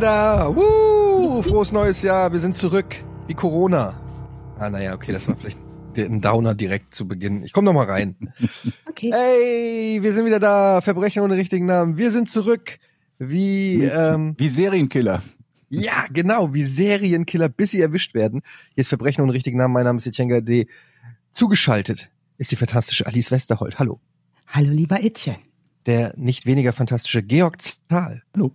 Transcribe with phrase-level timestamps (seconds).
[0.00, 0.48] Da.
[0.56, 1.42] Woo!
[1.42, 2.32] Frohes neues Jahr.
[2.32, 2.96] Wir sind zurück.
[3.26, 4.00] Wie Corona.
[4.58, 5.58] Ah, naja, okay, das war vielleicht
[5.96, 7.42] ein Downer direkt zu Beginn.
[7.42, 8.16] Ich komme noch mal rein.
[8.88, 9.12] Okay.
[9.14, 10.80] Hey, wir sind wieder da.
[10.82, 11.96] Verbrechen ohne richtigen Namen.
[11.96, 12.78] Wir sind zurück.
[13.18, 15.22] Wie, ähm, Wie Serienkiller.
[15.70, 18.42] ja, genau, wie Serienkiller, bis sie erwischt werden.
[18.74, 19.72] Hier ist Verbrechen ohne richtigen Namen.
[19.72, 20.66] Mein Name ist Etienne D.
[21.30, 23.78] Zugeschaltet ist die fantastische Alice Westerholt.
[23.78, 24.00] Hallo.
[24.48, 25.38] Hallo, lieber Etienne.
[25.86, 27.56] Der nicht weniger fantastische Georg
[27.88, 28.22] Zahl.
[28.34, 28.52] Hallo.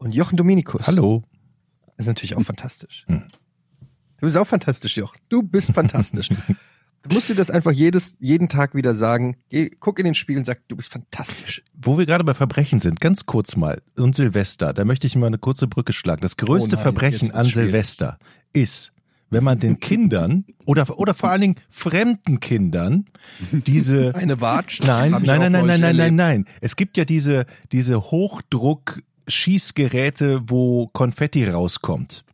[0.00, 0.86] Und Jochen Dominikus.
[0.86, 1.24] Hallo.
[1.84, 3.04] Das ist natürlich auch fantastisch.
[3.06, 3.24] Hm.
[4.16, 5.14] Du bist auch fantastisch, Joch.
[5.28, 6.30] Du bist fantastisch.
[7.02, 9.36] du musst dir das einfach jedes, jeden Tag wieder sagen.
[9.50, 11.62] Geh, guck in den Spiegel und sag, du bist fantastisch.
[11.74, 13.82] Wo wir gerade bei Verbrechen sind, ganz kurz mal.
[13.98, 16.22] Und Silvester, da möchte ich mal eine kurze Brücke schlagen.
[16.22, 17.66] Das größte Oh nein, Verbrechen an schwierig.
[17.66, 18.18] Silvester
[18.54, 18.94] ist,
[19.28, 23.04] wenn man den Kindern oder, oder vor allen Dingen fremden Kindern
[23.52, 24.80] diese Eine Watsch.
[24.80, 26.46] Nein, nein, nein, nein, nein, nein, nein, nein.
[26.62, 28.10] Es gibt ja diese, diese
[29.30, 32.24] Hochdruck-Schießgeräte, wo Konfetti rauskommt.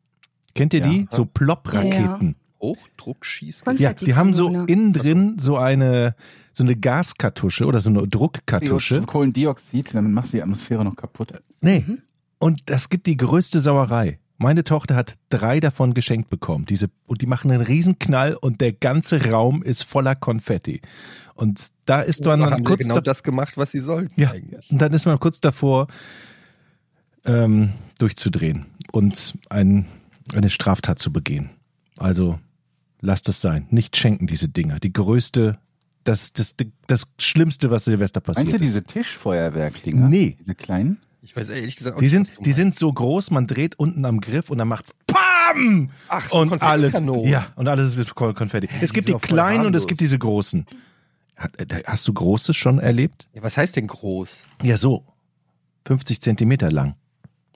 [0.55, 1.01] Kennt ihr die?
[1.01, 1.07] Ja.
[1.11, 2.37] So Plop-Raketen.
[2.61, 3.77] Hochdruckschießen.
[3.79, 4.73] Ja, die haben so Konfettikanone.
[4.73, 6.15] innen drin so eine,
[6.53, 9.03] so eine Gaskartusche oder so eine Druckkartusche.
[9.03, 11.35] Kohlendioxid, damit machst du die Atmosphäre noch kaputt.
[11.61, 11.85] Nee.
[12.39, 14.19] Und das gibt die größte Sauerei.
[14.39, 16.67] Meine Tochter hat drei davon geschenkt bekommen.
[16.67, 20.83] Diese, und die machen einen Riesenknall und der ganze Raum ist voller Konfetti.
[21.35, 23.79] Und da ist man Da dann haben sie kurz genau da, das gemacht, was sie
[23.79, 24.71] sollten ja, eigentlich.
[24.71, 25.87] und dann ist man kurz davor,
[27.27, 29.87] ähm, durchzudrehen und ein,
[30.35, 31.51] eine Straftat zu begehen.
[31.99, 32.39] Also
[33.01, 33.67] lasst es sein.
[33.71, 34.79] Nicht schenken diese Dinger.
[34.81, 35.59] Die größte,
[36.05, 36.55] das, das,
[36.87, 38.47] das Schlimmste, was Silvester passiert.
[38.47, 40.09] Meinst du diese Tischfeuerwerk-Dinger?
[40.09, 40.37] Nee.
[40.41, 40.99] Diese kleinen?
[41.23, 44.21] Ich weiß ehrlich gesagt auch Die sind, die sind so groß, man dreht unten am
[44.21, 45.91] Griff und dann macht's PAM!
[46.09, 47.31] Ach, so und alles, Konfettikanonen.
[47.31, 48.69] ja, und alles ist Kon- Konfetti.
[48.81, 50.67] es die gibt die kleinen und es gibt diese großen.
[51.59, 53.29] Äh, hast du Großes schon erlebt?
[53.35, 54.47] Ja, was heißt denn groß?
[54.63, 55.05] Ja, so.
[55.87, 56.95] 50 Zentimeter lang.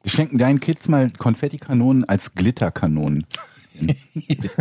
[0.03, 3.25] Wir schenken deinen Kids mal Konfettikanonen als Glitterkanonen.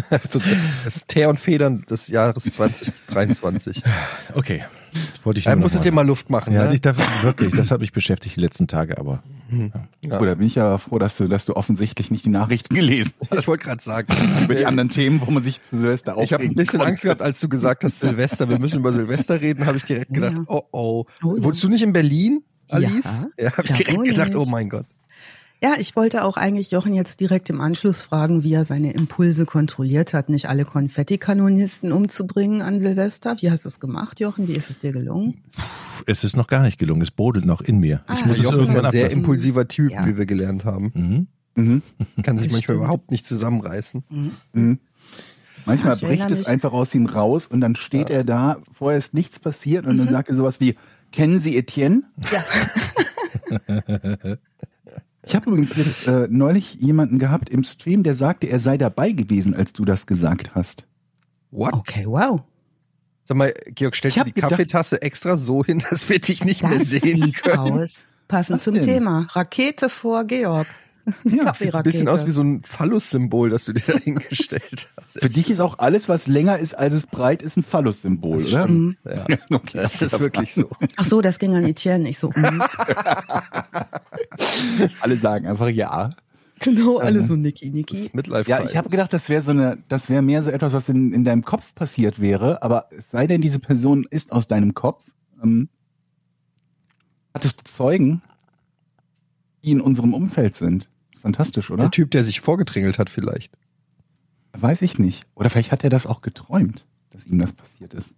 [0.10, 3.84] Das ist Teer und Federn des Jahres 2023.
[4.34, 4.64] Okay.
[5.24, 6.54] Wollte ich nur muss es mal- dir mal Luft machen.
[6.54, 6.74] Ja, ne?
[6.74, 9.22] ich darf, wirklich, das hat mich beschäftigt die letzten Tage, aber
[10.02, 10.20] Ja.
[10.20, 13.12] Oh, da bin ich aber froh, dass du, dass du offensichtlich nicht die Nachrichten gelesen
[13.30, 13.40] hast.
[13.42, 14.08] Ich wollte gerade sagen.
[14.44, 16.86] Über die anderen Themen, wo man sich zu Silvester Ich habe ein bisschen konnte.
[16.88, 20.14] Angst gehabt, als du gesagt hast, Silvester, wir müssen über Silvester reden, habe ich direkt
[20.14, 20.44] gedacht, Ja.
[20.48, 21.06] oh oh.
[21.24, 21.44] Oh ja.
[21.44, 23.28] Wurdest du nicht in Berlin, Alice?
[23.38, 24.86] Ja, Ja, habe ich direkt gedacht, oh mein Gott.
[25.62, 29.46] Ja, ich wollte auch eigentlich Jochen jetzt direkt im Anschluss fragen, wie er seine Impulse
[29.46, 33.36] kontrolliert hat, nicht alle Konfettikanonisten umzubringen an Silvester.
[33.42, 34.48] Wie hast du es gemacht, Jochen?
[34.48, 35.42] Wie ist es dir gelungen?
[36.06, 37.02] es ist noch gar nicht gelungen.
[37.02, 38.02] Es brodelt noch in mir.
[38.14, 39.20] Ich Ah, muss es Jochen ist irgendwann ein sehr ablassen.
[39.20, 40.06] impulsiver Typ, Ja.
[40.08, 41.28] wie wir gelernt haben.
[41.56, 41.62] Mhm.
[41.62, 41.82] Mhm.
[42.24, 42.78] Kann sich Das manchmal stimmt.
[42.78, 44.04] überhaupt nicht zusammenreißen.
[44.54, 44.80] Mhm.
[45.66, 46.48] Manchmal Ich bricht es mich.
[46.48, 50.08] einfach aus ihm raus und dann steht er da, vorher ist nichts passiert und dann
[50.08, 50.76] sagt er sowas wie,
[51.12, 52.04] kennen Sie Etienne?
[52.32, 52.44] Ja.
[55.26, 59.12] Ich habe übrigens jetzt äh, neulich jemanden gehabt im Stream, der sagte, er sei dabei
[59.12, 60.88] gewesen, als du das gesagt hast.
[61.52, 61.74] What?
[61.74, 62.42] Okay, wow.
[63.26, 66.64] Sag mal, Georg, stellst du die gedacht- Kaffeetasse extra so hin, dass wir dich nicht
[66.64, 67.80] mehr sehen sieht können?
[67.82, 68.06] aus.
[68.28, 68.84] Passend Was zum denn?
[68.84, 69.28] Thema.
[69.32, 70.68] Rakete vor Georg.
[71.24, 75.20] Ja, Sieht ein bisschen aus wie so ein Phallus-Symbol, das du dir da hingestellt hast.
[75.20, 78.54] Für dich ist auch alles, was länger ist, als es breit ist, ein Phallus-Symbol, Das
[78.54, 78.68] oder?
[78.68, 78.98] Mhm.
[79.06, 79.26] Ja.
[79.52, 80.70] Okay, Das ist wirklich so.
[80.98, 82.10] Ach so, das ging an Etienne.
[82.10, 82.62] Ich so, mhm.
[85.02, 86.10] Alle sagen einfach ja.
[86.60, 88.10] genau, alle so Niki, Niki.
[88.14, 90.90] Midlife Ja, ich habe gedacht, das wäre so eine, das wäre mehr so etwas, was
[90.90, 94.74] in, in deinem Kopf passiert wäre, aber es sei denn, diese Person ist aus deinem
[94.74, 95.06] Kopf.
[95.42, 95.70] Ähm,
[97.34, 98.22] hattest du Zeugen,
[99.64, 100.90] die in unserem Umfeld sind?
[101.22, 101.84] Fantastisch, oder?
[101.84, 103.52] Der Typ, der sich vorgedrängelt hat vielleicht.
[104.54, 105.26] Weiß ich nicht.
[105.36, 108.14] Oder vielleicht hat er das auch geträumt, dass ihm das passiert ist.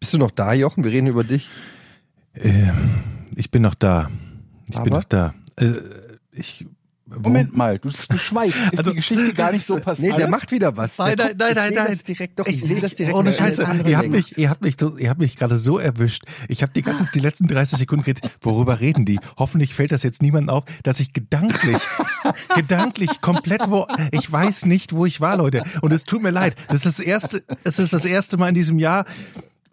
[0.00, 0.84] Bist du noch da, Jochen?
[0.84, 1.48] Wir reden über dich.
[2.34, 2.70] Äh,
[3.34, 4.10] ich bin noch da.
[4.68, 4.96] Ich bin Aber?
[4.98, 5.34] noch da.
[5.56, 5.72] Äh,
[6.32, 6.66] ich,
[7.10, 8.58] Moment mal, du, du schweigst.
[8.72, 10.12] Ist Also, die Geschichte gar nicht so passiert?
[10.12, 10.98] Nee, der macht wieder was.
[10.98, 11.90] Nein, der nein, nein, ich nein, sehe nein.
[11.92, 13.16] Das direkt, doch, ich, sehe das direkt.
[13.16, 16.24] Ohne Scheiße, ihr habt mich, ihr habt mich, ihr habt mich gerade so erwischt.
[16.48, 18.30] Ich habe die ganze, die letzten 30 Sekunden geredet.
[18.42, 19.18] Worüber reden die?
[19.38, 21.80] Hoffentlich fällt das jetzt niemandem auf, dass ich gedanklich,
[22.54, 25.62] gedanklich komplett wo, ich weiß nicht, wo ich war, Leute.
[25.80, 26.56] Und es tut mir leid.
[26.68, 29.06] Das ist das erste, es ist das erste Mal in diesem Jahr.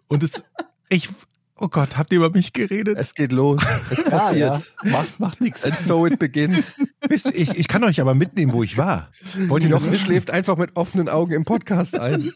[0.08, 0.42] Und es,
[0.88, 1.10] ich,
[1.58, 2.96] oh Gott, habt ihr über mich geredet?
[2.98, 3.60] Es geht los.
[3.90, 4.62] Es Ja, passiert.
[4.84, 4.90] ja.
[4.90, 5.64] Macht, macht nichts.
[5.64, 6.76] And so it begins.
[7.08, 9.08] Ich, ich kann euch aber mitnehmen, wo ich war.
[9.48, 9.94] Wollt ihr wissen?
[9.96, 12.32] schläft einfach mit offenen Augen im Podcast ein.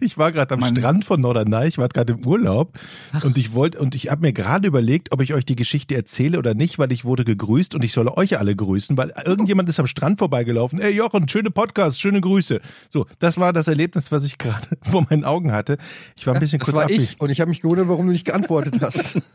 [0.00, 0.76] Ich war gerade am Mann.
[0.76, 2.78] Strand von Norderney, ich war gerade im Urlaub
[3.24, 6.38] und ich wollte und ich habe mir gerade überlegt, ob ich euch die Geschichte erzähle
[6.38, 9.80] oder nicht, weil ich wurde gegrüßt und ich solle euch alle grüßen, weil irgendjemand ist
[9.80, 10.80] am Strand vorbeigelaufen.
[10.80, 12.60] Ey Jochen, schöne Podcast, schöne Grüße.
[12.90, 15.78] So, das war das Erlebnis, was ich gerade vor meinen Augen hatte.
[16.16, 18.11] Ich war ein bisschen Das kurz war ich und ich habe mich gewundert, warum du
[18.12, 19.18] nicht geantwortet hast.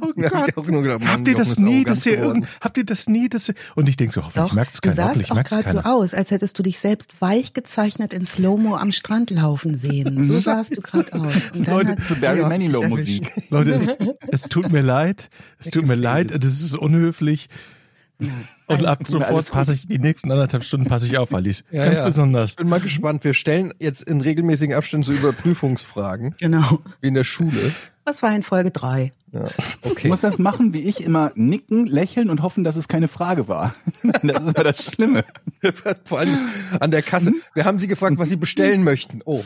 [0.00, 0.56] Oh hab ich Gott.
[0.58, 3.48] auch nur gedacht, Habt ihr das nie, dass ihr irgend, habt ihr das nie, hättest
[3.48, 5.80] du, und ich denke so, hoffentlich Doch, merkt's du keiner, sahst hoffentlich auch gerade so
[5.80, 10.22] aus, als hättest du dich selbst weich gezeichnet in Slow-Mo am Strand laufen sehen.
[10.24, 11.50] So sahst du gerade aus.
[11.52, 13.30] Und Leute, hat zu Barry Manilow Musik.
[13.50, 13.88] Leute, es,
[14.30, 15.28] es tut mir leid,
[15.58, 17.48] es tut mir leid, das ist unhöflich.
[18.66, 21.64] Und ab gut, sofort passe ich, die nächsten anderthalb Stunden passe ich auf, Alice.
[21.70, 22.06] Ja, Ganz ja.
[22.06, 22.50] besonders.
[22.50, 23.24] Ich bin mal gespannt.
[23.24, 26.78] Wir stellen jetzt in regelmäßigen Abständen so Überprüfungsfragen, Genau.
[27.00, 27.72] wie in der Schule.
[28.06, 29.12] Das war in Folge drei.
[29.32, 29.46] Ja,
[29.82, 30.08] Du okay.
[30.08, 33.74] musst das machen, wie ich immer nicken, lächeln und hoffen, dass es keine Frage war.
[34.22, 35.24] Das ist immer das Schlimme.
[36.04, 36.38] Vor allem
[36.78, 37.32] an der Kasse.
[37.54, 39.20] Wir haben sie gefragt, was sie bestellen möchten.
[39.24, 39.42] Oh,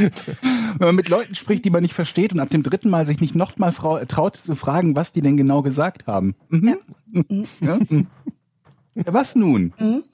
[0.78, 3.20] Wenn man mit Leuten spricht, die man nicht versteht und ab dem dritten Mal sich
[3.20, 6.34] nicht nochmal traut zu fragen, was die denn genau gesagt haben.
[6.48, 6.68] Mhm.
[6.68, 6.76] Ja.
[7.90, 8.06] Mhm.
[8.94, 9.72] Ja, was nun?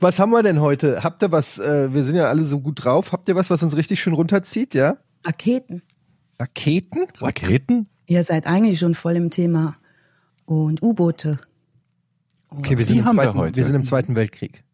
[0.00, 1.04] was haben wir denn heute?
[1.04, 1.58] Habt ihr was?
[1.58, 3.12] Äh, wir sind ja alle so gut drauf.
[3.12, 4.74] Habt ihr was, was uns richtig schön runterzieht?
[4.74, 4.96] Ja?
[5.24, 5.82] Raketen.
[6.38, 7.06] Raketen?
[7.18, 7.88] Raketen?
[8.06, 9.76] Ihr seid eigentlich schon voll im Thema.
[10.46, 11.38] Und U-Boote.
[12.48, 14.64] Okay, wir sind, wir wir sind im Zweiten Weltkrieg.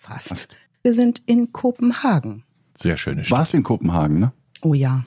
[0.00, 0.48] Fast.
[0.82, 2.42] Wir sind in Kopenhagen.
[2.74, 3.38] Sehr schöne Stadt.
[3.38, 4.32] Warst in Kopenhagen, ne?
[4.62, 5.04] Oh ja.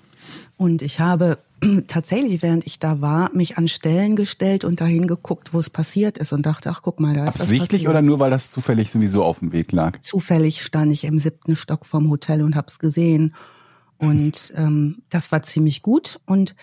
[0.56, 1.40] Und ich habe
[1.88, 6.19] tatsächlich, während ich da war, mich an Stellen gestellt und dahin geguckt, wo es passiert
[6.19, 9.24] ist und dachte, ach guck mal, da ist Absichtlich oder nur, weil das zufällig sowieso
[9.24, 10.00] auf dem Weg lag?
[10.01, 13.34] Zufällig stand ich im siebten Stock vom Hotel und hab's gesehen.
[13.98, 16.56] Und ähm, das war ziemlich gut und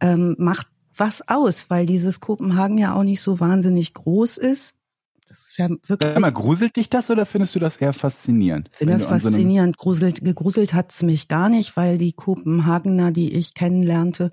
[0.00, 4.75] ähm, macht was aus, weil dieses Kopenhagen ja auch nicht so wahnsinnig groß ist.
[5.28, 8.68] Das ist ja wirklich Sag mal, gruselt dich das oder findest du das eher faszinierend?
[8.72, 9.76] Ich finde das faszinierend.
[9.76, 14.30] Gruselt, gegruselt hat's mich gar nicht, weil die Kopenhagener, die ich kennenlernte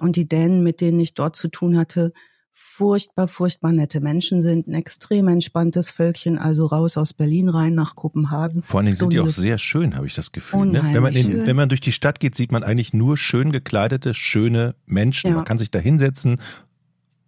[0.00, 2.12] und die Dänen, mit denen ich dort zu tun hatte,
[2.50, 4.66] furchtbar, furchtbar nette Menschen sind.
[4.66, 8.62] Ein extrem entspanntes Völkchen, also raus aus Berlin rein nach Kopenhagen.
[8.62, 10.66] Vor allen Dingen sind die auch sehr schön, habe ich das Gefühl.
[10.66, 10.82] Ne?
[10.92, 14.14] Wenn, man in, wenn man durch die Stadt geht, sieht man eigentlich nur schön gekleidete,
[14.14, 15.30] schöne Menschen.
[15.30, 15.36] Ja.
[15.36, 16.40] Man kann sich da hinsetzen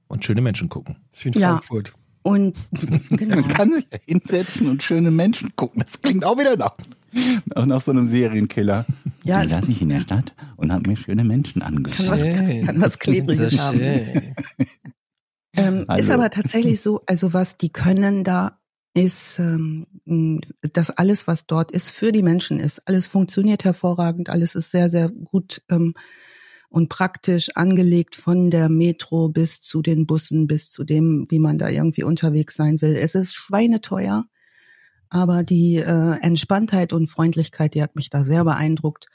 [0.09, 0.97] und schöne Menschen gucken.
[1.11, 1.49] Das ist wie in Ja.
[1.51, 1.95] Frankfurt.
[2.23, 2.57] Und
[3.11, 3.37] genau.
[3.37, 5.83] Man kann sich ja hinsetzen und schöne Menschen gucken.
[5.85, 6.77] Das klingt auch wieder nach,
[7.57, 8.87] auch nach so einem Serienkiller.
[9.25, 12.09] Ja, Dann saß ich in der Stadt und habe mir schöne Menschen Kann angeschaut.
[12.11, 13.79] was- kann was Klebriges haben.
[13.79, 14.35] schön.
[15.55, 18.59] Ähm, ist aber tatsächlich so, also was die können da
[18.95, 19.87] ist, ähm,
[20.73, 22.87] dass alles, was dort ist, für die Menschen ist.
[22.89, 25.95] Alles funktioniert hervorragend, alles ist sehr, sehr gut ähm,
[26.73, 31.59] und praktisch angelegt von der Metro bis zu den Bussen, bis zu dem, wie man
[31.59, 32.97] da irgendwie unterwegs sein will.
[32.97, 34.25] Es ist schweineteuer,
[35.11, 39.09] aber die äh, Entspanntheit und Freundlichkeit, die hat mich da sehr beeindruckt.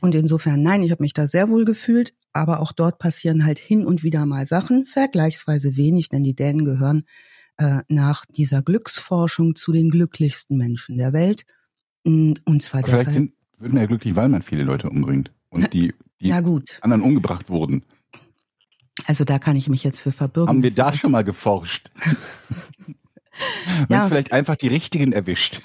[0.00, 3.60] Und insofern, nein, ich habe mich da sehr wohl gefühlt, aber auch dort passieren halt
[3.60, 7.04] hin und wieder mal Sachen, vergleichsweise wenig, denn die Dänen gehören
[7.58, 11.44] äh, nach dieser Glücksforschung zu den glücklichsten Menschen der Welt.
[12.02, 13.28] Mm, Und zwar Aber Vielleicht deshalb.
[13.28, 16.78] sind, wird man ja glücklich, weil man viele Leute umbringt und die, die ja gut,
[16.82, 17.82] anderen umgebracht wurden.
[19.06, 20.48] also da kann ich mich jetzt für verbürgen.
[20.48, 21.90] Haben wir da schon mal geforscht?
[22.04, 22.94] Wenn
[23.88, 24.00] Ja.
[24.02, 25.60] es vielleicht einfach die richtigen erwischt.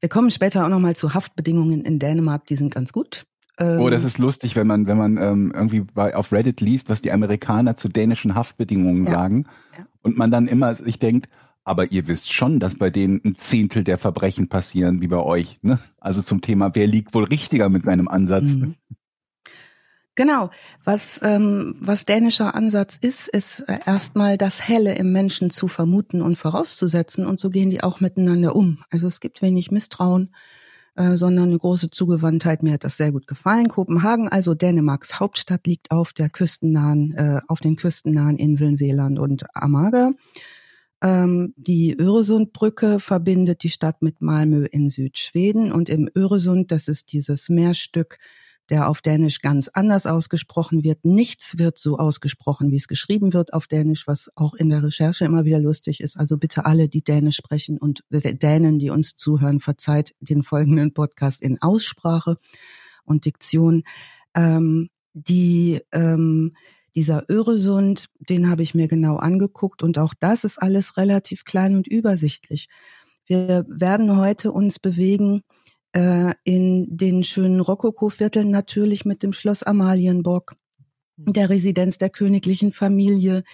[0.00, 3.24] Wir kommen später auch nochmal zu Haftbedingungen in Dänemark, die sind ganz gut.
[3.58, 6.88] Ähm, Oh, das ist lustig, wenn man, wenn man ähm, irgendwie bei, auf Reddit liest,
[6.88, 9.12] was die Amerikaner zu dänischen Haftbedingungen Ja.
[9.12, 9.46] sagen.
[9.78, 9.86] Ja.
[10.02, 11.28] Und man dann immer sich denkt,
[11.64, 15.58] aber ihr wisst schon, dass bei denen ein Zehntel der Verbrechen passieren wie bei euch.
[15.62, 15.78] Ne?
[16.00, 18.54] Also zum Thema, wer liegt wohl richtiger mit seinem Ansatz?
[18.54, 18.74] Mhm.
[20.14, 20.50] Genau.
[20.84, 26.20] Was, ähm, was dänischer Ansatz ist, ist äh, erstmal das Helle im Menschen zu vermuten
[26.20, 27.24] und vorauszusetzen.
[27.24, 28.78] Und so gehen die auch miteinander um.
[28.90, 30.34] Also es gibt wenig Misstrauen,
[30.96, 32.62] äh, sondern eine große Zugewandtheit.
[32.62, 33.68] Mir hat das sehr gut gefallen.
[33.68, 39.46] Kopenhagen, also Dänemarks Hauptstadt, liegt auf der küstennahen, äh, auf den küstennahen Inseln Seeland und
[39.54, 40.12] Amager.
[41.02, 47.12] Ähm, die Öresundbrücke verbindet die Stadt mit Malmö in Südschweden und im Öresund, das ist
[47.12, 48.18] dieses Meerstück,
[48.70, 51.04] der auf Dänisch ganz anders ausgesprochen wird.
[51.04, 55.24] Nichts wird so ausgesprochen, wie es geschrieben wird auf Dänisch, was auch in der Recherche
[55.24, 56.16] immer wieder lustig ist.
[56.16, 61.42] Also bitte alle, die Dänisch sprechen und Dänen, die uns zuhören, verzeiht den folgenden Podcast
[61.42, 62.38] in Aussprache
[63.04, 63.82] und Diktion.
[64.34, 66.54] Ähm, die ähm,
[66.94, 71.74] dieser Öresund, den habe ich mir genau angeguckt und auch das ist alles relativ klein
[71.74, 72.68] und übersichtlich.
[73.26, 75.42] Wir werden heute uns bewegen
[75.92, 80.56] äh, in den schönen Rokoko-Vierteln natürlich mit dem Schloss Amalienborg,
[81.16, 83.44] der Residenz der königlichen Familie.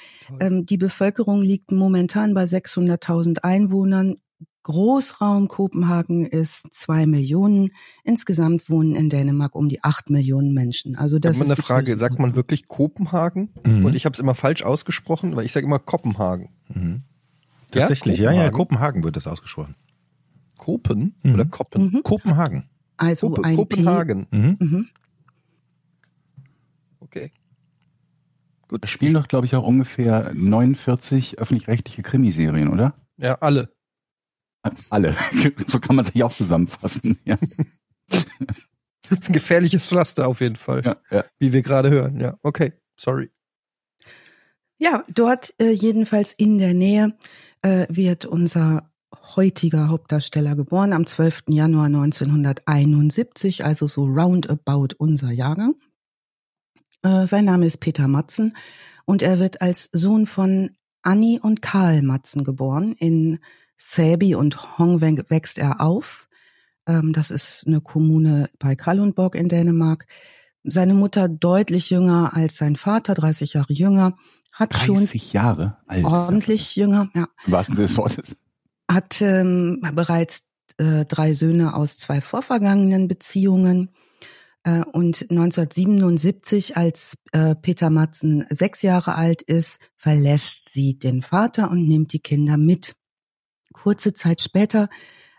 [0.41, 4.17] Ähm, die Bevölkerung liegt momentan bei 600.000 Einwohnern.
[4.65, 7.71] Großraum Kopenhagen ist zwei Millionen.
[8.05, 10.97] Insgesamt wohnen in Dänemark um die acht Millionen Menschen.
[10.97, 13.51] Also das Das ist ist eine Frage, sagt man wirklich Kopenhagen?
[13.65, 13.85] Mhm.
[13.87, 16.51] Und ich habe es immer falsch ausgesprochen, weil ich sage immer Kopenhagen.
[16.69, 17.03] Mhm.
[17.71, 19.75] Tatsächlich, ja, ja, Kopenhagen wird das ausgesprochen.
[20.59, 21.35] Kopen Mhm.
[21.35, 21.91] oder Koppen?
[21.93, 22.03] Mhm.
[22.03, 22.69] Kopenhagen.
[22.97, 24.27] Also Kope- ein Kopenhagen.
[24.31, 24.57] Mhm.
[24.59, 24.89] Mhm.
[27.01, 27.31] Okay.
[28.69, 32.95] Da spielen doch, glaube ich, auch ungefähr 49 öffentlich-rechtliche Krimiserien, oder?
[33.17, 33.71] Ja, alle.
[34.91, 35.15] Alle.
[35.67, 37.19] so kann man sich auch zusammenfassen.
[37.25, 37.39] Ja.
[38.09, 40.83] Das ist ein gefährliches Pflaster auf jeden Fall.
[40.85, 41.25] Ja, ja.
[41.39, 42.21] Wie wir gerade hören.
[42.21, 42.73] Ja, okay.
[42.99, 43.31] Sorry.
[44.79, 47.17] Ja, dort äh, jedenfalls in der Nähe
[47.63, 48.91] äh, wird unser
[49.37, 51.45] heutiger Hauptdarsteller geboren am 12.
[51.49, 55.75] Januar 1971, also so roundabout unser Jahrgang.
[57.03, 58.57] Äh, sein Name ist Peter Matzen
[59.05, 60.71] und er wird als Sohn von
[61.03, 62.93] Annie und Karl Matzen geboren.
[62.99, 63.39] In
[63.79, 66.29] Säby und Hong wächst er auf.
[66.87, 70.07] Ähm, das ist eine Kommune bei Kalundborg in Dänemark.
[70.65, 74.17] Seine Mutter deutlich jünger als sein Vater, 30 Jahre jünger,
[74.53, 76.05] hat 30 schon Jahre alt.
[76.05, 78.37] ordentlich jünger, ja, Im wahrsten Sinne des Wortes.
[78.91, 80.43] hat ähm, bereits
[80.79, 83.91] äh, drei Söhne aus zwei vorvergangenen Beziehungen.
[84.65, 91.71] Äh, und 1977, als äh, Peter Matzen sechs Jahre alt ist, verlässt sie den Vater
[91.71, 92.95] und nimmt die Kinder mit.
[93.79, 94.89] Kurze Zeit später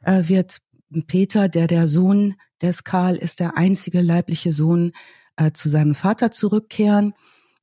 [0.04, 0.60] äh, wird
[1.08, 4.94] Peter, der der Sohn des Karl ist, der einzige leibliche Sohn,
[5.36, 7.14] äh, zu seinem Vater zurückkehren.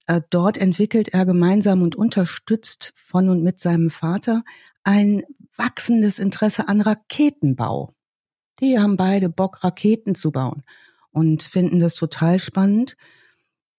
[0.06, 4.42] Äh, dort entwickelt er gemeinsam und unterstützt von und mit seinem Vater
[4.84, 5.22] ein
[5.56, 7.94] wachsendes Interesse an Raketenbau.
[8.60, 10.62] Die haben beide Bock, Raketen zu bauen
[11.10, 12.96] und finden das total spannend.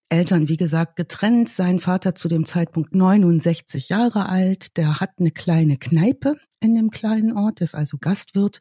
[0.09, 1.49] Eltern, wie gesagt, getrennt.
[1.49, 4.77] Sein Vater zu dem Zeitpunkt 69 Jahre alt.
[4.77, 8.59] Der hat eine kleine Kneipe in dem kleinen Ort, ist also Gastwirt.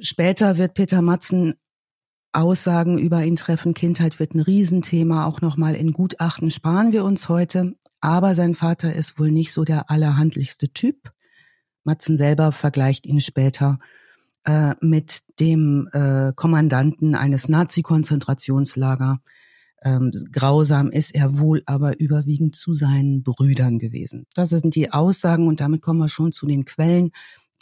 [0.00, 1.54] Später wird Peter Matzen
[2.32, 3.74] Aussagen über ihn treffen.
[3.74, 5.26] Kindheit wird ein Riesenthema.
[5.26, 7.74] Auch nochmal in Gutachten sparen wir uns heute.
[8.00, 11.12] Aber sein Vater ist wohl nicht so der allerhandlichste Typ.
[11.84, 13.78] Matzen selber vergleicht ihn später
[14.44, 19.20] äh, mit dem äh, Kommandanten eines Nazi-Konzentrationslager.
[19.82, 24.26] Ähm, grausam ist er wohl aber überwiegend zu seinen Brüdern gewesen.
[24.34, 27.12] Das sind die Aussagen und damit kommen wir schon zu den Quellen,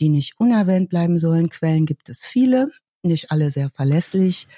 [0.00, 1.48] die nicht unerwähnt bleiben sollen.
[1.48, 2.70] Quellen gibt es viele,
[3.02, 4.48] nicht alle sehr verlässlich.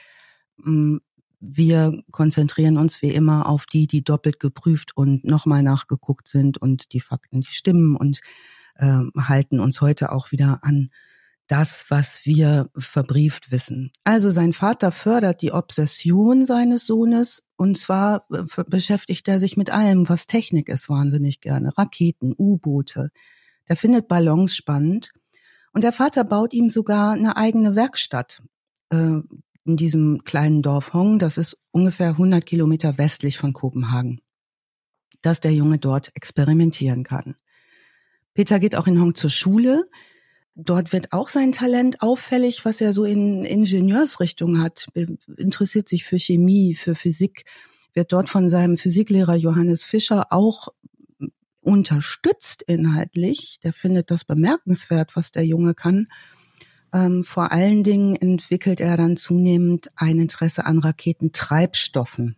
[0.57, 0.99] Mm,
[1.41, 6.93] Wir konzentrieren uns wie immer auf die, die doppelt geprüft und nochmal nachgeguckt sind und
[6.93, 8.21] die Fakten, die stimmen und
[8.77, 10.91] äh, halten uns heute auch wieder an
[11.51, 13.91] das, was wir verbrieft wissen.
[14.05, 19.71] Also sein Vater fördert die Obsession seines Sohnes und zwar äh, beschäftigt er sich mit
[19.71, 21.77] allem, was Technik ist, wahnsinnig gerne.
[21.77, 23.11] Raketen, U-Boote.
[23.69, 25.13] Der findet Ballons spannend
[25.73, 28.43] und der Vater baut ihm sogar eine eigene Werkstatt
[28.91, 29.19] äh,
[29.65, 31.19] in diesem kleinen Dorf Hong.
[31.19, 34.21] Das ist ungefähr 100 Kilometer westlich von Kopenhagen,
[35.21, 37.35] dass der Junge dort experimentieren kann.
[38.35, 39.89] Peter geht auch in Hong zur Schule.
[40.65, 44.89] Dort wird auch sein Talent auffällig, was er so in Ingenieursrichtung hat.
[44.95, 47.45] Er interessiert sich für Chemie, für Physik,
[47.95, 50.69] wird dort von seinem Physiklehrer Johannes Fischer auch
[51.61, 53.59] unterstützt inhaltlich.
[53.63, 56.09] Der findet das bemerkenswert, was der Junge kann.
[56.93, 62.37] Ähm, vor allen Dingen entwickelt er dann zunehmend ein Interesse an Raketentreibstoffen.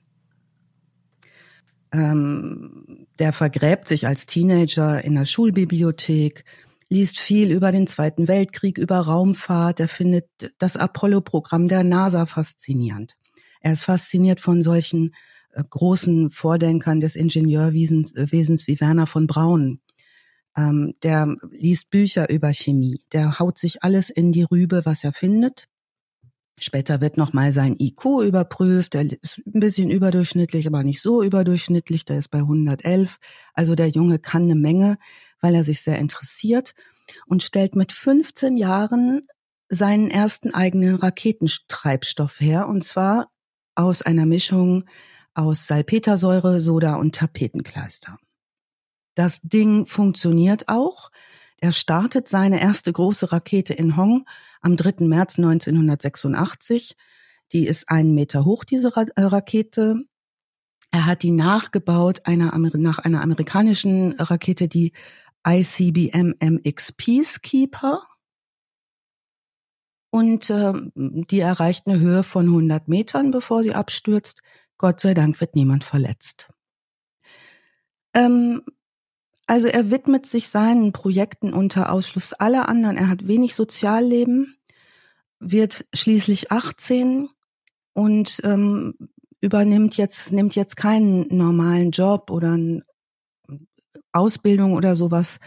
[1.92, 6.44] Ähm, der vergräbt sich als Teenager in der Schulbibliothek,
[6.92, 9.80] liest viel über den Zweiten Weltkrieg, über Raumfahrt.
[9.80, 10.26] Er findet
[10.58, 13.16] das Apollo-Programm der NASA faszinierend.
[13.60, 15.14] Er ist fasziniert von solchen
[15.52, 19.80] äh, großen Vordenkern des Ingenieurwesens äh, wie Werner von Braun.
[20.56, 23.00] Ähm, der liest Bücher über Chemie.
[23.12, 25.68] Der haut sich alles in die Rübe, was er findet.
[26.58, 28.94] Später wird nochmal sein IQ überprüft.
[28.94, 32.04] Der ist ein bisschen überdurchschnittlich, aber nicht so überdurchschnittlich.
[32.04, 33.16] Der ist bei 111.
[33.54, 34.98] Also der Junge kann eine Menge,
[35.42, 36.74] weil er sich sehr interessiert
[37.26, 39.26] und stellt mit 15 Jahren
[39.68, 42.68] seinen ersten eigenen Raketentreibstoff her.
[42.68, 43.30] Und zwar
[43.74, 44.84] aus einer Mischung
[45.34, 48.18] aus Salpetersäure, Soda und Tapetenkleister.
[49.14, 51.10] Das Ding funktioniert auch.
[51.60, 54.26] Er startet seine erste große Rakete in Hong
[54.60, 55.06] am 3.
[55.06, 56.96] März 1986.
[57.52, 60.02] Die ist einen Meter hoch, diese Ra äh, Rakete.
[60.90, 64.92] Er hat die nachgebaut einer, nach einer amerikanischen Rakete, die
[65.46, 68.02] ICBM MX Peacekeeper.
[70.10, 74.42] Und äh, die erreicht eine Höhe von 100 Metern, bevor sie abstürzt.
[74.76, 76.52] Gott sei Dank wird niemand verletzt.
[78.14, 78.62] Ähm,
[79.46, 82.96] also er widmet sich seinen Projekten unter Ausschluss aller anderen.
[82.96, 84.56] Er hat wenig Sozialleben,
[85.40, 87.28] wird schließlich 18
[87.94, 88.94] und ähm,
[89.40, 92.82] übernimmt jetzt nimmt jetzt keinen normalen Job oder eine
[94.12, 95.38] Ausbildung oder sowas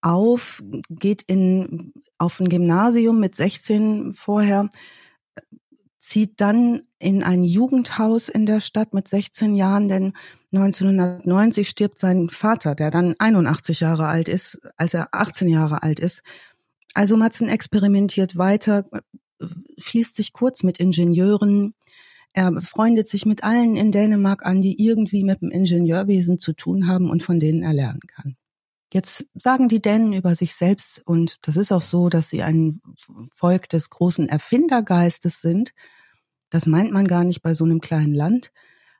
[0.00, 4.68] auf, geht in auf ein Gymnasium mit 16 vorher
[6.08, 10.14] zieht dann in ein Jugendhaus in der Stadt mit 16 Jahren, denn
[10.52, 16.00] 1990 stirbt sein Vater, der dann 81 Jahre alt ist, als er 18 Jahre alt
[16.00, 16.22] ist.
[16.94, 18.86] Also Matzen experimentiert weiter,
[19.76, 21.74] schließt sich kurz mit Ingenieuren.
[22.38, 26.86] Er befreundet sich mit allen in Dänemark an, die irgendwie mit dem Ingenieurwesen zu tun
[26.86, 28.36] haben und von denen er lernen kann.
[28.94, 32.80] Jetzt sagen die Dänen über sich selbst, und das ist auch so, dass sie ein
[33.34, 35.72] Volk des großen Erfindergeistes sind.
[36.48, 38.52] Das meint man gar nicht bei so einem kleinen Land.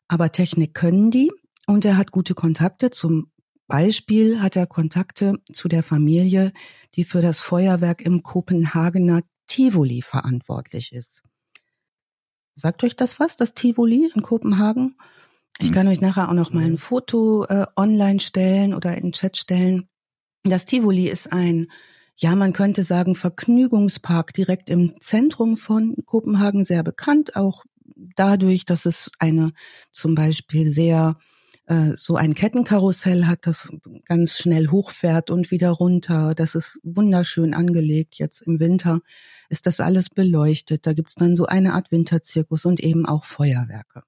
[0.09, 1.31] Aber Technik können die
[1.69, 2.91] und er hat gute Kontakte.
[2.91, 3.31] Zum
[3.69, 6.53] Beispiel hat er Kontakte zu der Familie,
[6.97, 11.23] die für das Feuerwerk im Kopenhagener Tivoli verantwortlich ist.
[12.59, 14.97] Sagt euch das was, das Tivoli in Kopenhagen?
[15.61, 19.13] Ich kann euch nachher auch noch mal ein Foto äh, online stellen oder in den
[19.13, 19.89] Chat stellen.
[20.43, 21.69] Das Tivoli ist ein,
[22.17, 27.63] ja, man könnte sagen, Vergnügungspark direkt im Zentrum von Kopenhagen, sehr bekannt, auch
[28.17, 29.53] dadurch, dass es eine
[29.93, 31.17] zum Beispiel sehr
[31.97, 33.71] so ein Kettenkarussell hat, das
[34.07, 36.35] ganz schnell hochfährt und wieder runter.
[36.35, 38.19] Das ist wunderschön angelegt.
[38.19, 39.01] Jetzt im Winter
[39.51, 40.87] ist das alles beleuchtet.
[40.87, 44.03] Da gibt's dann so eine Art Winterzirkus und eben auch Feuerwerke.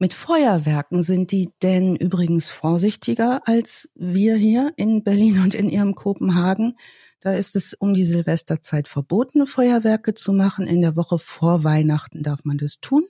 [0.00, 5.94] Mit Feuerwerken sind die Dänen übrigens vorsichtiger als wir hier in Berlin und in ihrem
[5.94, 6.76] Kopenhagen.
[7.20, 10.66] Da ist es um die Silvesterzeit verboten, Feuerwerke zu machen.
[10.66, 13.04] In der Woche vor Weihnachten darf man das tun.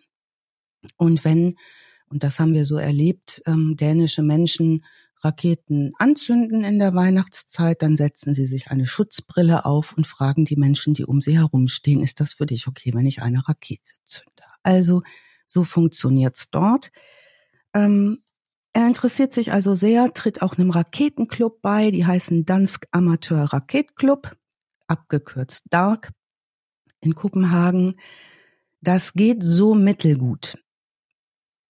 [0.98, 1.56] Und wenn,
[2.14, 4.84] und das haben wir so erlebt, ähm, dänische Menschen
[5.24, 10.54] Raketen anzünden in der Weihnachtszeit, dann setzen sie sich eine Schutzbrille auf und fragen die
[10.54, 14.44] Menschen, die um sie herumstehen, ist das für dich okay, wenn ich eine Rakete zünde?
[14.62, 15.02] Also
[15.48, 16.92] so funktioniert's dort.
[17.74, 18.22] Ähm,
[18.74, 24.36] er interessiert sich also sehr, tritt auch einem Raketenclub bei, die heißen Dansk Amateur Raketclub,
[24.86, 26.12] abgekürzt DARK,
[27.00, 27.96] in Kopenhagen.
[28.80, 30.58] Das geht so mittelgut.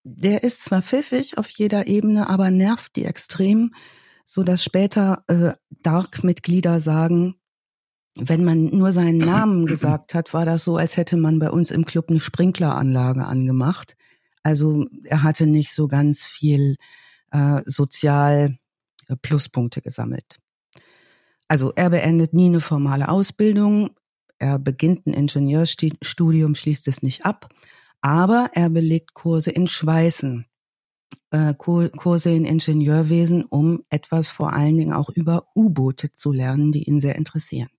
[0.07, 3.73] Der ist zwar pfiffig auf jeder Ebene, aber nervt die extrem,
[4.23, 7.35] so dass später äh, Dark-Mitglieder sagen,
[8.15, 11.71] wenn man nur seinen Namen gesagt hat, war das so, als hätte man bei uns
[11.71, 13.97] im Club eine Sprinkleranlage angemacht.
[14.43, 16.75] Also er hatte nicht so ganz viel
[17.31, 18.59] äh, sozial
[19.07, 20.37] äh, Pluspunkte gesammelt.
[21.47, 23.89] Also er beendet nie eine formale Ausbildung,
[24.37, 27.49] er beginnt ein Ingenieurstudium, schließt es nicht ab,
[28.05, 30.45] aber er belegt Kurse in Schweißen,
[31.31, 36.83] äh, Kurse in Ingenieurwesen, um etwas vor allen Dingen auch über U-Boote zu lernen, die
[36.83, 37.69] ihn sehr interessieren.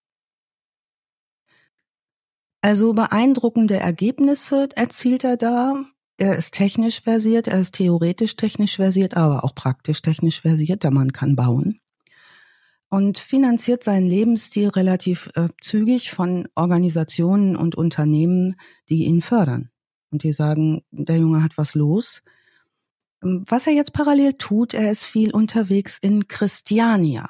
[2.60, 5.84] Also beeindruckende Ergebnisse erzielt er da.
[6.16, 10.82] Er ist technisch versiert, er ist theoretisch technisch versiert, aber auch praktisch technisch versiert.
[10.82, 11.78] Der Mann kann bauen
[12.88, 18.56] und finanziert seinen Lebensstil relativ äh, zügig von Organisationen und Unternehmen,
[18.88, 19.70] die ihn fördern.
[20.10, 22.22] Und die sagen, der Junge hat was los.
[23.22, 27.28] Ähm, was er jetzt parallel tut, er ist viel unterwegs in Christiania.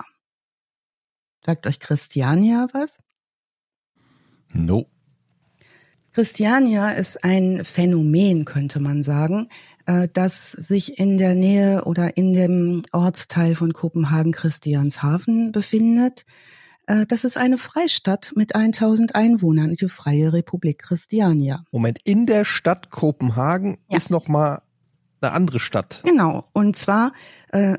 [1.44, 2.98] Sagt euch Christiania was?
[4.52, 4.86] No.
[6.12, 9.48] Christiania ist ein Phänomen, könnte man sagen,
[9.84, 16.24] äh, das sich in der Nähe oder in dem Ortsteil von Kopenhagen Christianshafen befindet.
[16.86, 21.64] Äh, das ist eine Freistadt mit 1000 Einwohnern, die Freie Republik Christiania.
[21.72, 23.96] Moment, in der Stadt Kopenhagen Ja.
[23.98, 24.62] ist noch mal
[25.20, 26.02] eine andere Stadt.
[26.04, 27.12] Genau, und zwar
[27.48, 27.76] äh,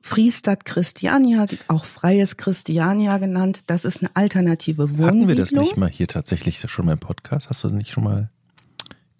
[0.00, 3.60] Friestadt Christiania, auch Freies Christiania genannt.
[3.68, 5.06] Das ist eine alternative Wohnsiedlung.
[5.06, 7.48] Hatten wir das nicht mal hier tatsächlich schon mal im Podcast?
[7.50, 8.28] Hast du nicht schon mal.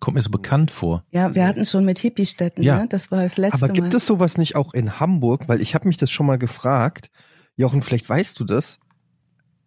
[0.00, 1.04] Kommt mir so bekannt vor.
[1.10, 2.80] Ja, wir hatten es schon mit Hippie-Städten, Ja.
[2.80, 2.86] ne?
[2.88, 3.96] Das war das letzte Aber gibt Mal.
[3.96, 5.48] es sowas nicht auch in Hamburg?
[5.48, 7.10] Weil ich habe mich das schon mal gefragt.
[7.56, 8.78] Jochen, vielleicht weißt du das.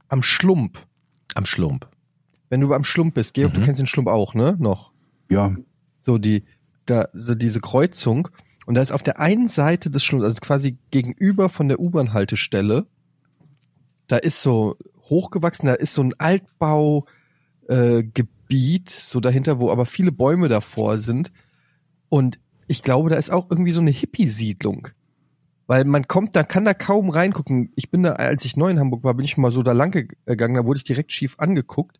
[0.10, 0.78] Am Schlump.
[1.36, 1.88] Am Schlump.
[2.50, 3.64] Wenn du am Schlump bist, Georg, du Mhm.
[3.66, 4.56] kennst den Schlump auch, ne?
[4.60, 4.92] Noch.
[5.30, 5.56] Ja,
[6.02, 6.44] So die,
[6.86, 8.30] da, so diese Kreuzung.
[8.66, 12.88] Und da ist auf der einen Seite des Schlumps, also quasi gegenüber von der U-Bahn-Haltestelle,
[14.08, 14.76] da ist so
[15.10, 17.06] hochgewachsen, da ist so ein Altbau,
[17.68, 21.32] äh, Gebiet, so dahinter, wo aber viele Bäume davor sind.
[22.10, 24.88] Und ich glaube, da ist auch irgendwie so eine Hippie-Siedlung.
[25.70, 27.72] Weil man kommt, da kann da kaum reingucken.
[27.76, 29.92] Ich bin da, als ich neu in Hamburg war, bin ich mal so da lang
[29.92, 32.00] gegangen, da wurde ich direkt schief angeguckt.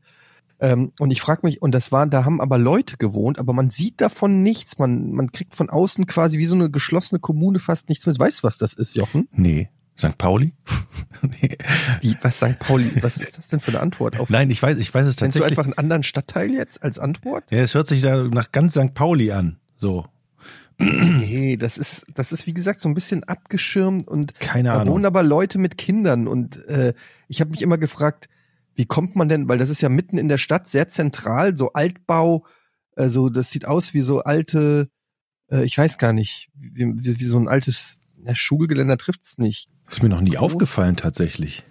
[0.60, 3.70] Ähm, und ich frage mich, und das waren, da haben aber Leute gewohnt, aber man
[3.70, 4.80] sieht davon nichts.
[4.80, 8.18] Man, man kriegt von außen quasi wie so eine geschlossene Kommune fast nichts mit.
[8.18, 9.28] Weißt du, was das ist, Jochen?
[9.34, 9.70] Nee.
[10.00, 10.18] St.
[10.18, 10.56] Pauli?
[11.40, 11.56] nee.
[12.02, 12.58] Wie, was St.
[12.58, 14.32] Pauli, was ist das denn für eine Antwort auf?
[14.32, 15.60] Nein, ich weiß, ich weiß es Kennst du tatsächlich.
[15.60, 17.44] einfach einen anderen Stadtteil jetzt als Antwort?
[17.52, 18.96] Ja, es hört sich da nach ganz St.
[18.96, 19.60] Pauli an.
[19.78, 20.08] So.
[20.80, 24.94] Nee, das ist, das ist wie gesagt so ein bisschen abgeschirmt und Keine da Ahnung.
[24.96, 26.94] wohnen aber Leute mit Kindern und äh,
[27.28, 28.30] ich habe mich immer gefragt,
[28.76, 31.74] Wie kommt man denn, weil das ist ja mitten in der Stadt, sehr zentral, so
[31.74, 32.46] Altbau,
[32.96, 34.90] also das sieht aus wie so alte,
[35.52, 39.70] äh, ich weiß gar nicht, wie, wie, wie so ein altes ja, Schulgeländer trifft's nicht.
[39.90, 40.40] Ist mir noch nie Groß.
[40.54, 41.64] aufgefallen tatsächlich.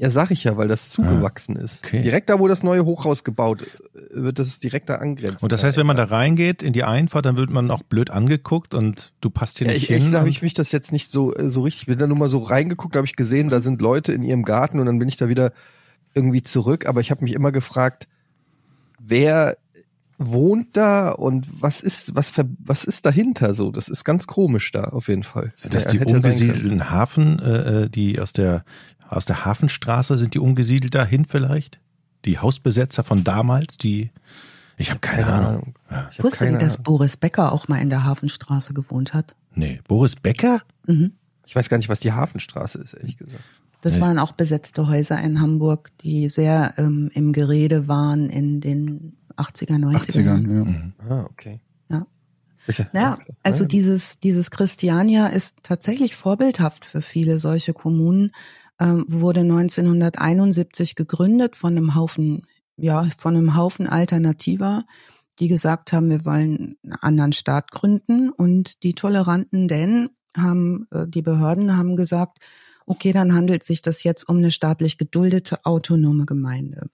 [0.00, 1.84] Ja, sag ich ja, weil das zugewachsen ist.
[1.84, 2.02] okay.
[2.02, 3.66] Direkt da, wo das neue Hochhaus gebaut
[4.10, 5.42] wird, das ist direkt da angrenzt.
[5.42, 8.10] Und das heißt, wenn man da reingeht in die Einfahrt, dann wird man auch blöd
[8.10, 9.98] angeguckt und du passt hier ja, nicht ich, hin.
[9.98, 11.82] ehrlich habe ich mich das jetzt nicht so äh, so richtig.
[11.82, 14.44] Ich bin da nur mal so reingeguckt, habe ich gesehen, da sind Leute in ihrem
[14.44, 15.52] Garten und dann bin ich da wieder
[16.14, 16.86] irgendwie zurück.
[16.86, 18.06] Aber ich habe mich immer gefragt,
[19.00, 19.56] wer
[20.18, 23.72] wohnt da und was ist was was ist dahinter so?
[23.72, 25.52] Das ist ganz komisch da auf jeden Fall.
[25.56, 28.64] Sind das Ja, die umgesiedelten Hafen, äh, äh, die aus der
[29.08, 31.80] aus der Hafenstraße sind die umgesiedelt dahin vielleicht?
[32.24, 34.10] Die Hausbesetzer von damals, die
[34.76, 35.48] ich habe keine, Keine Ahnung.
[35.50, 35.74] Ahnung.
[35.90, 36.08] Ja.
[36.12, 36.84] Ich hab Wusstet ihr, dass Ahnung.
[36.84, 39.34] Boris Becker auch mal in der Hafenstraße gewohnt hat?
[39.54, 40.60] Nee, Boris Becker?
[40.86, 41.12] Mhm.
[41.46, 43.42] Ich weiß gar nicht, was die Hafenstraße ist, ehrlich gesagt.
[43.80, 44.02] Das Nee.
[44.02, 49.78] waren auch besetzte Häuser in Hamburg, die sehr ähm, im Gerede waren in den 80er,
[49.78, 50.56] 90er 80ern, Jahren.
[50.56, 50.64] ja.
[50.64, 50.92] Mhm.
[51.08, 51.60] Ah, okay.
[51.88, 52.06] Ja.
[52.66, 52.88] Bitte.
[52.92, 58.30] Ja, also dieses, dieses Christiania ist tatsächlich vorbildhaft für viele solche Kommunen,
[58.80, 64.84] wurde 1971 gegründet von einem Haufen, ja, von einem Haufen Alternativer,
[65.38, 71.06] die gesagt haben, wir wollen einen anderen Staat gründen und die toleranten Dänen haben, äh,
[71.08, 72.38] die Behörden haben gesagt,
[72.86, 76.88] okay, dann handelt sich das jetzt um eine staatlich geduldete autonome Gemeinde.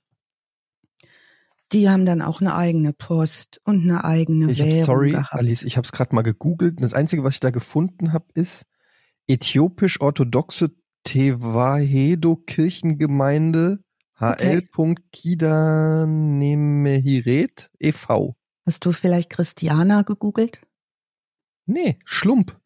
[1.72, 5.32] Die haben dann auch eine eigene Post und eine eigene Ich hab, Währung sorry, gehabt.
[5.32, 6.76] Alice, ich habe es gerade mal gegoogelt.
[6.76, 8.66] und Das Einzige, was ich da gefunden habe, ist
[9.26, 10.72] äthiopisch-orthodoxe
[11.04, 13.84] Tewahedo Kirchengemeinde
[14.20, 14.64] Okay.
[14.74, 14.94] hl.
[15.12, 18.36] Kidanemehiret e.V.
[18.64, 20.60] Hast du vielleicht Christiana gegoogelt?
[21.66, 22.56] Nee, Schlump.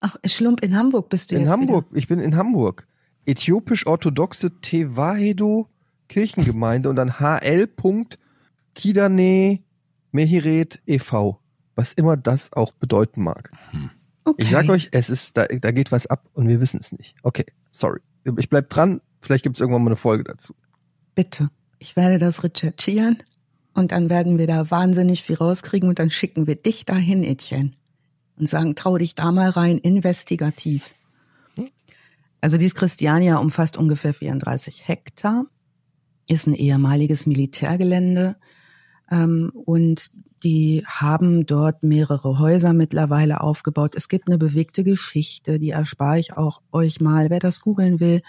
[0.00, 1.86] Ach, Schlump in Hamburg bist du in jetzt Hamburg.
[1.92, 2.86] Ich bin in Hamburg.
[3.26, 5.68] Äthiopisch-orthodoxe Tewahedo
[6.08, 7.68] Kirchengemeinde und dann hl.
[8.74, 9.64] Kidane
[10.12, 11.40] Mehiret e.V.
[11.74, 13.50] Was immer das auch bedeuten mag.
[13.72, 13.90] Wieder.
[14.24, 14.42] Okay.
[14.42, 17.14] Ich sag euch, es ist, da, da geht was ab und wir wissen es nicht.
[17.22, 17.46] Okay,
[17.78, 18.00] sorry.
[18.38, 19.00] Ich bleib dran.
[19.20, 20.54] Vielleicht gibt es irgendwann mal eine Folge dazu.
[21.14, 21.48] Bitte.
[21.78, 23.18] Ich werde das recherchieren
[23.74, 27.70] und dann werden wir da wahnsinnig viel rauskriegen und dann schicken wir dich dahin, Etienne.
[28.38, 30.94] Und sagen, trau dich da mal rein, investigativ.
[32.40, 35.46] Also dieses Christiania umfasst ungefähr 34 Hektar,
[36.28, 38.36] ist ein ehemaliges Militärgelände
[39.10, 40.10] ähm, und
[40.46, 43.96] die haben dort mehrere Häuser mittlerweile aufgebaut.
[43.96, 48.22] Es gibt eine bewegte Geschichte, die erspare ich auch euch mal, wer das googeln will.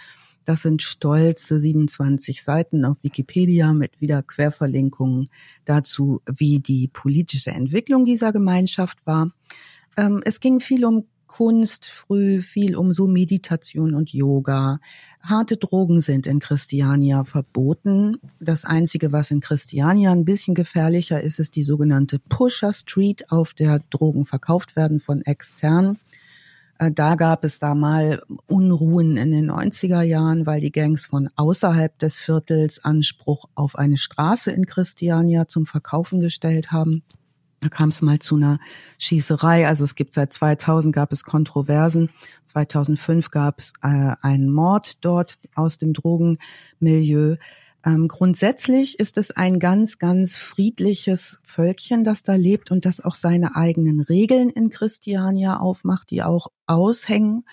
[0.43, 5.30] Das sind stolze 27 Seiten auf Wikipedia mit wieder Querverlinkungen
[5.63, 9.30] dazu, wie die politische Entwicklung dieser Gemeinschaft war.
[9.95, 14.79] Ähm, es ging viel um Kunst früh, viel um so Meditation und Yoga.
[15.21, 18.17] Harte Drogen sind in Christiania verboten.
[18.39, 23.53] Das Einzige, was in Christiania ein bisschen gefährlicher ist, ist die sogenannte Pusher Street, auf
[23.53, 25.97] der Drogen verkauft werden von extern.
[26.79, 31.29] Äh, Da gab es da mal Unruhen in den 90er Jahren, weil die Gangs von
[31.35, 37.03] außerhalb des Viertels Anspruch auf eine Straße in Christiania zum Verkaufen gestellt haben.
[37.59, 38.59] Da kam es mal zu einer
[38.99, 39.67] Schießerei.
[39.67, 42.09] Also es gibt seit 2000 gab es Kontroversen.
[42.45, 47.37] 2005 gab es äh, einen Mord dort aus dem Drogenmilieu.
[47.83, 53.15] Ähm, grundsätzlich ist es ein ganz, ganz friedliches Völkchen, das da lebt und das auch
[53.15, 57.43] seine eigenen Regeln in Christiania aufmacht, die auch aushängen.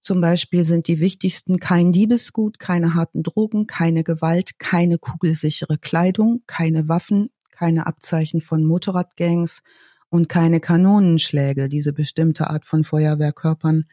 [0.00, 6.42] Zum Beispiel sind die wichtigsten kein Diebesgut, keine harten Drogen, keine Gewalt, keine kugelsichere Kleidung,
[6.46, 9.62] keine Waffen, keine Abzeichen von Motorradgangs
[10.10, 13.84] und keine Kanonenschläge, diese bestimmte Art von Feuerwehrkörpern.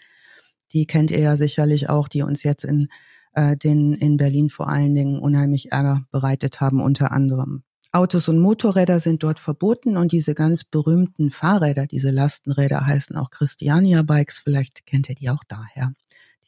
[0.71, 2.87] Die kennt ihr ja sicherlich auch, die uns jetzt in
[3.33, 7.63] äh, den in Berlin vor allen Dingen unheimlich Ärger bereitet haben, unter anderem.
[7.93, 13.29] Autos und Motorräder sind dort verboten und diese ganz berühmten Fahrräder, diese Lastenräder heißen auch
[13.29, 15.93] Christiania Bikes, vielleicht kennt ihr die auch daher,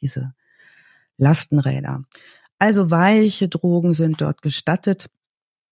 [0.00, 0.32] diese
[1.18, 2.04] Lastenräder.
[2.58, 5.10] Also weiche Drogen sind dort gestattet.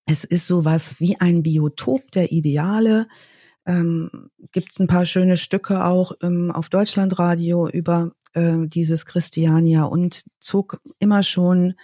[0.07, 3.07] Es ist sowas wie ein Biotop der Ideale.
[3.67, 9.85] Ähm, Gibt es ein paar schöne Stücke auch ähm, auf Deutschlandradio über äh, dieses Christiania
[9.85, 11.75] und zog immer schon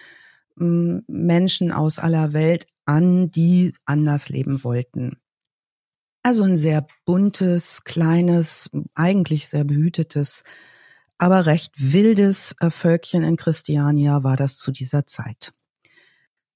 [0.60, 5.18] ähm, Menschen aus aller Welt an, die anders leben wollten.
[6.22, 10.42] Also ein sehr buntes, kleines, eigentlich sehr behütetes,
[11.16, 15.52] aber recht wildes äh, Völkchen in Christiania war das zu dieser Zeit.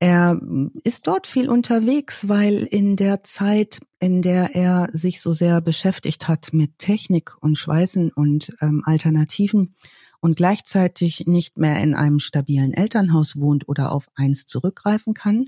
[0.03, 0.41] Er
[0.83, 6.27] ist dort viel unterwegs, weil in der Zeit, in der er sich so sehr beschäftigt
[6.27, 9.77] hat mit Technik und Schweißen und ähm, Alternativen
[10.19, 15.47] und gleichzeitig nicht mehr in einem stabilen Elternhaus wohnt oder auf eins zurückgreifen kann,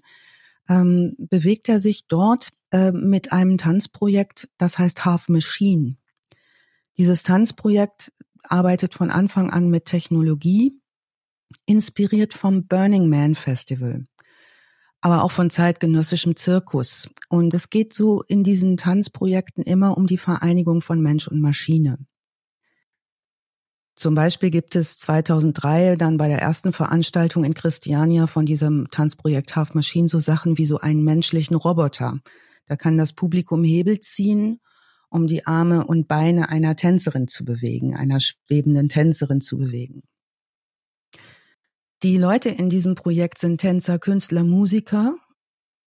[0.68, 5.96] ähm, bewegt er sich dort äh, mit einem Tanzprojekt, das heißt Half Machine.
[6.96, 8.12] Dieses Tanzprojekt
[8.44, 10.80] arbeitet von Anfang an mit Technologie,
[11.66, 14.06] inspiriert vom Burning Man Festival,
[15.04, 17.10] aber auch von zeitgenössischem Zirkus.
[17.28, 21.98] Und es geht so in diesen Tanzprojekten immer um die Vereinigung von Mensch und Maschine.
[23.96, 29.54] Zum Beispiel gibt es 2003 dann bei der ersten Veranstaltung in Christiania von diesem Tanzprojekt
[29.54, 32.20] Half Machine so Sachen wie so einen menschlichen Roboter.
[32.64, 34.58] Da kann das Publikum Hebel ziehen,
[35.10, 40.02] um die Arme und Beine einer Tänzerin zu bewegen, einer schwebenden Tänzerin zu bewegen.
[42.04, 45.16] Die Leute in diesem Projekt sind Tänzer, Künstler, Musiker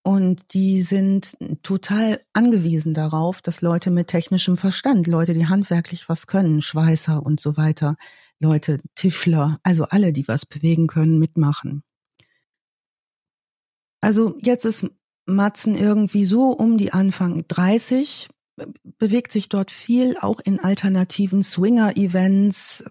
[0.04, 6.26] und die sind total angewiesen darauf, dass Leute mit technischem Verstand, Leute, die handwerklich was
[6.26, 7.98] können, Schweißer und so weiter,
[8.40, 11.84] Leute, Tischler, also alle, die was bewegen können, mitmachen.
[14.02, 14.88] Also jetzt ist
[15.28, 18.28] Matzen irgendwie so um die Anfang 30,
[18.98, 22.86] bewegt sich dort viel, auch in alternativen Swinger-Events,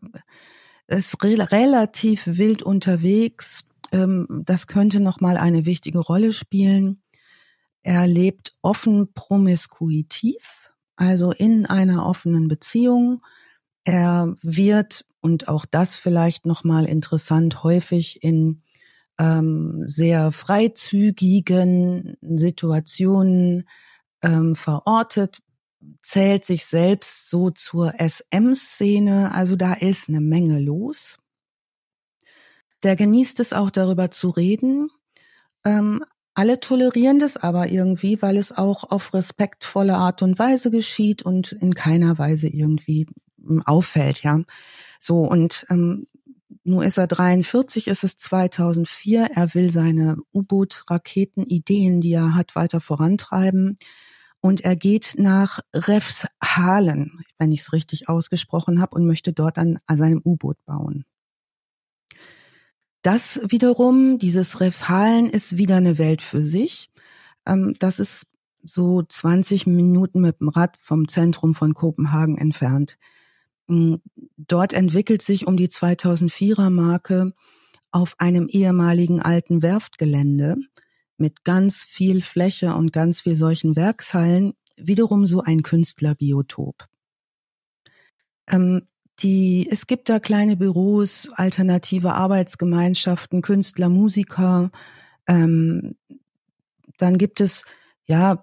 [0.89, 3.65] ist re relativ wild unterwegs.
[3.93, 7.03] Ähm, das könnte noch mal eine wichtige Rolle spielen.
[7.83, 13.23] Er lebt offen promiskuitiv, also in einer offenen Beziehung.
[13.85, 18.63] Er wird, und auch das vielleicht nochmal interessant, häufig in
[19.19, 23.69] ähm, sehr freizügigen Situationen
[24.23, 25.41] ähm, verortet,
[26.03, 31.19] zählt sich selbst so zur SM-Szene, also da ist eine Menge los.
[32.83, 34.91] Der genießt es auch darüber zu reden,
[35.65, 41.23] ähm, alle tolerieren das aber irgendwie, weil es auch auf respektvolle Art und Weise geschieht
[41.23, 43.07] und in keiner Weise irgendwie
[43.43, 44.41] hm, auffällt, ja.
[45.01, 46.07] So, und ähm,
[46.63, 49.31] nur ist er 43, ist es 2004.
[49.35, 53.79] Er will seine U-Boot-Raketen-Ideen, die er hat, weiter vorantreiben.
[54.41, 59.79] Und er geht nach Refshalen, wenn ich es richtig ausgesprochen habe, und möchte dort an,
[59.89, 61.05] seinem U-Boot bauen.
[63.03, 66.91] Das wiederum, dieses Refshalen ist wieder eine Welt für sich.
[67.47, 68.27] Ähm, das ist
[68.65, 72.99] so 20 Minuten mit dem Rad vom Zentrum von Kopenhagen entfernt.
[73.69, 73.95] Mm,
[74.37, 77.33] dort entwickelt sich um die 2004er Marke
[77.91, 80.57] auf einem ehemaligen alten Werftgelände
[81.19, 86.87] mit ganz viel Fläche und ganz viel solchen Werkshallen wiederum so ein Künstlerbiotop.
[88.49, 88.83] Ähm,
[89.21, 94.71] die, es gibt da kleine Büros, alternative Arbeitsgemeinschaften, Künstler, Musiker.
[95.27, 95.97] Ähm,
[96.99, 97.65] dann gibt es
[98.05, 98.43] ja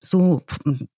[0.00, 0.42] so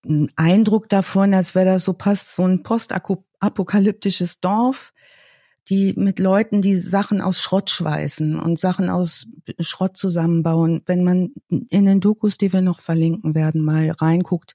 [0.05, 4.93] einen Eindruck davon, als wäre das so passt, so ein postapokalyptisches Dorf,
[5.69, 9.27] die mit Leuten, die Sachen aus Schrott schweißen und Sachen aus
[9.61, 10.83] Schrott zusammenbauen.
[10.87, 14.55] Wenn man in den Dokus, die wir noch verlinken werden, mal reinguckt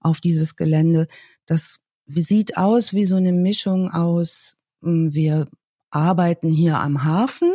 [0.00, 1.06] auf dieses Gelände,
[1.46, 5.48] das sieht aus wie so eine Mischung aus, hm, wir
[5.90, 7.50] arbeiten hier am Hafen,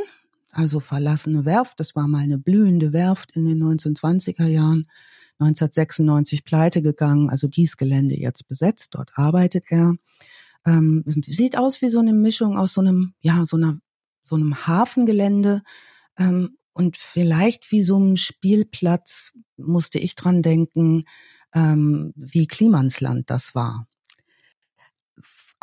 [0.52, 1.80] also verlassene Werft.
[1.80, 4.88] Das war mal eine blühende Werft in den 1920er Jahren.
[5.40, 8.96] 1996 pleite gegangen, also dies Gelände jetzt besetzt.
[8.96, 9.96] Dort arbeitet er.
[10.66, 13.80] Ähm, sieht aus wie so eine Mischung aus so einem, ja, so einer,
[14.24, 15.62] so einem Hafengelände
[16.18, 21.04] ähm, und vielleicht wie so einem Spielplatz musste ich dran denken,
[21.54, 23.88] ähm, wie Klimansland das war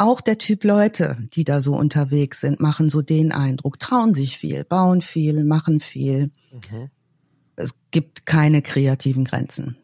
[0.03, 4.39] auch der Typ Leute, die da so unterwegs sind, machen so den Eindruck, trauen sich
[4.39, 6.31] viel, bauen viel, machen viel.
[6.51, 6.91] Mhm.
[7.57, 9.77] Es gibt keine kreativen Grenzen.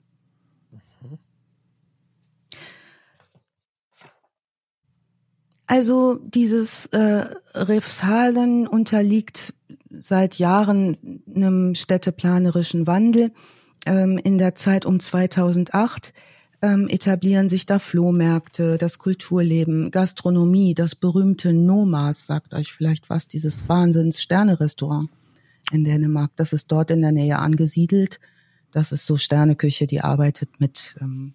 [5.69, 9.53] Also dieses äh, Refshalen unterliegt
[9.91, 13.33] seit Jahren einem städteplanerischen Wandel.
[13.85, 16.15] Ähm, in der Zeit um 2008
[16.63, 23.29] ähm, etablieren sich da Flohmärkte, das Kulturleben, Gastronomie, das berühmte Nomas, sagt euch vielleicht was,
[23.29, 25.11] dieses Wahnsinns-Sterne-Restaurant
[25.71, 26.31] in Dänemark.
[26.37, 28.21] Das ist dort in der Nähe angesiedelt.
[28.73, 31.35] Das ist so Sterneküche, die arbeitet mit ähm,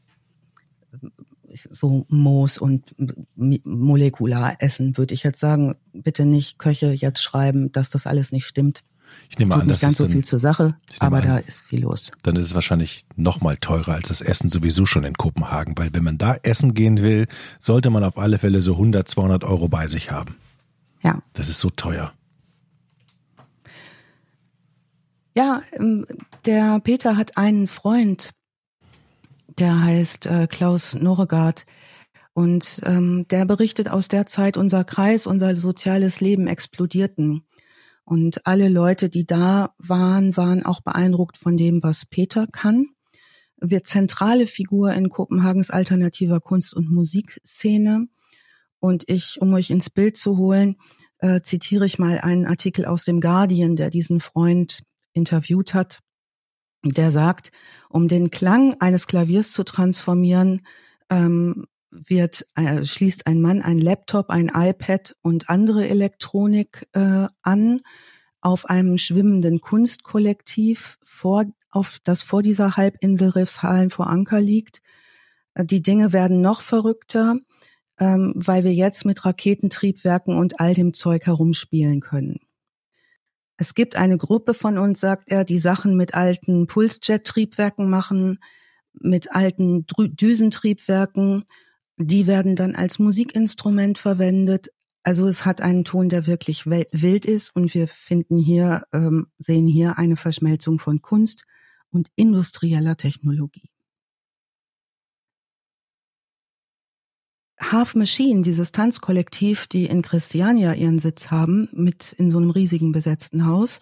[1.54, 2.96] so Moos und
[3.36, 5.76] Molekularessen, würde ich jetzt sagen.
[5.94, 8.84] Bitte nicht Köche jetzt schreiben, dass das alles nicht stimmt.
[9.30, 11.24] Ich nehme Tut an, nicht das ganz ist so dann, viel zur Sache, aber an,
[11.24, 12.12] da ist viel los.
[12.24, 15.89] Dann ist es wahrscheinlich noch mal teurer als das Essen sowieso schon in Kopenhagen, weil
[15.94, 17.28] wenn man da essen gehen will,
[17.60, 20.36] sollte man auf alle Fälle so 100, 200 Euro bei sich haben.
[21.04, 21.22] Ja.
[21.34, 22.13] Das ist so teuer.
[25.36, 26.06] Ja, ähm,
[26.46, 28.32] der Peter hat einen Freund,
[29.60, 31.66] der heißt äh, Klaus Noregard.
[32.34, 37.44] Und ähm, der berichtet aus der Zeit, unser Kreis, unser soziales Leben explodierten.
[38.06, 42.88] Und alle Leute, die da waren, waren auch beeindruckt von dem, was Peter kann.
[43.58, 48.08] Wird zentrale Figur in Kopenhagens alternativer Kunst- und Musikszene.
[48.80, 50.76] Und ich, um euch ins Bild zu holen,
[51.20, 54.82] äh, zitiere ich mal einen Artikel aus dem Guardian, der diesen Freund
[55.13, 56.00] interviewt hat.
[56.84, 57.52] Der sagt,
[57.89, 60.62] um den Klang eines Klaviers zu transformieren,
[61.10, 67.82] ähm, wird äh, schließt ein Mann ein Laptop, ein iPad und andere Elektronik äh, an
[68.41, 74.82] auf einem schwimmenden Kunstkollektiv vor auf das vor dieser Halbinsel Riffshallen vor Anker liegt.
[75.54, 77.38] Äh, die Dinge werden noch verrückter,
[78.00, 82.39] ähm, weil wir jetzt mit Raketentriebwerken und all dem Zeug herumspielen können.
[83.58, 88.39] Es gibt eine Gruppe von uns, sagt er, die Sachen mit alten Pulsjet-Triebwerken machen,
[88.94, 91.46] mit alten Düsentriebwerken
[91.98, 94.70] die werden dann als Musikinstrument verwendet.
[95.04, 99.68] Also es hat einen Ton, der wirklich wild ist und wir finden hier, ähm, sehen
[99.68, 101.46] hier eine Verschmelzung von Kunst
[101.92, 103.70] und industrieller Technologie.
[107.71, 112.91] Half Machine, dieses Tanzkollektiv, die in Christiania ihren Sitz haben, mit in so einem riesigen
[112.91, 113.80] besetzten Haus,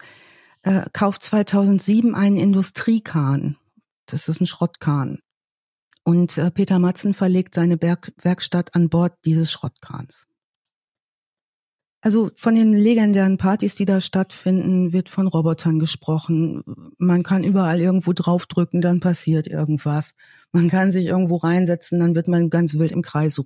[0.62, 3.56] äh, kauft 2007 einen Industriekahn.
[4.06, 5.18] Das ist ein Schrottkahn.
[6.04, 10.26] Und äh, Peter Matzen verlegt seine Berg Werkstatt an Bord dieses Schrottkahns.
[12.04, 16.64] Also von den legendären Partys, die da stattfinden, wird von Robotern gesprochen.
[16.98, 20.14] Man kann überall irgendwo draufdrücken, dann passiert irgendwas.
[20.50, 23.40] Man kann sich irgendwo reinsetzen, dann wird man ganz wild im Kreis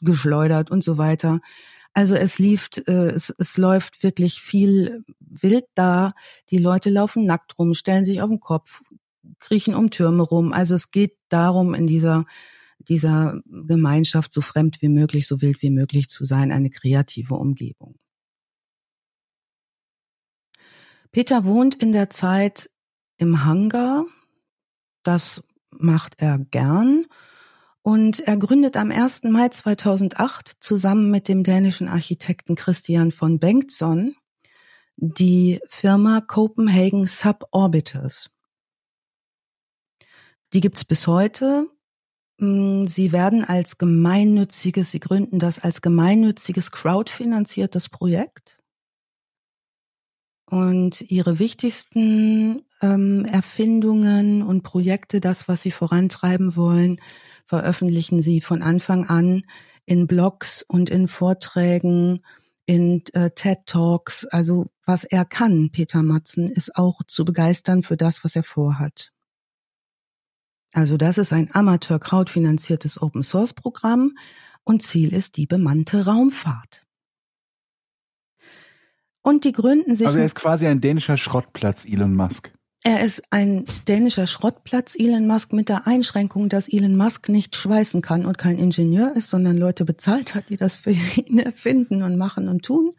[0.00, 1.40] geschleudert und so weiter.
[1.92, 6.14] Also es lief, äh, es, es läuft wirklich viel wild da.
[6.48, 8.80] Die Leute laufen nackt rum, stellen sich auf den Kopf,
[9.38, 10.54] kriechen um Türme rum.
[10.54, 12.24] Also es geht darum, in dieser,
[12.88, 17.98] dieser Gemeinschaft so fremd wie möglich, so wild wie möglich zu sein, eine kreative Umgebung.
[21.10, 22.70] Peter wohnt in der Zeit
[23.16, 24.04] im Hangar.
[25.02, 27.06] Das macht er gern.
[27.82, 29.24] Und er gründet am 1.
[29.24, 34.14] Mai 2008 zusammen mit dem dänischen Architekten Christian von Bengtsson
[34.96, 38.30] die Firma Copenhagen Suborbitals.
[40.52, 41.68] Die gibt's bis heute.
[42.38, 48.58] Mm, sie werden als gemeinnütziges, sie gründen das als gemeinnütziges crowdfinanziertes Projekt.
[50.46, 57.00] Und ihre wichtigsten ähm, Erfindungen und Projekte, das, was sie vorantreiben wollen,
[57.44, 59.42] veröffentlichen sie von Anfang an
[59.84, 62.20] in Blogs und in Vorträgen,
[62.66, 64.26] in äh, TED Talks.
[64.26, 69.10] Also was er kann, Peter Matzen, ist auch zu begeistern für das, was er vorhat.
[70.72, 74.16] Also das ist ein Amateur-Crowdfinanziertes Open-Source-Programm
[74.64, 76.86] und Ziel ist die bemannte Raumfahrt.
[79.22, 80.06] Und die gründen sich.
[80.06, 82.52] Also er ist quasi ein dänischer Schrottplatz, Elon Musk.
[82.84, 88.02] Er ist ein dänischer Schrottplatz, Elon Musk, mit der Einschränkung, dass Elon Musk nicht schweißen
[88.02, 92.16] kann und kein Ingenieur ist, sondern Leute bezahlt hat, die das für ihn erfinden und
[92.16, 92.92] machen und tun.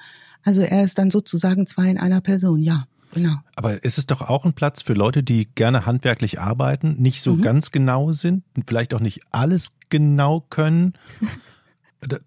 [0.44, 2.86] Also er ist dann sozusagen zwei in einer Person, ja.
[3.14, 3.36] Genau.
[3.56, 7.34] Aber ist es doch auch ein Platz für Leute, die gerne handwerklich arbeiten, nicht so
[7.34, 7.42] mhm.
[7.42, 10.94] ganz genau sind, vielleicht auch nicht alles genau können?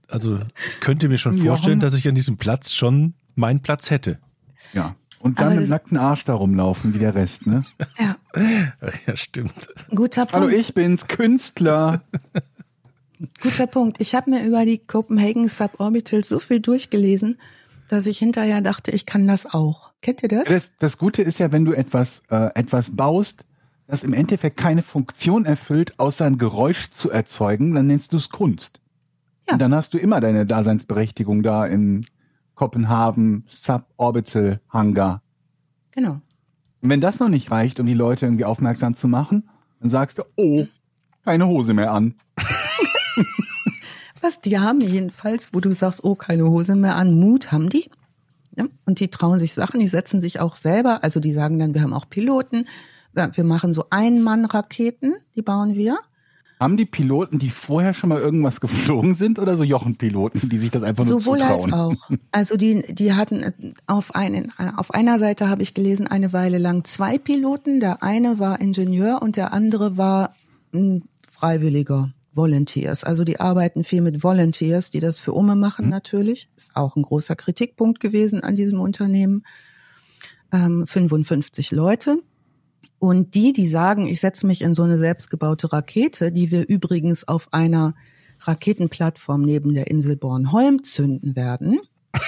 [0.06, 0.38] Also
[0.80, 4.18] könnte mir schon vorstellen, dass ich an diesem Platz schon meinen Platz hätte.
[4.74, 4.96] Ja.
[5.18, 7.64] Und dann mit nackten Arsch da rumlaufen wie der Rest, ne?
[7.98, 8.16] Ja.
[9.06, 9.68] ja, stimmt.
[9.88, 10.34] Guter Punkt.
[10.34, 12.02] Hallo, ich bin's, Künstler.
[13.40, 14.00] Guter Punkt.
[14.00, 17.38] Ich habe mir über die Copenhagen Suborbitals so viel durchgelesen,
[17.88, 19.91] dass ich hinterher dachte, ich kann das auch.
[20.02, 20.48] Kennt ihr das?
[20.48, 23.46] Das, das Gute ist ja, wenn du etwas, äh, etwas baust,
[23.86, 28.28] das im Endeffekt keine Funktion erfüllt, außer ein Geräusch zu erzeugen, dann nennst du es
[28.28, 28.80] Kunst.
[29.46, 29.54] Ja.
[29.54, 32.04] Und dann hast du immer deine Daseinsberechtigung da in
[32.54, 35.22] Kopenhagen Suborbital Hangar.
[35.92, 36.20] Genau.
[36.80, 39.48] Und wenn das noch nicht reicht, um die Leute irgendwie aufmerksam zu machen,
[39.80, 40.66] dann sagst du, oh,
[41.24, 42.14] keine Hose mehr an.
[44.20, 47.88] Was die haben jedenfalls, wo du sagst, oh, keine Hose mehr an, Mut haben die.
[48.92, 51.80] Und die trauen sich Sachen, die setzen sich auch selber, also die sagen dann, wir
[51.80, 52.66] haben auch Piloten,
[53.14, 55.96] wir machen so Ein-Mann-Raketen, die bauen wir.
[56.60, 60.70] Haben die Piloten, die vorher schon mal irgendwas geflogen sind oder so Jochenpiloten, die sich
[60.70, 61.60] das einfach nur Sowohl zutrauen?
[61.60, 62.10] Sowohl als auch.
[62.32, 66.84] Also die, die hatten auf, einen, auf einer Seite habe ich gelesen, eine Weile lang
[66.84, 67.80] zwei Piloten.
[67.80, 70.34] Der eine war Ingenieur und der andere war
[70.74, 72.12] ein Freiwilliger.
[72.34, 73.04] Volunteers.
[73.04, 75.90] Also die arbeiten viel mit Volunteers, die das für Umme machen mhm.
[75.90, 76.48] natürlich.
[76.56, 79.44] Ist auch ein großer Kritikpunkt gewesen an diesem Unternehmen.
[80.52, 82.18] Ähm, 55 Leute.
[82.98, 87.26] Und die, die sagen, ich setze mich in so eine selbstgebaute Rakete, die wir übrigens
[87.26, 87.94] auf einer
[88.40, 91.80] Raketenplattform neben der Insel Bornholm zünden werden.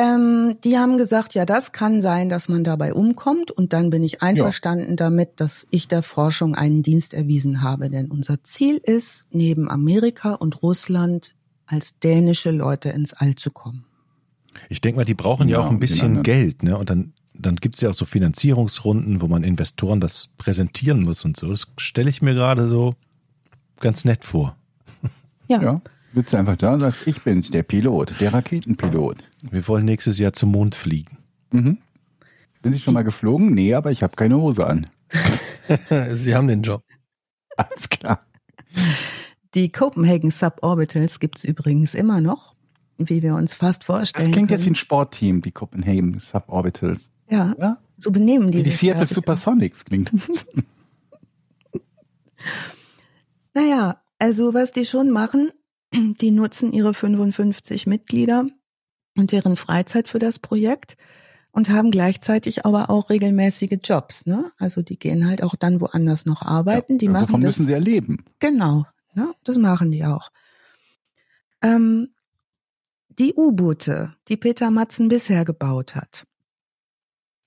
[0.00, 3.50] ähm, die haben gesagt, ja, das kann sein, dass man dabei umkommt.
[3.50, 4.96] Und dann bin ich einverstanden ja.
[4.96, 7.90] damit, dass ich der Forschung einen Dienst erwiesen habe.
[7.90, 11.34] Denn unser Ziel ist, neben Amerika und Russland
[11.66, 13.84] als dänische Leute ins All zu kommen.
[14.70, 16.78] Ich denke mal, die brauchen ja, ja auch ein bisschen Geld, ne?
[16.78, 21.36] Und dann, dann gibt's ja auch so Finanzierungsrunden, wo man Investoren das präsentieren muss und
[21.36, 21.50] so.
[21.50, 22.94] Das stelle ich mir gerade so
[23.78, 24.56] ganz nett vor.
[25.48, 25.60] Ja.
[25.60, 25.80] ja.
[26.14, 29.18] Sitzt einfach da und sagst, ich bin's, der Pilot, der Raketenpilot.
[29.42, 31.18] Wir wollen nächstes Jahr zum Mond fliegen.
[31.50, 31.78] Mhm.
[32.62, 33.54] Sind Sie schon mal geflogen?
[33.54, 34.86] Nee, aber ich habe keine Hose an.
[36.14, 36.84] Sie haben den Job.
[37.56, 38.26] Alles klar.
[39.54, 42.54] Die Copenhagen Suborbitals gibt's übrigens immer noch,
[42.98, 44.26] wie wir uns fast vorstellen.
[44.26, 44.58] Das klingt können.
[44.58, 47.10] jetzt wie ein Sportteam, die Copenhagen Suborbitals.
[47.30, 47.78] Ja, ja?
[47.96, 50.12] so benehmen die Die Seattle Supersonics klingt.
[53.54, 55.50] naja, also was die schon machen,
[55.92, 58.46] die nutzen ihre 55 Mitglieder
[59.16, 60.96] und deren Freizeit für das Projekt
[61.52, 64.26] und haben gleichzeitig aber auch regelmäßige Jobs.
[64.26, 64.52] Ne?
[64.58, 66.94] Also die gehen halt auch dann woanders noch arbeiten.
[66.94, 68.24] Ja, die machen davon das, müssen sie erleben.
[68.38, 69.34] Genau, ne?
[69.44, 70.30] das machen die auch.
[71.62, 72.10] Ähm,
[73.18, 76.26] die U-Boote, die Peter Matzen bisher gebaut hat,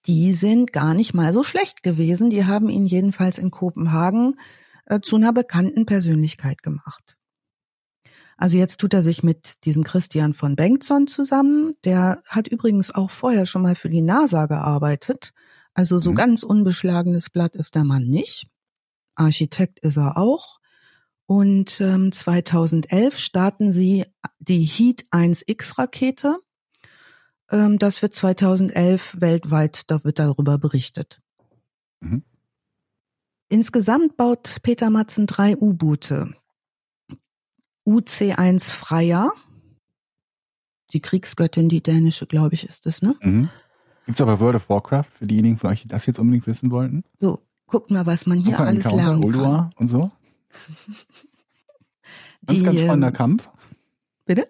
[0.05, 2.29] die sind gar nicht mal so schlecht gewesen.
[2.29, 4.37] Die haben ihn jedenfalls in Kopenhagen
[4.85, 7.17] äh, zu einer bekannten Persönlichkeit gemacht.
[8.37, 11.73] Also jetzt tut er sich mit diesem Christian von Bengtson zusammen.
[11.85, 15.33] Der hat übrigens auch vorher schon mal für die NASA gearbeitet.
[15.73, 16.15] Also so mhm.
[16.15, 18.47] ganz unbeschlagenes Blatt ist der Mann nicht.
[19.15, 20.59] Architekt ist er auch.
[21.25, 24.05] Und ähm, 2011 starten sie
[24.39, 26.39] die Heat 1X Rakete.
[27.49, 31.21] Ähm, das wird 2011 weltweit, da wird darüber berichtet.
[32.01, 32.23] Mhm.
[33.49, 36.33] Insgesamt baut Peter Matzen drei U-Boote.
[37.87, 39.31] UC1 Freya.
[40.91, 43.15] Die Kriegsgöttin, die dänische, glaube ich, ist es, ne?
[43.21, 43.49] Mhm.
[44.05, 46.71] Gibt es aber World of Warcraft für diejenigen von euch, die das jetzt unbedingt wissen
[46.71, 47.03] wollten?
[47.19, 49.71] So, guck mal, was man hier alles Encounter, lernen Ulua kann.
[49.77, 50.11] und so.
[52.41, 53.49] Die, ganz, ganz spannender ähm, Kampf.
[54.25, 54.47] Bitte?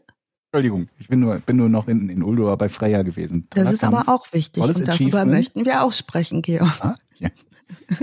[0.51, 3.47] Entschuldigung, ich bin nur, bin nur noch in, in Uldor bei Freya gewesen.
[3.49, 6.79] Toller das ist Kampf, aber auch wichtig und darüber möchten wir auch sprechen, Georg.
[6.79, 7.29] Ah, ja.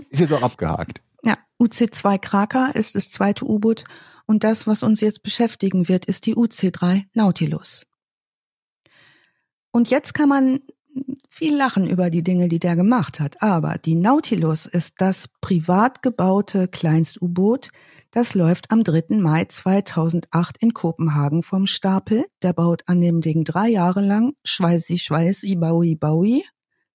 [0.09, 1.03] Ist jetzt auch abgehakt.
[1.23, 3.85] Ja, UC-2 Kraker ist das zweite U-Boot
[4.31, 7.89] und das, was uns jetzt beschäftigen wird, ist die UC3 Nautilus.
[9.73, 10.61] Und jetzt kann man
[11.29, 16.03] viel lachen über die Dinge, die der gemacht hat, aber die Nautilus ist das privat
[16.03, 17.71] gebaute Kleinst-U-Boot,
[18.13, 19.17] das läuft am 3.
[19.19, 22.25] Mai 2008 in Kopenhagen vom Stapel.
[22.43, 24.35] Der baut an dem Ding drei Jahre lang.
[24.45, 26.45] Schweißi, schweißi, baui, baui.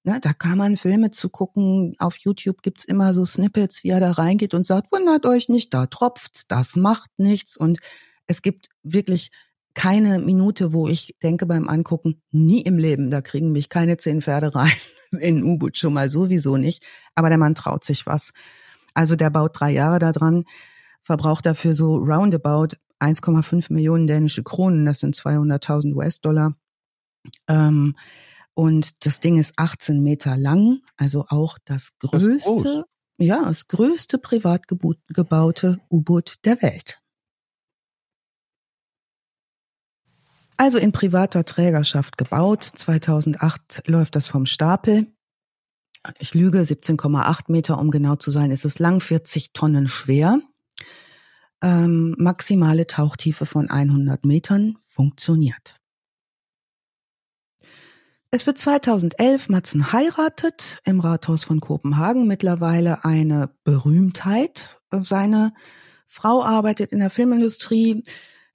[0.07, 1.95] Ne, da kann man Filme zu gucken.
[1.97, 5.73] Auf YouTube gibt's immer so Snippets, wie er da reingeht und sagt, wundert euch nicht,
[5.73, 7.57] da tropft's, das macht nichts.
[7.57, 7.79] Und
[8.27, 9.31] es gibt wirklich
[9.73, 14.21] keine Minute, wo ich denke beim Angucken, nie im Leben, da kriegen mich keine zehn
[14.21, 14.71] Pferde rein.
[15.19, 16.83] In U-Boot schon mal sowieso nicht.
[17.15, 18.31] Aber der Mann traut sich was.
[18.93, 20.43] Also der baut drei Jahre da dran,
[21.01, 24.85] verbraucht dafür so roundabout 1,5 Millionen dänische Kronen.
[24.85, 26.55] Das sind 200.000 US-Dollar.
[27.47, 27.95] Ähm,
[28.55, 32.83] und das Ding ist 18 Meter lang, also auch das größte, das
[33.17, 37.01] ja, das größte privat gebaute U-Boot der Welt.
[40.57, 42.63] Also in privater Trägerschaft gebaut.
[42.63, 45.07] 2008 läuft das vom Stapel.
[46.17, 48.51] Ich lüge, 17,8 Meter, um genau zu sein.
[48.51, 50.39] Es ist lang, 40 Tonnen schwer.
[51.61, 55.77] Ähm, maximale Tauchtiefe von 100 Metern funktioniert.
[58.35, 64.77] Es wird 2011 Matzen heiratet im Rathaus von Kopenhagen, mittlerweile eine Berühmtheit.
[64.91, 65.53] Seine
[66.05, 68.03] Frau arbeitet in der Filmindustrie,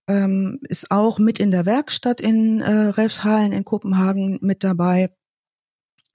[0.07, 5.15] ähm, ist auch mit in der Werkstatt in äh, Refshalen in Kopenhagen mit dabei.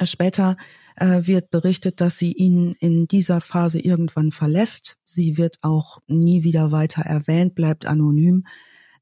[0.03, 0.57] Später
[0.95, 4.97] äh, wird berichtet, dass sie ihn in dieser Phase irgendwann verlässt.
[5.05, 8.45] Sie wird auch nie wieder weiter erwähnt, bleibt anonym.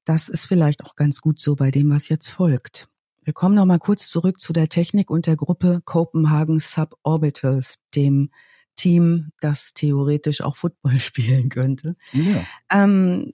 [0.06, 2.88] Das ist vielleicht auch ganz gut so bei dem, was jetzt folgt.
[3.24, 8.30] Wir kommen noch mal kurz zurück zu der Technik und der Gruppe Copenhagen Suborbitals, dem
[8.76, 11.96] Team, das theoretisch auch Football spielen könnte.
[12.12, 12.44] Ja.
[12.70, 13.34] Ähm,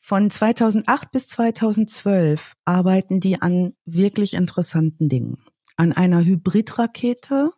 [0.00, 5.38] von 2008 bis 2012 arbeiten die an wirklich interessanten Dingen.
[5.76, 7.50] An einer Hybridrakete,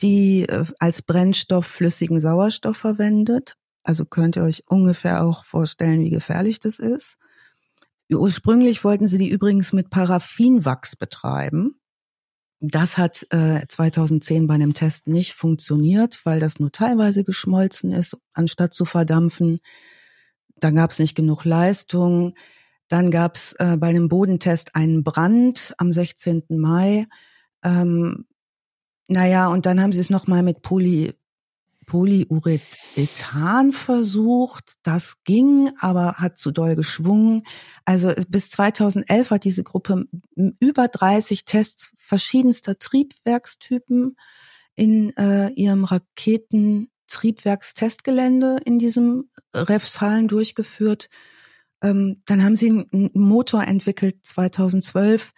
[0.00, 3.56] die äh, als Brennstoff flüssigen Sauerstoff verwendet.
[3.82, 7.18] Also könnt ihr euch ungefähr auch vorstellen, wie gefährlich das ist.
[8.10, 11.80] Ursprünglich wollten sie die übrigens mit Paraffinwachs betreiben.
[12.60, 18.16] Das hat äh, 2010 bei einem Test nicht funktioniert, weil das nur teilweise geschmolzen ist,
[18.32, 19.60] anstatt zu verdampfen.
[20.60, 22.34] dann gab es nicht genug Leistung.
[22.88, 26.44] Dann gab es äh, bei einem Bodentest einen Brand am 16.
[26.50, 27.06] Mai.
[27.62, 28.26] Ähm,
[29.08, 31.14] naja, und dann haben sie es nochmal mit Poly,
[31.86, 34.74] Polyurethan versucht.
[34.82, 37.42] Das ging, aber hat zu doll geschwungen.
[37.84, 40.06] Also bis 2011 hat diese Gruppe
[40.60, 44.16] über 30 Tests verschiedenster Triebwerkstypen
[44.74, 51.10] in äh, ihrem Raketentriebwerkstestgelände in diesem Refshallen durchgeführt.
[51.82, 55.32] Ähm, dann haben sie einen Motor entwickelt 2012,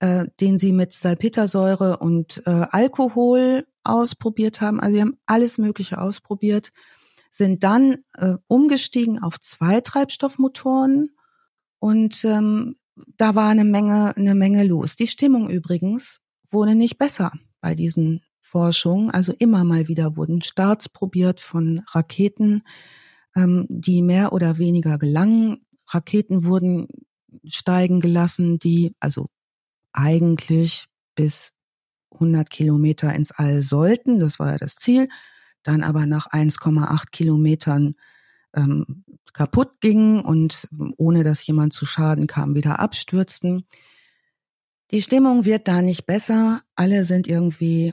[0.00, 4.80] äh, den sie mit Salpetersäure und äh, Alkohol ausprobiert haben.
[4.80, 6.72] Also sie haben alles Mögliche ausprobiert,
[7.30, 11.10] sind dann äh, umgestiegen auf zwei Treibstoffmotoren
[11.78, 12.76] und ähm,
[13.16, 14.96] da war eine Menge, eine Menge los.
[14.96, 16.20] Die Stimmung übrigens
[16.50, 19.10] wurde nicht besser bei diesen Forschungen.
[19.10, 22.62] Also immer mal wieder wurden Starts probiert von Raketen,
[23.36, 25.66] ähm, die mehr oder weniger gelangen.
[25.88, 26.88] Raketen wurden
[27.44, 29.28] steigen gelassen, die also
[29.92, 31.52] eigentlich bis
[32.12, 34.20] 100 Kilometer ins All sollten.
[34.20, 35.08] Das war ja das Ziel.
[35.62, 37.94] Dann aber nach 1,8 Kilometern
[38.54, 43.66] ähm, kaputt gingen und ohne dass jemand zu Schaden kam, wieder abstürzten.
[44.90, 46.62] Die Stimmung wird da nicht besser.
[46.74, 47.92] Alle sind irgendwie,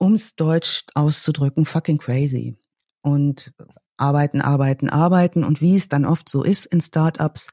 [0.00, 2.56] ums Deutsch auszudrücken, fucking crazy.
[3.02, 3.52] Und
[3.96, 5.44] arbeiten, arbeiten, arbeiten.
[5.44, 7.50] Und wie es dann oft so ist in Startups,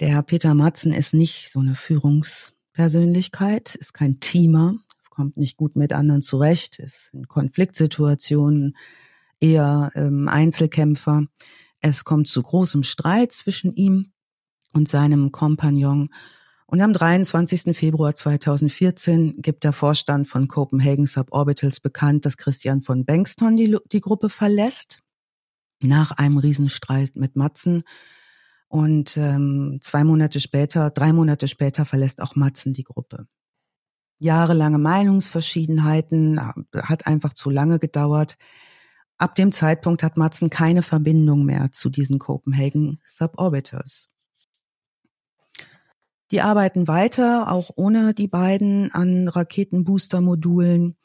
[0.00, 4.76] der Peter Matzen ist nicht so eine Führungspersönlichkeit, ist kein Teamer,
[5.18, 8.76] kommt nicht gut mit anderen zurecht, ist in Konfliktsituationen
[9.40, 11.24] eher ähm, Einzelkämpfer.
[11.80, 14.12] Es kommt zu großem Streit zwischen ihm
[14.74, 16.10] und seinem Kompagnon.
[16.66, 17.76] Und am 23.
[17.76, 24.00] Februar 2014 gibt der Vorstand von Copenhagen Suborbitals bekannt, dass Christian von Bengston die, die
[24.00, 25.00] Gruppe verlässt
[25.80, 27.82] nach einem Riesenstreit mit Matzen.
[28.68, 33.26] Und ähm, zwei Monate später, drei Monate später verlässt auch Matzen die Gruppe.
[34.18, 38.36] Jahrelange Meinungsverschiedenheiten, äh, hat einfach zu lange gedauert.
[39.16, 44.08] Ab dem Zeitpunkt hat Matzen keine Verbindung mehr zu diesen Copenhagen Suborbiters.
[46.30, 50.96] Die arbeiten weiter, auch ohne die beiden, an Raketenbooster-Modulen.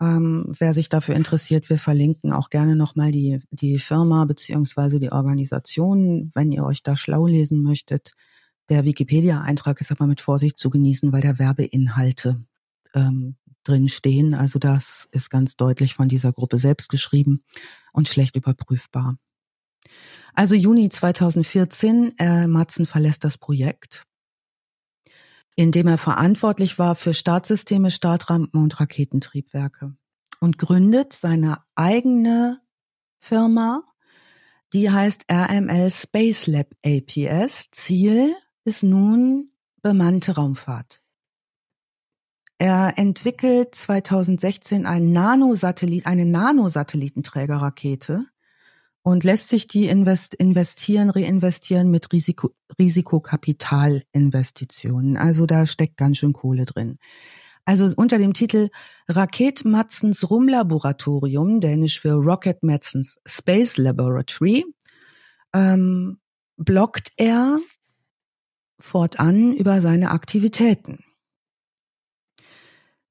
[0.00, 5.12] Ähm, wer sich dafür interessiert, wir verlinken auch gerne nochmal die, die Firma beziehungsweise die
[5.12, 8.12] Organisation, wenn ihr euch da schlau lesen möchtet.
[8.70, 12.40] Der Wikipedia-Eintrag ist aber mit Vorsicht zu genießen, weil da Werbeinhalte
[12.94, 14.34] ähm, drin stehen.
[14.34, 17.44] Also das ist ganz deutlich von dieser Gruppe selbst geschrieben
[17.92, 19.18] und schlecht überprüfbar.
[20.34, 24.06] Also Juni 2014, äh, Matzen verlässt das Projekt
[25.60, 29.94] in dem er verantwortlich war für Startsysteme, Startrampen und Raketentriebwerke
[30.40, 32.62] und gründet seine eigene
[33.18, 33.84] Firma,
[34.72, 37.70] die heißt RML Space Lab APS.
[37.72, 38.34] Ziel
[38.64, 41.02] ist nun bemannte Raumfahrt.
[42.60, 48.26] Er entwickelt 2016 einen Nanosatellit, eine Nanosatellitenträgerrakete,
[49.02, 55.16] und lässt sich die invest investieren, reinvestieren mit Risiko, Risikokapitalinvestitionen.
[55.16, 56.98] Also da steckt ganz schön Kohle drin.
[57.64, 58.68] Also unter dem Titel
[59.08, 64.66] Raket Matzens Rumlaboratorium, dänisch für Rocket Matzens Space Laboratory,
[65.54, 66.18] ähm,
[66.58, 67.58] blockt er
[68.78, 71.02] fortan über seine Aktivitäten.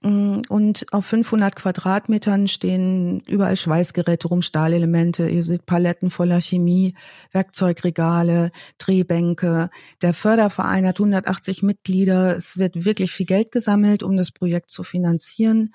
[0.00, 5.28] Mm, und auf 500 Quadratmetern stehen überall Schweißgeräte rum, Stahlelemente.
[5.28, 6.94] Ihr seht Paletten voller Chemie,
[7.32, 9.70] Werkzeugregale, Drehbänke.
[10.00, 12.36] Der Förderverein hat 180 Mitglieder.
[12.36, 15.72] Es wird wirklich viel Geld gesammelt, um das Projekt zu finanzieren.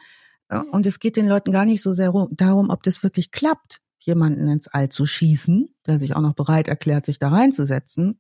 [0.62, 4.48] Und es geht den Leuten gar nicht so sehr darum, ob das wirklich klappt, jemanden
[4.48, 8.20] ins All zu schießen, der sich auch noch bereit erklärt, sich da reinzusetzen,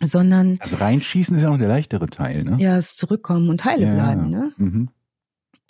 [0.00, 0.56] sondern.
[0.56, 2.56] Das Reinschießen ist ja noch der leichtere Teil, ne?
[2.60, 4.52] Ja, das Zurückkommen und heile ja, bleiben, ne?
[4.56, 4.88] Mhm.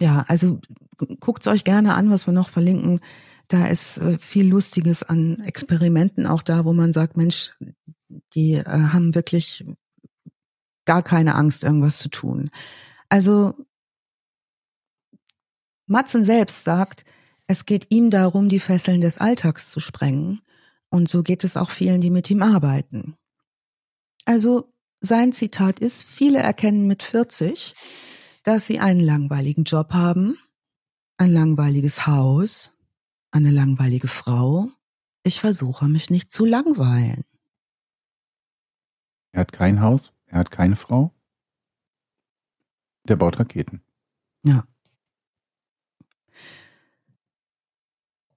[0.00, 0.60] Ja, also
[1.20, 3.00] guckt's euch gerne an, was wir noch verlinken.
[3.48, 7.54] Da ist äh, viel Lustiges an Experimenten auch da, wo man sagt, Mensch,
[8.34, 9.64] die äh, haben wirklich
[10.84, 12.50] gar keine Angst, irgendwas zu tun.
[13.08, 13.54] Also
[15.92, 17.04] Matzen selbst sagt,
[17.46, 20.40] es geht ihm darum, die Fesseln des Alltags zu sprengen.
[20.88, 23.16] Und so geht es auch vielen, die mit ihm arbeiten.
[24.24, 27.74] Also sein Zitat ist, viele erkennen mit 40,
[28.42, 30.38] dass sie einen langweiligen Job haben,
[31.16, 32.72] ein langweiliges Haus,
[33.30, 34.70] eine langweilige Frau.
[35.24, 37.24] Ich versuche mich nicht zu langweilen.
[39.32, 41.12] Er hat kein Haus, er hat keine Frau.
[43.08, 43.82] Der baut Raketen.
[44.44, 44.66] Ja.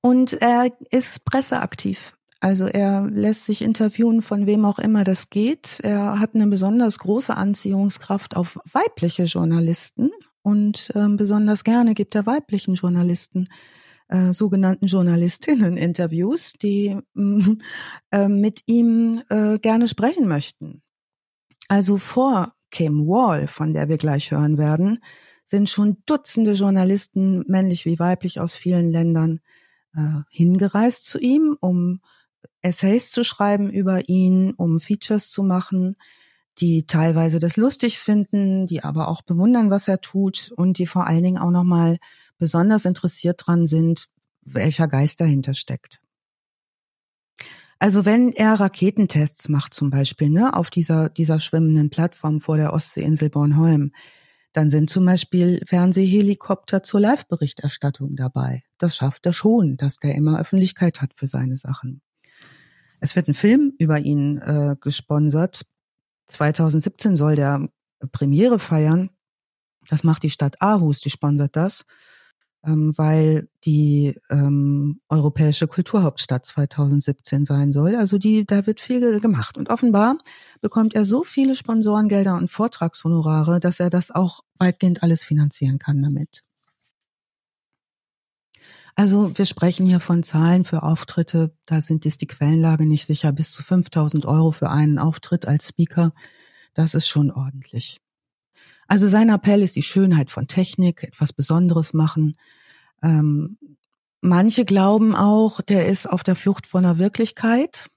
[0.05, 2.15] Und er ist presseaktiv.
[2.39, 5.79] Also er lässt sich interviewen von wem auch immer das geht.
[5.81, 10.11] Er hat eine besonders große Anziehungskraft auf weibliche Journalisten
[10.43, 13.47] und äh, besonders gerne gibt er weiblichen Journalisten
[14.07, 16.99] äh, sogenannten Journalistinnen Interviews, die
[18.11, 20.83] äh, mit ihm äh, gerne sprechen möchten.
[21.67, 24.99] Also vor Kim Wall, von der wir gleich hören werden,
[25.43, 29.39] sind schon Dutzende Journalisten, männlich wie weiblich aus vielen Ländern,
[29.95, 32.01] äh, hingereist zu ihm, um
[32.61, 35.95] Essays zu schreiben über ihn, um Features zu machen,
[36.59, 41.05] die teilweise das lustig finden, die aber auch bewundern, was er tut und die vor
[41.05, 41.97] allen Dingen auch nochmal
[42.37, 44.07] besonders interessiert dran sind,
[44.41, 46.01] welcher Geist dahinter steckt.
[47.77, 52.73] Also wenn er Raketentests macht zum Beispiel, ne, auf dieser, dieser schwimmenden Plattform vor der
[52.73, 53.91] Ostseeinsel Bornholm,
[54.55, 58.63] dann sind zum Beispiel Fernsehhelikopter zur Live-Berichterstattung dabei.
[58.77, 62.01] Das schafft er schon, dass der immer Öffentlichkeit hat für seine Sachen.
[63.01, 65.65] Es wird ein Film über ihn äh, gesponsert.
[66.27, 67.67] 2017 soll der
[68.13, 69.09] Premiere feiern.
[69.89, 71.85] Das macht die Stadt Aarhus, die sponsert das
[72.65, 77.95] ähm, weil die ähm, europäische Kulturhauptstadt 2017 sein soll.
[77.95, 79.57] Also die, da wird viel gemacht.
[79.57, 80.17] Und offenbar
[80.61, 86.01] bekommt er so viele Sponsorengelder und Vortragshonorare, dass er das auch weitgehend alles finanzieren kann
[86.01, 86.43] damit.
[88.95, 93.33] Also wir sprechen hier von Zahlen für Auftritte, da sind ist die Quellenlage nicht sicher,
[93.33, 96.13] bis zu 5000 Euro für einen Auftritt als Speaker.
[96.73, 97.99] Das ist schon ordentlich.
[98.87, 102.37] Also sein Appell ist die Schönheit von Technik, etwas Besonderes machen.
[103.01, 103.57] Ähm,
[104.21, 107.89] manche glauben auch, der ist auf der Flucht vor einer Wirklichkeit.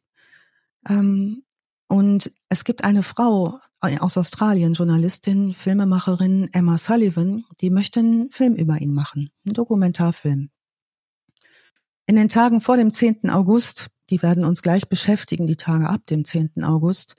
[0.89, 1.43] Ähm,
[1.89, 8.55] und es gibt eine Frau aus Australien, Journalistin, Filmemacherin Emma Sullivan, die möchte einen Film
[8.55, 10.51] über ihn machen, einen Dokumentarfilm.
[12.07, 13.31] In den Tagen vor dem 10.
[13.31, 16.65] August, die werden uns gleich beschäftigen, die Tage ab dem 10.
[16.65, 17.15] August,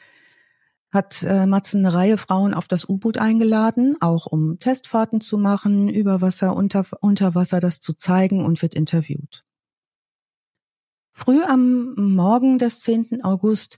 [0.91, 5.87] hat äh, Matzen eine Reihe Frauen auf das U-Boot eingeladen, auch um Testfahrten zu machen,
[5.87, 9.43] über Wasser, unter, unter Wasser das zu zeigen und wird interviewt.
[11.11, 13.23] Früh am Morgen des 10.
[13.23, 13.77] August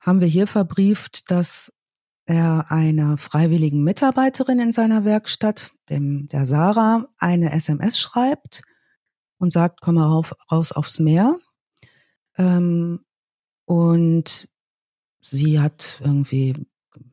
[0.00, 1.72] haben wir hier verbrieft, dass
[2.24, 8.62] er einer freiwilligen Mitarbeiterin in seiner Werkstatt, dem der Sarah, eine SMS schreibt
[9.38, 11.38] und sagt, komm mal rauf, raus aufs Meer.
[12.38, 13.04] Ähm,
[13.66, 14.48] und
[15.20, 16.54] sie hat irgendwie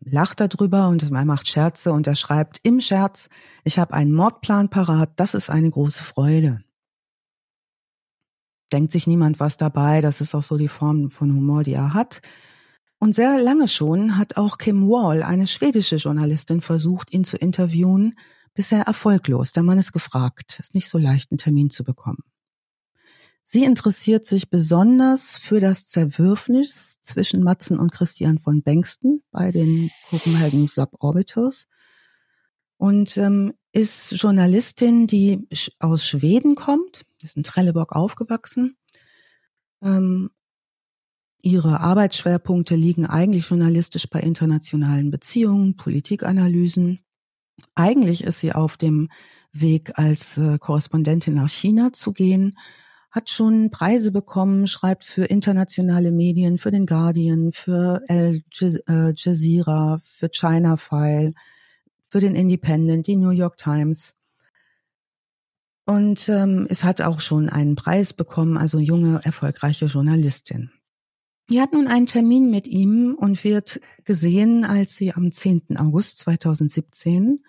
[0.03, 3.29] lacht darüber und er macht Scherze und er schreibt im Scherz,
[3.63, 6.61] ich habe einen Mordplan parat, das ist eine große Freude.
[8.71, 11.93] Denkt sich niemand was dabei, das ist auch so die Form von Humor, die er
[11.93, 12.21] hat.
[12.99, 18.17] Und sehr lange schon hat auch Kim Wall, eine schwedische Journalistin, versucht, ihn zu interviewen,
[18.53, 19.53] bisher erfolglos.
[19.53, 22.23] Der Mann ist gefragt, ist nicht so leicht, einen Termin zu bekommen.
[23.49, 29.89] Sie interessiert sich besonders für das Zerwürfnis zwischen Matzen und Christian von Bengsten bei den
[30.09, 31.69] Copenhagen Suborbiters
[32.75, 35.47] und ähm, ist Journalistin, die
[35.79, 38.75] aus Schweden kommt, ist in Trelleborg aufgewachsen.
[39.81, 40.29] Ähm,
[41.41, 46.99] ihre Arbeitsschwerpunkte liegen eigentlich journalistisch bei internationalen Beziehungen, Politikanalysen.
[47.75, 49.09] Eigentlich ist sie auf dem
[49.53, 52.57] Weg, als äh, Korrespondentin nach China zu gehen
[53.17, 59.99] hat schon Preise bekommen, schreibt für internationale Medien, für den Guardian, für Al äh, Jazeera,
[60.03, 61.33] für China File,
[62.09, 64.13] für den Independent, die New York Times.
[65.85, 70.69] Und ähm, es hat auch schon einen Preis bekommen, also junge, erfolgreiche Journalistin.
[71.49, 75.77] Die hat nun einen Termin mit ihm und wird gesehen, als sie am 10.
[75.77, 77.43] August 2017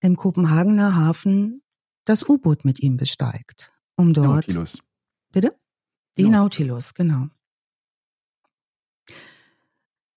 [0.00, 1.60] im Kopenhagener Hafen
[2.06, 4.78] das U-Boot mit ihm besteigt, um dort Nautilus.
[5.32, 5.56] Bitte?
[6.16, 6.30] Die Ja.
[6.30, 7.28] Nautilus, genau.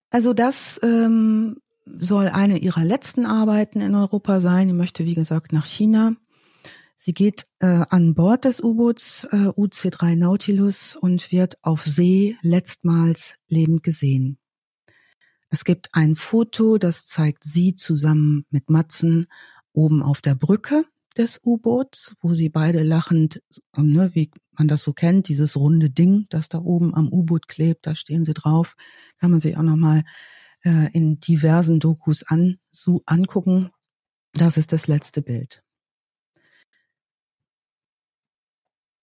[0.09, 4.67] Also das ähm, soll eine ihrer letzten Arbeiten in Europa sein.
[4.67, 6.15] Sie möchte, wie gesagt, nach China.
[6.95, 13.35] Sie geht äh, an Bord des U-Boots äh, UC-3 Nautilus und wird auf See letztmals
[13.49, 14.37] lebend gesehen.
[15.49, 19.27] Es gibt ein Foto, das zeigt sie zusammen mit Matzen
[19.73, 20.85] oben auf der Brücke
[21.17, 23.41] des U-Boots, wo sie beide lachend,
[23.75, 27.87] ne, wie man das so kennt, dieses runde Ding, das da oben am U-Boot klebt,
[27.87, 28.75] da stehen sie drauf.
[29.19, 30.03] Kann man sich auch nochmal
[30.63, 33.71] äh, in diversen Dokus an, so angucken.
[34.33, 35.63] Das ist das letzte Bild.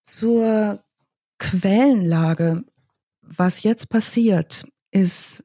[0.07, 0.85] Zur
[1.39, 2.65] Quellenlage.
[3.23, 5.45] Was jetzt passiert, ist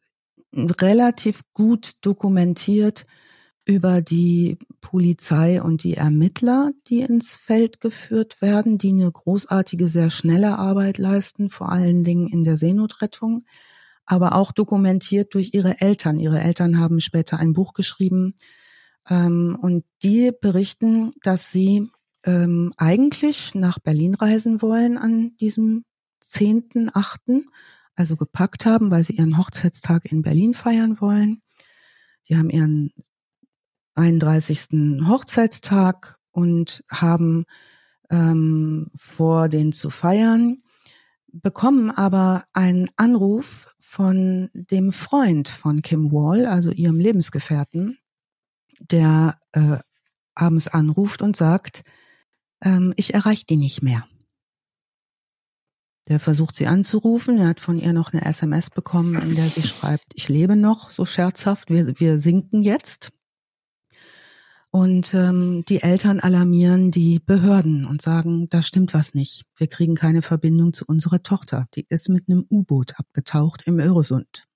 [0.54, 3.06] relativ gut dokumentiert
[3.68, 10.10] über die Polizei und die Ermittler, die ins Feld geführt werden, die eine großartige, sehr
[10.10, 13.44] schnelle Arbeit leisten, vor allen Dingen in der Seenotrettung,
[14.06, 16.18] aber auch dokumentiert durch ihre Eltern.
[16.18, 18.36] Ihre Eltern haben später ein Buch geschrieben
[19.10, 21.90] ähm, und die berichten, dass sie
[22.24, 25.84] ähm, eigentlich nach Berlin reisen wollen an diesem
[26.24, 27.44] 10.8.,
[27.96, 31.42] also gepackt haben, weil sie ihren Hochzeitstag in Berlin feiern wollen.
[32.30, 32.92] Die haben ihren
[33.98, 35.08] 31.
[35.08, 37.46] Hochzeitstag und haben
[38.10, 40.62] ähm, vor, den zu feiern,
[41.28, 47.98] bekommen aber einen Anruf von dem Freund von Kim Wall, also ihrem Lebensgefährten,
[48.80, 49.78] der äh,
[50.36, 51.82] abends anruft und sagt,
[52.64, 54.06] ähm, ich erreiche die nicht mehr.
[56.08, 57.38] Der versucht sie anzurufen.
[57.38, 60.90] Er hat von ihr noch eine SMS bekommen, in der sie schreibt, ich lebe noch,
[60.90, 63.12] so scherzhaft, wir, wir sinken jetzt.
[64.70, 69.44] Und ähm, die Eltern alarmieren die Behörden und sagen, da stimmt was nicht.
[69.56, 71.68] Wir kriegen keine Verbindung zu unserer Tochter.
[71.76, 74.48] Die ist mit einem U-Boot abgetaucht im Öresund.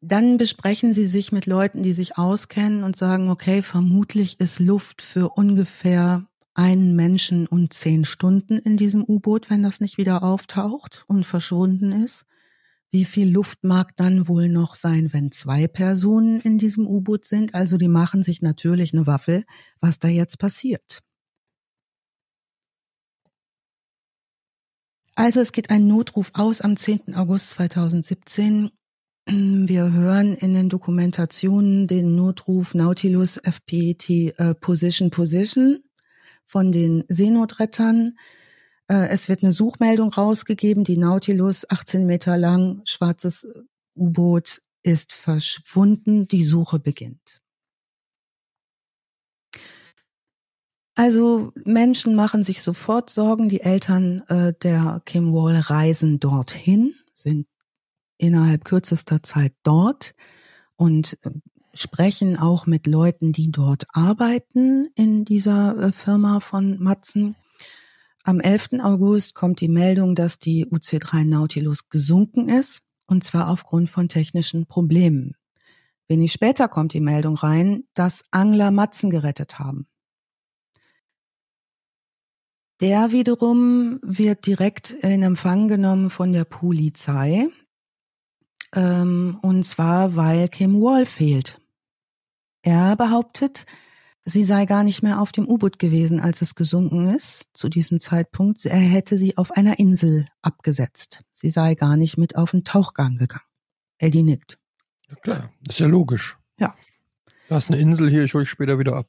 [0.00, 5.02] Dann besprechen sie sich mit Leuten, die sich auskennen und sagen, okay, vermutlich ist Luft
[5.02, 11.04] für ungefähr einen Menschen und zehn Stunden in diesem U-Boot, wenn das nicht wieder auftaucht
[11.06, 12.26] und verschwunden ist.
[12.96, 17.54] Wie viel Luft mag dann wohl noch sein, wenn zwei Personen in diesem U-Boot sind?
[17.54, 19.44] Also die machen sich natürlich eine Waffel,
[19.82, 21.02] was da jetzt passiert.
[25.14, 27.14] Also es geht ein Notruf aus am 10.
[27.16, 28.70] August 2017.
[29.26, 35.80] Wir hören in den Dokumentationen den Notruf Nautilus FPET äh, Position Position
[36.46, 38.16] von den Seenotrettern.
[38.88, 43.48] Äh, es wird eine Suchmeldung rausgegeben, die Nautilus, 18 Meter lang, schwarzes
[43.94, 47.40] U-Boot ist verschwunden, die Suche beginnt.
[50.94, 57.46] Also Menschen machen sich sofort Sorgen, die Eltern äh, der Kim Wall reisen dorthin, sind
[58.16, 60.14] innerhalb kürzester Zeit dort
[60.76, 61.30] und äh,
[61.74, 67.36] sprechen auch mit Leuten, die dort arbeiten in dieser äh, Firma von Matzen
[68.26, 68.80] am 11.
[68.82, 74.66] August kommt die Meldung, dass die UC3 Nautilus gesunken ist, und zwar aufgrund von technischen
[74.66, 75.36] Problemen.
[76.08, 79.86] Wenig später kommt die Meldung rein, dass Angler Matzen gerettet haben.
[82.80, 87.48] Der wiederum wird direkt in Empfang genommen von der Polizei,
[88.74, 91.60] ähm, und zwar weil Kim Wall fehlt.
[92.62, 93.66] Er behauptet,
[94.28, 98.00] Sie sei gar nicht mehr auf dem U-Boot gewesen, als es gesunken ist zu diesem
[98.00, 98.66] Zeitpunkt.
[98.66, 101.22] Er hätte sie auf einer Insel abgesetzt.
[101.30, 103.44] Sie sei gar nicht mit auf den Tauchgang gegangen.
[103.98, 104.58] Eddie nickt.
[105.08, 106.36] Ja klar, ist ja logisch.
[106.58, 106.74] Ja.
[107.48, 109.06] Da ist eine Insel hier, ich hole ich später wieder ab.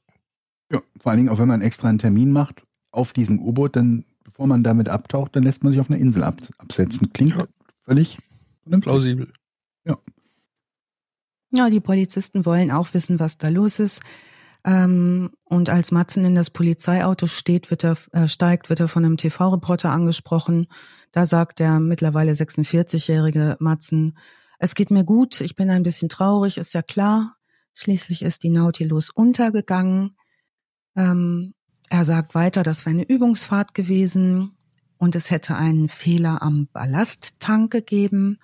[0.72, 2.62] Ja, vor allen Dingen auch wenn man extra einen Termin macht
[2.92, 6.24] auf diesem U-Boot, dann bevor man damit abtaucht, dann lässt man sich auf eine Insel
[6.24, 7.12] ab, absetzen.
[7.12, 7.48] Klingt ja.
[7.82, 8.20] völlig
[8.82, 9.34] plausibel.
[9.84, 9.98] Ja.
[11.50, 14.04] Ja, die Polizisten wollen auch wissen, was da los ist.
[14.68, 19.06] Ähm, und als Matzen in das Polizeiauto steht, wird er, äh, steigt, wird er von
[19.06, 20.68] einem TV-Reporter angesprochen.
[21.14, 24.18] Da sagt der mittlerweile 46-jährige Matzen,
[24.60, 27.38] es geht mir gut, ich bin ein bisschen traurig, ist ja klar.
[27.74, 30.18] Schließlich ist die Nautilus untergegangen.
[30.98, 31.54] Ähm,
[31.90, 34.58] er sagt weiter, das wäre eine Übungsfahrt gewesen
[34.98, 38.40] und es hätte einen Fehler am Ballasttank gegeben.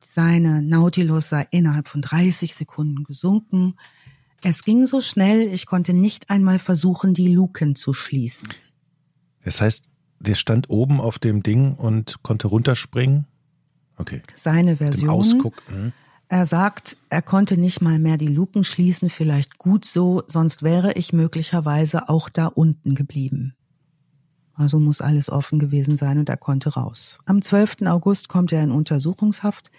[0.00, 3.74] Seine Nautilus sei innerhalb von 30 Sekunden gesunken.
[4.42, 8.48] Es ging so schnell, ich konnte nicht einmal versuchen, die Luken zu schließen.
[9.44, 9.84] Das heißt,
[10.20, 13.26] der stand oben auf dem Ding und konnte runterspringen?
[13.96, 14.22] Okay.
[14.34, 15.10] Seine Version.
[15.10, 15.62] Ausguck.
[15.68, 15.92] Hm.
[16.28, 20.92] Er sagt, er konnte nicht mal mehr die Luken schließen, vielleicht gut so, sonst wäre
[20.92, 23.54] ich möglicherweise auch da unten geblieben.
[24.52, 27.18] Also muss alles offen gewesen sein und er konnte raus.
[27.24, 27.82] Am 12.
[27.86, 29.70] August kommt er in Untersuchungshaft.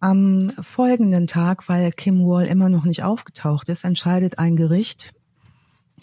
[0.00, 5.12] Am folgenden Tag, weil Kim Wall immer noch nicht aufgetaucht ist, entscheidet ein Gericht,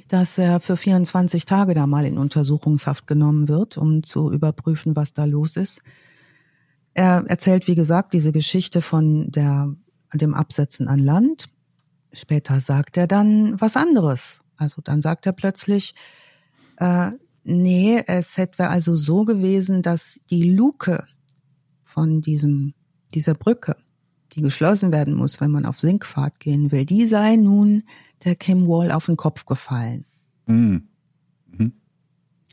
[0.10, 5.14] dass er für 24 Tage da mal in Untersuchungshaft genommen wird, um zu überprüfen, was
[5.14, 5.82] da los ist.
[6.94, 9.74] er erzählt, wie gesagt, diese Geschichte von der,
[10.14, 11.48] dem Absetzen an Land.
[12.12, 14.42] Später sagt er dann was anderes.
[14.58, 15.96] Also dann sagt er plötzlich,
[16.78, 17.12] äh,
[17.44, 21.06] nee, es hätte also so gewesen, dass die Luke
[21.84, 22.74] von diesem,
[23.14, 23.76] dieser Brücke,
[24.34, 27.84] die geschlossen werden muss, wenn man auf Sinkfahrt gehen will, die sei nun
[28.24, 30.06] der Kim Wall auf den Kopf gefallen.
[30.48, 30.88] Mhm.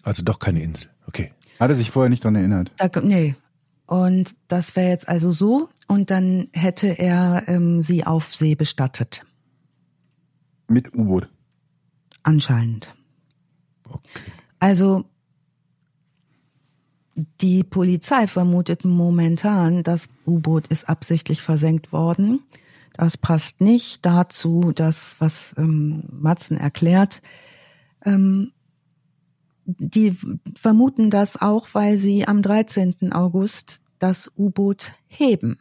[0.03, 0.91] Also doch keine Insel.
[1.07, 1.33] Okay.
[1.59, 2.73] Hat er sich vorher nicht dran erinnert?
[2.77, 3.35] Da, nee.
[3.87, 5.69] Und das wäre jetzt also so.
[5.87, 9.25] Und dann hätte er ähm, sie auf See bestattet.
[10.69, 11.29] Mit U-Boot.
[12.23, 12.95] Anscheinend.
[13.89, 14.01] okay.
[14.59, 15.05] Also
[17.15, 22.41] die Polizei vermutet momentan, das U-Boot ist absichtlich versenkt worden.
[22.95, 27.23] Das passt nicht dazu, das, was ähm, Matzen erklärt.
[28.05, 28.53] Ähm,
[29.65, 30.17] die
[30.57, 33.13] vermuten das auch, weil sie am 13.
[33.13, 35.59] August das U-Boot heben.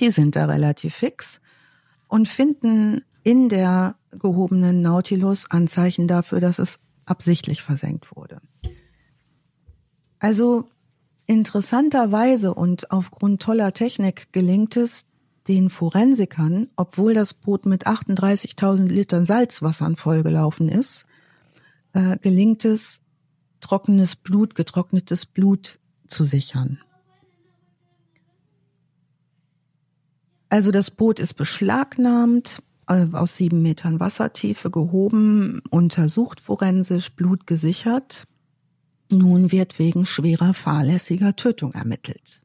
[0.00, 1.40] Die sind da relativ fix
[2.08, 8.40] und finden in der gehobenen Nautilus Anzeichen dafür, dass es absichtlich versenkt wurde.
[10.22, 10.68] Also
[11.26, 15.04] interessanterweise und aufgrund toller Technik gelingt es
[15.48, 21.06] den Forensikern, obwohl das Boot mit 38.000 Litern Salzwassern vollgelaufen ist,
[21.92, 23.00] äh, gelingt es,
[23.60, 26.78] trockenes Blut, getrocknetes Blut zu sichern.
[30.48, 38.28] Also das Boot ist beschlagnahmt, äh, aus sieben Metern Wassertiefe gehoben, untersucht forensisch, Blut gesichert.
[39.12, 42.42] Nun wird wegen schwerer fahrlässiger Tötung ermittelt.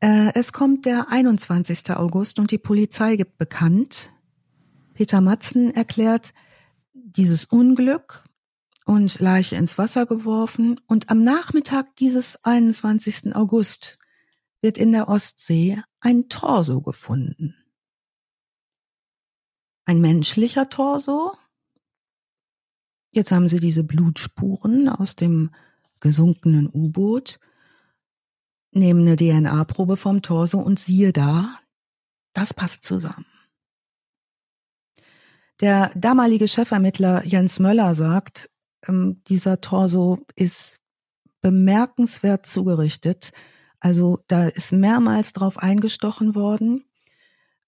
[0.00, 1.90] Äh, es kommt der 21.
[1.96, 4.10] August und die Polizei gibt bekannt,
[4.94, 6.34] Peter Matzen erklärt,
[6.92, 8.24] dieses Unglück
[8.84, 13.34] und Leiche ins Wasser geworfen und am Nachmittag dieses 21.
[13.34, 13.98] August
[14.60, 17.54] wird in der Ostsee ein Torso gefunden.
[19.84, 21.32] Ein menschlicher Torso.
[23.18, 25.50] Jetzt haben sie diese Blutspuren aus dem
[25.98, 27.40] gesunkenen U-Boot,
[28.70, 31.58] nehmen eine DNA-Probe vom Torso und siehe da,
[32.32, 33.26] das passt zusammen.
[35.60, 38.50] Der damalige Chefermittler Jens Möller sagt,
[38.86, 40.78] ähm, dieser Torso ist
[41.40, 43.32] bemerkenswert zugerichtet.
[43.80, 46.84] Also da ist mehrmals drauf eingestochen worden.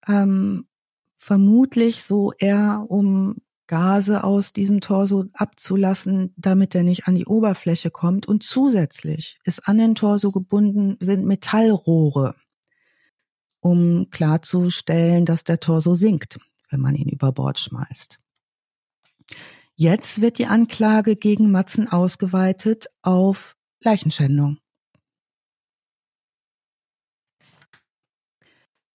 [0.07, 0.69] Ähm,
[1.17, 3.39] vermutlich so eher, um
[3.71, 8.27] Gase aus diesem Torso abzulassen, damit er nicht an die Oberfläche kommt.
[8.27, 12.35] Und zusätzlich ist an den Torso gebunden sind Metallrohre,
[13.61, 18.19] um klarzustellen, dass der Torso sinkt, wenn man ihn über Bord schmeißt.
[19.77, 24.59] Jetzt wird die Anklage gegen Matzen ausgeweitet auf Leichenschändung.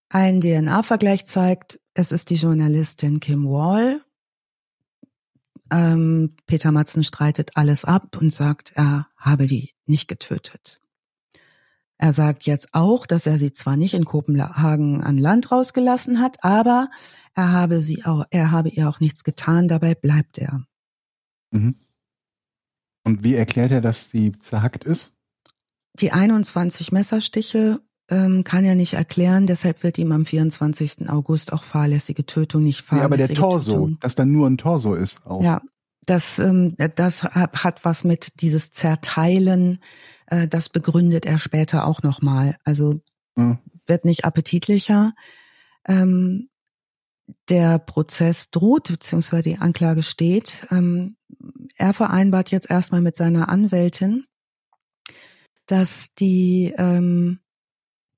[0.09, 4.01] Ein DNA-Vergleich zeigt, es ist die Journalistin Kim Wall.
[5.71, 10.79] Ähm, Peter Matzen streitet alles ab und sagt, er habe die nicht getötet.
[11.97, 16.43] Er sagt jetzt auch, dass er sie zwar nicht in Kopenhagen an Land rausgelassen hat,
[16.43, 16.89] aber
[17.33, 20.65] er habe sie auch, er habe ihr auch nichts getan, dabei bleibt er.
[21.51, 21.75] Mhm.
[23.03, 25.13] Und wie erklärt er, dass sie zerhackt ist?
[25.93, 31.09] Die 21 Messerstiche ähm, kann er nicht erklären, deshalb wird ihm am 24.
[31.09, 33.97] August auch fahrlässige Tötung nicht fahrlässige Ja, aber der Torso, Tötung.
[33.99, 35.41] dass dann nur ein Torso ist auch.
[35.43, 35.61] Ja,
[36.05, 39.79] das, ähm, das hat was mit dieses Zerteilen,
[40.27, 42.57] äh, das begründet er später auch nochmal.
[42.63, 43.01] Also
[43.35, 43.57] Mhm.
[43.87, 45.13] wird nicht appetitlicher.
[45.87, 46.49] Ähm,
[47.49, 50.67] der Prozess droht, beziehungsweise die Anklage steht.
[50.69, 51.17] Ähm,
[51.75, 54.25] er vereinbart jetzt erstmal mit seiner Anwältin,
[55.65, 57.39] dass die, ähm,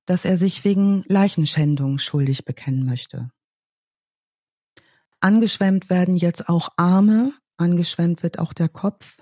[0.08, 3.30] dass er sich wegen Leichenschändung schuldig bekennen möchte.
[5.20, 9.20] Angeschwemmt werden jetzt auch Arme, angeschwemmt wird auch der Kopf.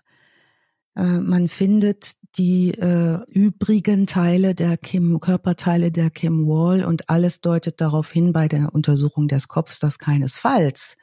[0.96, 7.42] Äh, man findet die äh, übrigen Teile der Kim, Körperteile der Kim Wall und alles
[7.42, 10.98] deutet darauf hin bei der Untersuchung des Kopfs, dass keinesfalls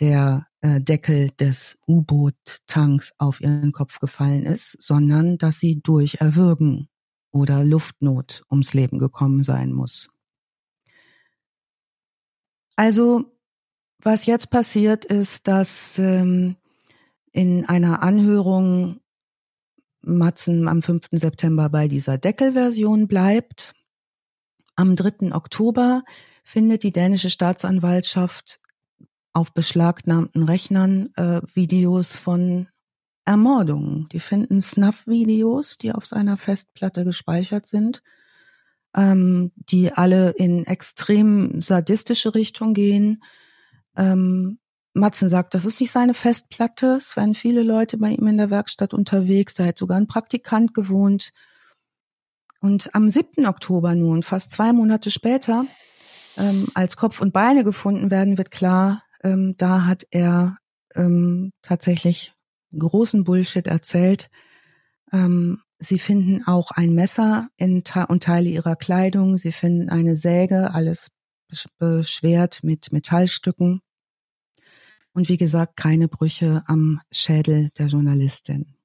[0.00, 6.88] der äh, Deckel des U-Boot-Tanks auf ihren Kopf gefallen ist, sondern dass sie durch Erwürgen
[7.38, 10.10] oder Luftnot ums Leben gekommen sein muss.
[12.76, 13.24] Also,
[14.00, 16.56] was jetzt passiert ist, dass ähm,
[17.32, 19.00] in einer Anhörung
[20.00, 21.08] Matzen am 5.
[21.12, 23.74] September bei dieser Deckelversion bleibt.
[24.76, 25.34] Am 3.
[25.34, 26.04] Oktober
[26.44, 28.60] findet die dänische Staatsanwaltschaft
[29.32, 32.68] auf beschlagnahmten Rechnern äh, Videos von
[33.28, 34.08] Ermordungen.
[34.10, 38.02] Die finden Snuff-Videos, die auf seiner Festplatte gespeichert sind,
[38.96, 43.22] ähm, die alle in extrem sadistische Richtung gehen.
[43.98, 44.58] Ähm,
[44.94, 46.96] Matzen sagt, das ist nicht seine Festplatte.
[46.96, 49.52] Es waren viele Leute bei ihm in der Werkstatt unterwegs.
[49.52, 51.32] Da hat sogar ein Praktikant gewohnt.
[52.62, 53.44] Und am 7.
[53.44, 55.66] Oktober nun, fast zwei Monate später,
[56.38, 60.56] ähm, als Kopf und Beine gefunden werden, wird klar, ähm, da hat er
[60.94, 62.32] ähm, tatsächlich
[62.76, 64.30] großen Bullshit erzählt.
[65.12, 69.36] Ähm, sie finden auch ein Messer in und Teile ihrer Kleidung.
[69.36, 71.10] Sie finden eine Säge, alles
[71.78, 73.80] beschwert mit Metallstücken.
[75.12, 78.77] Und wie gesagt, keine Brüche am Schädel der Journalistin.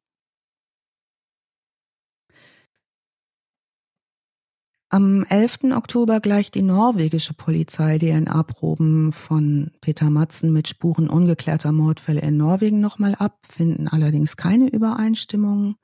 [4.94, 5.72] Am 11.
[5.76, 12.80] Oktober gleicht die norwegische Polizei DNA-Proben von Peter Matzen mit Spuren ungeklärter Mordfälle in Norwegen
[12.80, 15.78] nochmal ab, finden allerdings keine Übereinstimmung.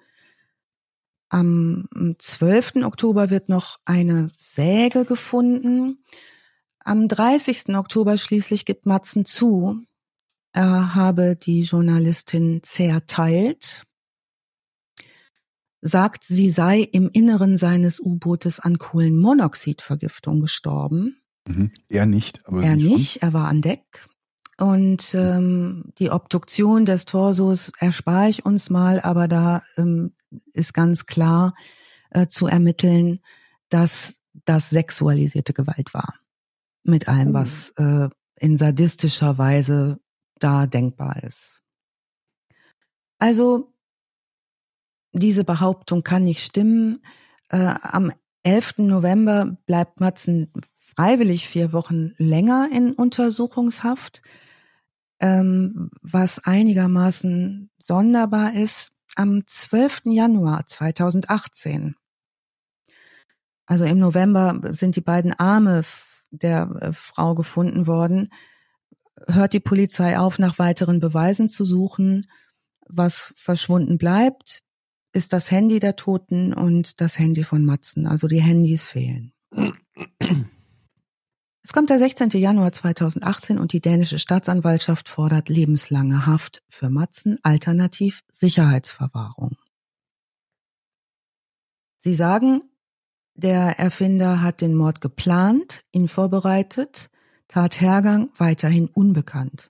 [1.30, 1.88] Am
[2.20, 2.84] 12.
[2.84, 6.04] Oktober wird noch eine Säge gefunden.
[6.78, 7.76] Am 30.
[7.76, 9.88] Oktober schließlich gibt Matzen zu,
[10.54, 13.88] er habe die Journalistin zerteilt
[15.82, 21.22] sagt, sie sei im Inneren seines U-Bootes an Kohlenmonoxidvergiftung gestorben.
[21.48, 21.72] Mhm.
[21.88, 23.14] Er nicht, aber er nicht.
[23.14, 23.30] Schon.
[23.30, 24.08] Er war an Deck.
[24.58, 30.12] Und ähm, die Obduktion des Torsos erspare ich uns mal, aber da ähm,
[30.52, 31.54] ist ganz klar
[32.10, 33.22] äh, zu ermitteln,
[33.70, 36.16] dass das sexualisierte Gewalt war.
[36.84, 37.84] Mit allem, was oh.
[37.84, 40.00] äh, in sadistischer Weise
[40.40, 41.62] da denkbar ist.
[43.18, 43.74] Also
[45.12, 47.04] diese Behauptung kann nicht stimmen.
[47.50, 48.12] Äh, am
[48.44, 48.80] 11.
[48.80, 50.52] November bleibt Matzen
[50.96, 54.22] freiwillig vier Wochen länger in Untersuchungshaft,
[55.20, 58.94] ähm, was einigermaßen sonderbar ist.
[59.16, 60.02] Am 12.
[60.06, 61.96] Januar 2018,
[63.66, 65.84] also im November sind die beiden Arme
[66.32, 68.30] der äh, Frau gefunden worden,
[69.28, 72.30] hört die Polizei auf, nach weiteren Beweisen zu suchen.
[72.88, 74.64] Was verschwunden bleibt,
[75.14, 78.06] ist das Handy der Toten und das Handy von Matzen.
[78.08, 79.34] Also die Handys fehlen.
[81.62, 82.30] Es kommt der 16.
[82.30, 89.58] Januar 2018 und die dänische Staatsanwaltschaft fordert lebenslange Haft für Matzen, alternativ Sicherheitsverwahrung.
[92.00, 92.64] Sie sagen,
[93.36, 97.12] der Erfinder hat den Mord geplant, ihn vorbereitet,
[97.50, 99.70] Tathergang weiterhin unbekannt.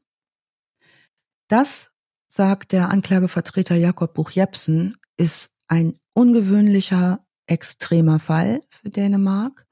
[1.47, 1.91] Das
[2.29, 9.67] sagt der Anklagevertreter Jakob Buch-Jepsen ist ein ungewöhnlicher, extremer Fall für Dänemark.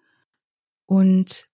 [0.85, 1.47] Und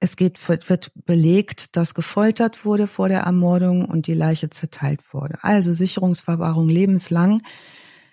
[0.00, 5.38] es geht, wird belegt, dass gefoltert wurde vor der Ermordung und die Leiche zerteilt wurde.
[5.42, 7.42] Also Sicherungsverwahrung lebenslang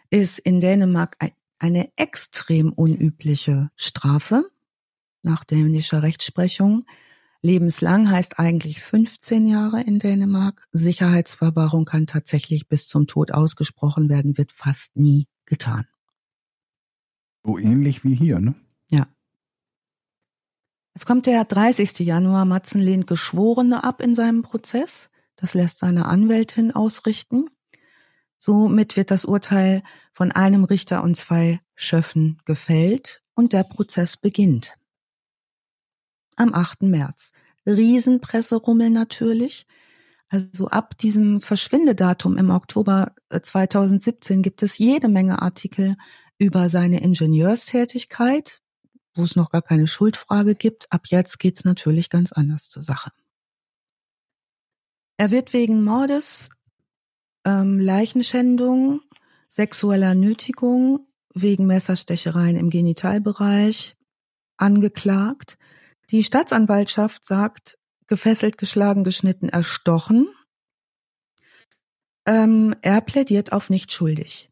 [0.09, 1.17] ist in Dänemark
[1.59, 4.49] eine extrem unübliche Strafe
[5.21, 6.85] nach dänischer Rechtsprechung.
[7.41, 10.67] Lebenslang heißt eigentlich 15 Jahre in Dänemark.
[10.73, 15.87] Sicherheitsverwahrung kann tatsächlich bis zum Tod ausgesprochen werden, wird fast nie getan.
[17.45, 18.55] So ähnlich wie hier, ne?
[18.91, 19.07] Ja.
[20.93, 21.99] Es kommt der 30.
[21.99, 22.43] Januar.
[22.43, 25.09] Matzen lehnt Geschworene ab in seinem Prozess.
[25.37, 27.49] Das lässt seine Anwältin ausrichten.
[28.37, 34.78] Somit wird das Urteil von einem Richter und zwei Schöffen gefällt und der Prozess beginnt
[36.39, 36.83] am 8.
[36.83, 37.31] März.
[37.65, 39.65] Riesenpresserummel natürlich.
[40.29, 45.95] Also ab diesem Verschwindedatum im Oktober 2017 äh, gibt es jede Menge Artikel
[46.37, 48.61] über seine Ingenieurstätigkeit,
[49.15, 50.91] wo es noch gar keine Schuldfrage gibt.
[50.91, 53.11] Ab jetzt geht's natürlich ganz anders zur Sache.
[55.17, 56.49] Er wird wegen Mordes,
[57.43, 59.01] ähm, Leichenschändung,
[59.49, 63.95] sexueller Nötigung, wegen Messerstechereien im Genitalbereich
[64.57, 65.57] angeklagt.
[66.11, 70.27] Die Staatsanwaltschaft sagt, gefesselt, geschlagen, geschnitten, erstochen.
[72.25, 74.49] Ähm, er plädiert auf nicht schuldig.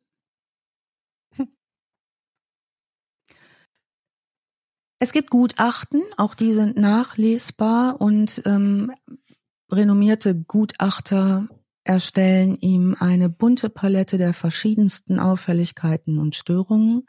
[5.00, 8.92] Es gibt Gutachten, auch die sind nachlesbar und ähm,
[9.72, 11.48] renommierte Gutachter
[11.84, 17.08] erstellen ihm eine bunte Palette der verschiedensten Auffälligkeiten und Störungen,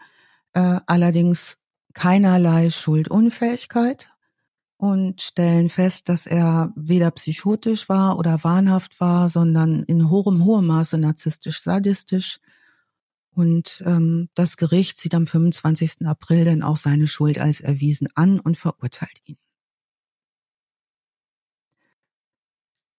[0.52, 1.58] äh, allerdings
[1.94, 4.10] keinerlei Schuldunfähigkeit
[4.78, 10.68] und stellen fest, dass er weder psychotisch war oder wahnhaft war, sondern in hohem, hohem
[10.68, 12.38] Maße narzisstisch-sadistisch.
[13.32, 16.06] Und ähm, das Gericht sieht am 25.
[16.06, 19.36] April dann auch seine Schuld als erwiesen an und verurteilt ihn.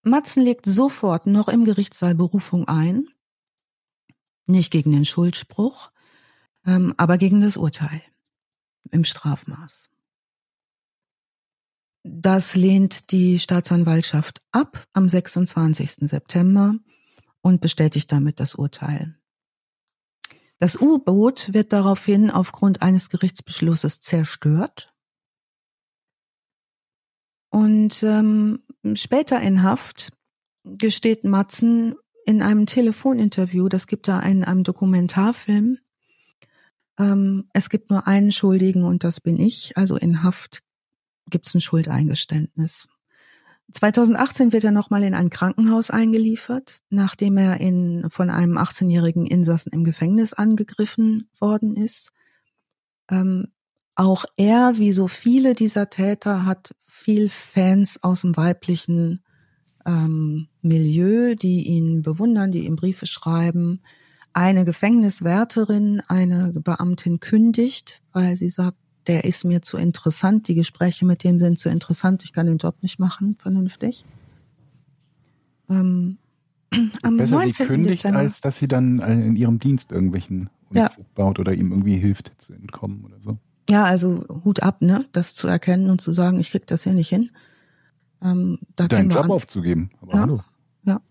[0.03, 3.07] Matzen legt sofort noch im Gerichtssaal Berufung ein.
[4.47, 5.91] Nicht gegen den Schuldspruch,
[6.65, 8.01] ähm, aber gegen das Urteil
[8.91, 9.89] im Strafmaß.
[12.11, 16.09] Das lehnt die Staatsanwaltschaft ab am 26.
[16.09, 16.73] September
[17.41, 19.15] und bestätigt damit das Urteil.
[20.57, 24.91] Das U-Boot wird daraufhin aufgrund eines Gerichtsbeschlusses zerstört.
[27.49, 28.63] Und ähm,
[28.95, 30.11] später in Haft
[30.63, 31.95] gesteht Matzen
[32.25, 35.77] in einem Telefoninterview, das gibt da in einem Dokumentarfilm,
[36.99, 39.77] ähm, es gibt nur einen Schuldigen und das bin ich.
[39.77, 40.63] Also in Haft
[41.29, 42.87] gibt es ein Schuldeingeständnis.
[43.71, 49.71] 2018 wird er nochmal in ein Krankenhaus eingeliefert, nachdem er in, von einem 18-jährigen Insassen
[49.71, 52.11] im Gefängnis angegriffen worden ist.
[53.11, 53.47] Ähm,
[53.95, 59.23] auch er, wie so viele dieser Täter, hat viel Fans aus dem weiblichen
[59.85, 63.81] ähm, Milieu, die ihn bewundern, die ihm Briefe schreiben.
[64.33, 68.77] Eine Gefängniswärterin, eine Beamtin kündigt, weil sie sagt,
[69.07, 72.57] der ist mir zu interessant, die Gespräche mit dem sind zu interessant, ich kann den
[72.57, 74.05] Job nicht machen, vernünftig.
[75.69, 76.17] Ähm,
[77.01, 77.53] am Besser 19.
[77.53, 81.05] sie kündigt, Dezember, als dass sie dann in ihrem Dienst irgendwelchen Unfug ja.
[81.15, 83.37] baut oder ihm irgendwie hilft zu entkommen oder so.
[83.69, 86.93] Ja, also Hut ab, ne, das zu erkennen und zu sagen, ich krieg das hier
[86.93, 87.29] nicht hin.
[88.21, 89.31] Ähm, da Deinen Job an.
[89.31, 90.43] aufzugeben, aber ja, hallo.
[90.83, 91.01] Ja.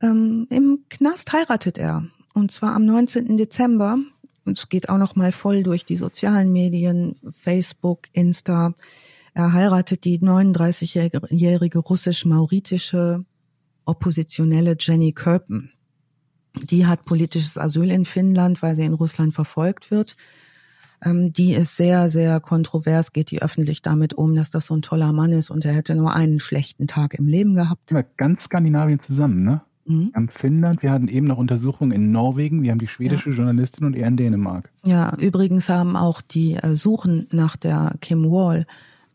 [0.00, 2.06] Ähm, Im Knast heiratet er.
[2.34, 3.36] Und zwar am 19.
[3.36, 3.98] Dezember
[4.50, 8.74] es geht auch noch mal voll durch die sozialen Medien, Facebook, Insta.
[9.34, 13.24] Er heiratet die 39-jährige russisch-mauritische
[13.84, 15.72] Oppositionelle Jenny Körpen.
[16.62, 20.16] Die hat politisches Asyl in Finnland, weil sie in Russland verfolgt wird.
[21.04, 24.82] Ähm, die ist sehr, sehr kontrovers, geht die öffentlich damit um, dass das so ein
[24.82, 27.94] toller Mann ist und er hätte nur einen schlechten Tag im Leben gehabt.
[28.16, 29.62] Ganz Skandinavien zusammen, ne?
[29.88, 30.10] Mhm.
[30.10, 33.36] Wir haben Finnland, wir hatten eben noch Untersuchungen in Norwegen, wir haben die schwedische ja.
[33.36, 34.70] Journalistin und er in Dänemark.
[34.84, 38.66] Ja, übrigens haben auch die äh, Suchen nach der Kim Wall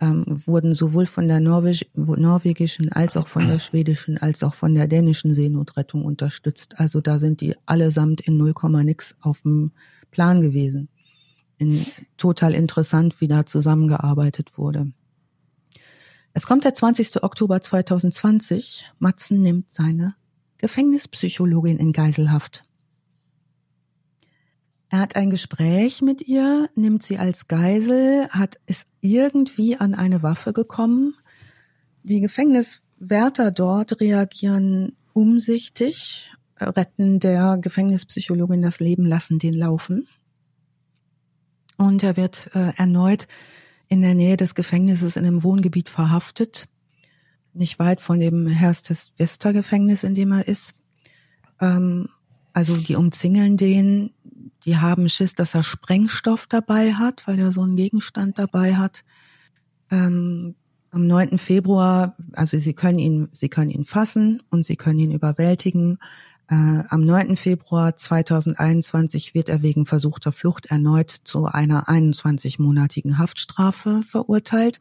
[0.02, 4.74] ähm, wurden sowohl von der Norweg norwegischen als auch von der schwedischen als auch von
[4.74, 6.80] der dänischen Seenotrettung unterstützt.
[6.80, 8.54] Also da sind die allesamt in 0,
[8.84, 9.72] nix auf dem
[10.12, 10.90] Plan gewesen.
[11.58, 11.86] In,
[12.18, 14.92] total interessant, wie da zusammengearbeitet wurde.
[16.34, 17.24] Es kommt der 20.
[17.24, 18.92] Oktober 2020.
[18.98, 20.16] Matzen nimmt seine
[20.64, 22.64] Gefängnispsychologin in Geiselhaft.
[24.88, 30.24] Er hat ein Gespräch mit ihr, nimmt sie als Geisel, hat ist irgendwie an eine
[30.24, 31.16] Waffe gekommen.
[32.04, 40.08] Die Gefängniswärter dort reagieren umsichtig, retten der Gefängnispsychologin das Leben, lassen den laufen.
[41.76, 43.28] Und er wird äh, erneut
[43.90, 46.70] in der Nähe des Gefängnisses in einem Wohngebiet verhaftet
[47.54, 50.76] nicht weit von dem Herstes Vesta Gefängnis, in dem er ist.
[51.62, 52.10] Ähm,
[52.54, 54.12] also die umzingeln den,
[54.66, 59.04] die haben Schiss, dass er Sprengstoff dabei hat, weil er so einen Gegenstand dabei hat.
[59.92, 60.56] Ähm,
[60.92, 61.40] am 9.
[61.40, 65.98] Februar, also sie können ihn, sie können ihn fassen und sie können ihn überwältigen.
[66.50, 67.36] Äh, am 9.
[67.36, 74.80] Februar 2021 wird er wegen versuchter Flucht erneut zu einer 21-monatigen Haftstrafe verurteilt.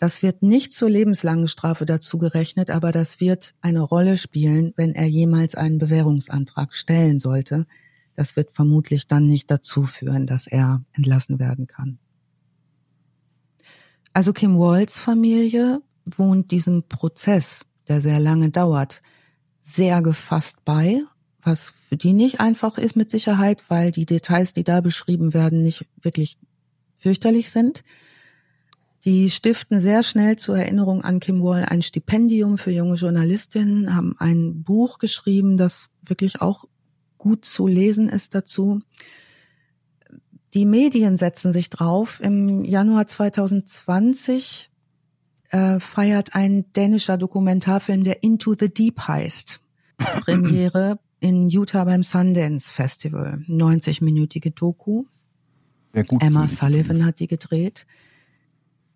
[0.00, 4.94] Das wird nicht zur lebenslangen Strafe dazu gerechnet, aber das wird eine Rolle spielen, wenn
[4.94, 7.66] er jemals einen Bewährungsantrag stellen sollte.
[8.14, 11.98] Das wird vermutlich dann nicht dazu führen, dass er entlassen werden kann.
[14.14, 19.02] Also Kim Walls Familie wohnt diesem Prozess, der sehr lange dauert,
[19.60, 21.02] sehr gefasst bei,
[21.42, 25.60] was für die nicht einfach ist mit Sicherheit, weil die Details, die da beschrieben werden,
[25.60, 26.38] nicht wirklich
[26.96, 27.84] fürchterlich sind.
[29.04, 34.14] Die stiften sehr schnell zur Erinnerung an Kim Wall ein Stipendium für junge Journalistinnen, haben
[34.18, 36.66] ein Buch geschrieben, das wirklich auch
[37.16, 38.80] gut zu lesen ist dazu.
[40.52, 42.20] Die Medien setzen sich drauf.
[42.20, 44.70] Im Januar 2020
[45.50, 49.60] äh, feiert ein dänischer Dokumentarfilm, der Into the Deep heißt,
[49.98, 53.44] Premiere in Utah beim Sundance Festival.
[53.48, 55.04] 90-minütige Doku.
[55.92, 57.86] Emma Sullivan hat die gedreht.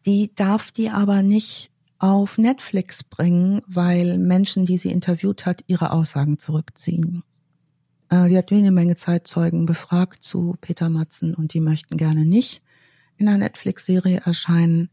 [0.06, 5.92] Die darf die aber nicht auf Netflix bringen, weil Menschen, die sie interviewt hat, ihre
[5.92, 7.22] Aussagen zurückziehen.
[8.10, 12.60] Äh, die hat eine Menge Zeitzeugen befragt zu Peter Matzen und die möchten gerne nicht
[13.16, 14.90] in einer Netflix-Serie erscheinen.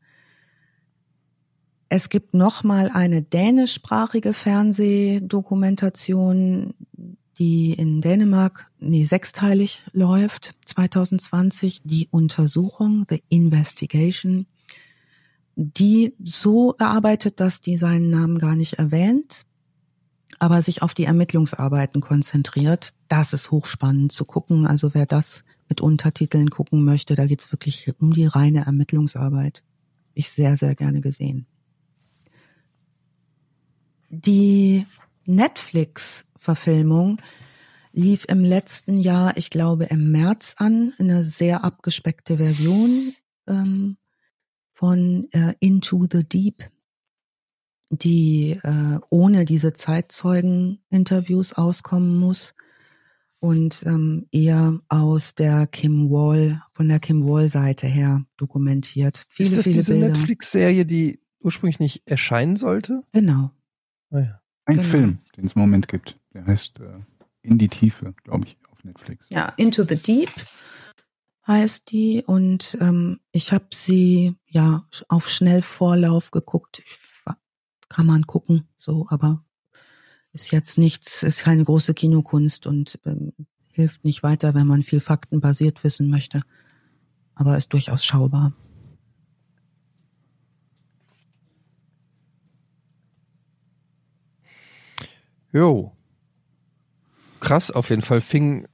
[1.90, 6.74] Es gibt noch mal eine dänischsprachige Fernsehdokumentation,
[7.38, 14.46] die in Dänemark, nee, sechsteilig läuft, 2020, die Untersuchung, The Investigation
[15.56, 19.46] die so gearbeitet, dass die seinen Namen gar nicht erwähnt.
[20.40, 22.96] aber sich auf die Ermittlungsarbeiten konzentriert.
[23.08, 24.66] Das ist hochspannend zu gucken.
[24.66, 29.64] Also wer das mit Untertiteln gucken möchte, da geht's wirklich um die reine Ermittlungsarbeit.
[30.16, 31.46] Ich sehr, sehr gerne gesehen.
[34.10, 34.88] Die
[35.26, 37.22] Netflix-Verfilmung
[37.94, 43.14] lief im letzten Jahr, ich glaube im März an, eine sehr abgespeckte Version
[43.48, 43.98] ähm,
[44.82, 46.64] von äh, Into the Deep,
[47.92, 52.56] die äh, ohne diese Zeitzeugen-Interviews auskommen muss
[53.40, 59.24] und ähm, eher aus der Kim Wall, von der Kim Wall-Seite her dokumentiert.
[59.30, 63.04] Viele, ist das viele diese Netflix-Serie, die ursprünglich nicht erscheinen sollte?
[63.12, 63.52] Genau.
[64.10, 64.42] Ah, ja.
[64.66, 64.88] Ein genau.
[64.90, 66.20] Film, den es im Moment gibt.
[66.34, 67.02] Der heißt äh,
[67.44, 69.28] In die Tiefe, glaube ich, auf Netflix.
[69.30, 70.32] Ja, Into the Deep
[71.46, 76.84] heißt die und ähm, ich habe sie ja auf Schnellvorlauf geguckt.
[77.90, 79.44] Kann man gucken, so, aber
[80.32, 83.34] ist jetzt nichts, ist keine große Kinokunst und ähm,
[83.72, 86.42] hilft nicht weiter, wenn man viel faktenbasiert wissen möchte.
[87.36, 88.54] Aber ist durchaus schaubar.
[95.52, 95.92] Jo.
[97.42, 98.22] Krass, auf jeden Fall.
[98.22, 98.68] Fing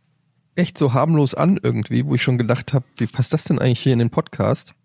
[0.55, 3.79] echt so harmlos an irgendwie, wo ich schon gedacht habe, wie passt das denn eigentlich
[3.79, 4.75] hier in den Podcast?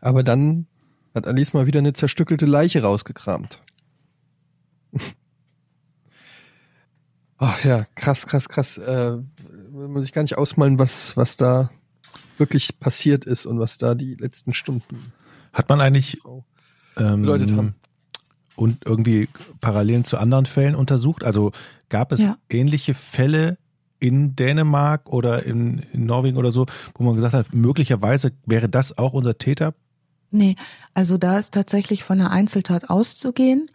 [0.00, 0.66] Aber dann
[1.14, 3.60] hat Alice mal wieder eine zerstückelte Leiche rausgekramt.
[7.38, 8.78] Ach ja, krass, krass, krass.
[8.78, 9.18] Äh,
[9.70, 11.70] will man sich gar nicht ausmalen, was, was da
[12.36, 15.12] wirklich passiert ist und was da die letzten Stunden.
[15.52, 16.20] Hat man eigentlich
[16.96, 17.74] ähm, haben
[18.56, 19.28] und irgendwie
[19.60, 21.24] Parallelen zu anderen Fällen untersucht?
[21.24, 21.52] Also
[21.88, 22.36] gab es ja.
[22.48, 23.56] ähnliche Fälle
[24.00, 28.96] in Dänemark oder in, in, Norwegen oder so, wo man gesagt hat, möglicherweise wäre das
[28.96, 29.74] auch unser Täter?
[30.30, 30.56] Nee,
[30.94, 33.70] also da ist tatsächlich von einer Einzeltat auszugehen.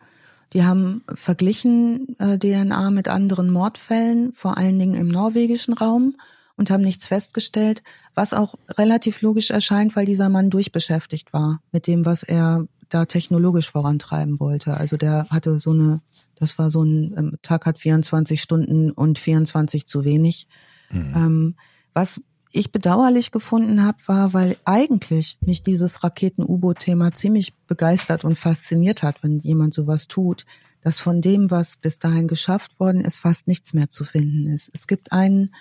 [0.54, 6.16] Die haben verglichen äh, DNA mit anderen Mordfällen, vor allen Dingen im norwegischen Raum
[6.56, 7.82] und haben nichts festgestellt,
[8.14, 13.06] was auch relativ logisch erscheint, weil dieser Mann durchbeschäftigt war mit dem, was er da
[13.06, 14.78] technologisch vorantreiben wollte.
[14.78, 16.02] Also der hatte so eine,
[16.36, 20.48] das war so ein ähm, Tag hat 24 Stunden und 24 zu wenig.
[20.92, 21.14] Mhm.
[21.16, 21.56] Ähm,
[21.94, 22.22] was
[22.54, 29.24] ich bedauerlich gefunden habe, war, weil eigentlich mich dieses Raketen-U-Boot-Thema ziemlich begeistert und fasziniert hat,
[29.24, 30.46] wenn jemand sowas tut,
[30.82, 34.70] dass von dem, was bis dahin geschafft worden ist, fast nichts mehr zu finden ist.
[34.74, 35.54] Es gibt einen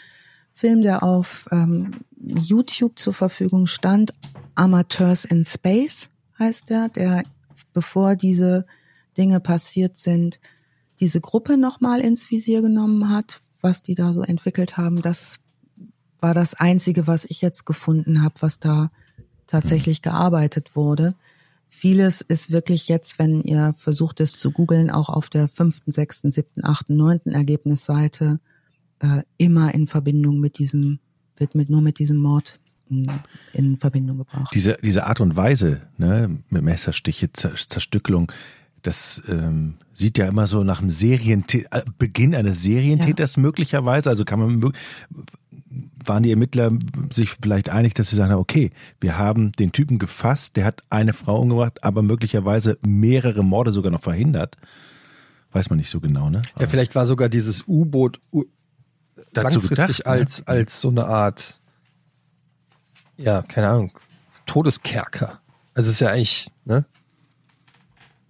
[0.53, 4.13] Film, der auf ähm, YouTube zur Verfügung stand,
[4.55, 7.25] Amateurs in Space heißt er, der
[7.73, 8.67] bevor diese
[9.17, 10.41] Dinge passiert sind,
[11.01, 15.01] diese Gruppe nochmal ins Visier genommen hat, was die da so entwickelt haben.
[15.01, 15.41] Das
[16.23, 18.91] war das Einzige, was ich jetzt gefunden habe, was da
[19.47, 20.11] tatsächlich mhm.
[20.11, 21.15] gearbeitet wurde.
[21.69, 26.31] Vieles ist wirklich jetzt, wenn ihr versucht es zu googeln, auch auf der fünften, sechsten,
[26.31, 28.41] siebten, achten, neunten Ergebnisseite
[29.01, 31.01] äh, immer in Verbindung mit diesem,
[31.37, 32.61] wird mit nur mit diesem Mord
[33.55, 34.55] in Verbindung gebracht.
[34.55, 38.31] Diese, diese Art und Weise, ne, mit Messerstiche, Zerstückelung,
[38.83, 43.43] das ähm, sieht ja immer so nach einem Serientä äh, Beginn eines Serientäters ja.
[43.43, 44.11] möglicherweise.
[44.11, 44.73] Also kann man
[46.05, 46.73] waren die Ermittler
[47.11, 48.71] sich vielleicht einig, dass sie sagen, okay,
[49.01, 53.93] wir haben den Typen gefasst, der hat eine Frau umgebracht, aber möglicherweise mehrere Morde sogar
[53.93, 54.57] noch verhindert.
[55.53, 56.43] Weiß man nicht so genau, ne?
[56.59, 58.21] Ja, vielleicht war sogar dieses U-Boot
[59.35, 60.07] langfristig gedacht, ne?
[60.07, 60.49] als, ne?
[60.49, 61.61] als so eine Art
[63.23, 63.93] ja, keine Ahnung,
[64.47, 65.41] Todeskerker.
[65.75, 66.85] Also es ist ja eigentlich, ne?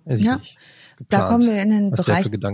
[0.05, 0.37] Weiß ich ja.
[0.37, 0.57] nicht.
[0.97, 2.53] Geplant, da kommen wir in den Bereich der,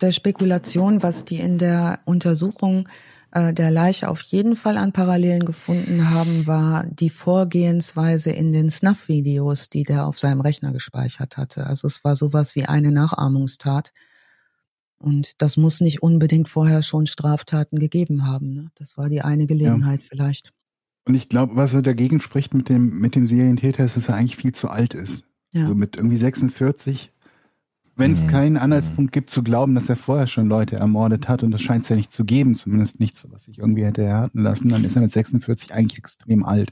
[0.00, 2.88] der, Spekulation, was die in der Untersuchung
[3.34, 9.70] der Leiche auf jeden Fall an Parallelen gefunden haben, war die Vorgehensweise in den Snuff-Videos,
[9.70, 11.66] die der auf seinem Rechner gespeichert hatte.
[11.66, 13.92] Also es war sowas wie eine Nachahmungstat.
[14.98, 18.54] Und das muss nicht unbedingt vorher schon Straftaten gegeben haben.
[18.54, 18.70] Ne?
[18.76, 20.06] Das war die eine Gelegenheit ja.
[20.08, 20.52] vielleicht.
[21.04, 24.14] Und ich glaube, was er dagegen spricht mit dem, mit dem Serientäter, ist, dass er
[24.14, 25.24] eigentlich viel zu alt ist.
[25.52, 25.62] Ja.
[25.62, 27.11] Also mit irgendwie 46.
[27.94, 28.28] Wenn es mhm.
[28.28, 31.82] keinen Anhaltspunkt gibt zu glauben, dass er vorher schon Leute ermordet hat, und das scheint
[31.82, 34.96] es ja nicht zu geben, zumindest nichts, was sich irgendwie hätte erharten lassen, dann ist
[34.96, 36.70] er mit 46 eigentlich extrem alt.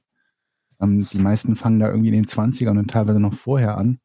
[0.80, 3.98] Ähm, die meisten fangen da irgendwie in den 20ern und teilweise noch vorher an.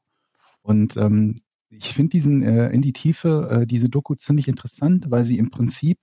[0.62, 1.36] Und ähm,
[1.70, 5.52] ich finde diesen äh, in die Tiefe, äh, diese Doku ziemlich interessant, weil sie im
[5.52, 5.98] Prinzip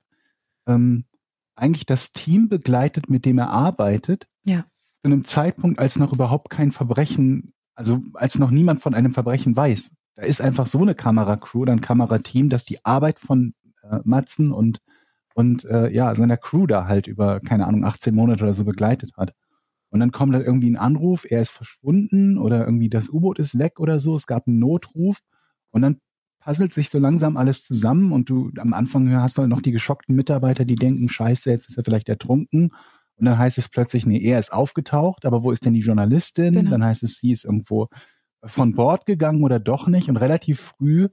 [0.66, 1.04] ähm,
[1.54, 4.26] eigentlich das Team begleitet, mit dem er arbeitet.
[4.44, 4.64] Ja.
[5.02, 9.54] Zu einem Zeitpunkt, als noch überhaupt kein Verbrechen, also als noch niemand von einem Verbrechen
[9.54, 9.92] weiß.
[10.14, 14.52] Da ist einfach so eine Kameracrew oder ein Kamerateam, dass die Arbeit von äh, Matzen
[14.52, 14.80] und
[15.34, 19.12] und äh, ja, seiner Crew da halt über, keine Ahnung, 18 Monate oder so begleitet
[19.16, 19.32] hat.
[19.88, 23.58] Und dann kommt halt irgendwie ein Anruf, er ist verschwunden oder irgendwie das U-Boot ist
[23.58, 25.20] weg oder so, es gab einen Notruf
[25.70, 26.00] und dann
[26.40, 30.16] puzzelt sich so langsam alles zusammen und du am Anfang hast du noch die geschockten
[30.16, 32.72] Mitarbeiter, die denken, scheiße, jetzt ist er vielleicht ertrunken.
[33.16, 36.54] Und dann heißt es plötzlich, nee, er ist aufgetaucht, aber wo ist denn die Journalistin?
[36.54, 36.70] Genau.
[36.70, 37.88] Dann heißt es, sie ist irgendwo
[38.44, 40.08] von Bord gegangen oder doch nicht.
[40.08, 41.08] Und relativ früh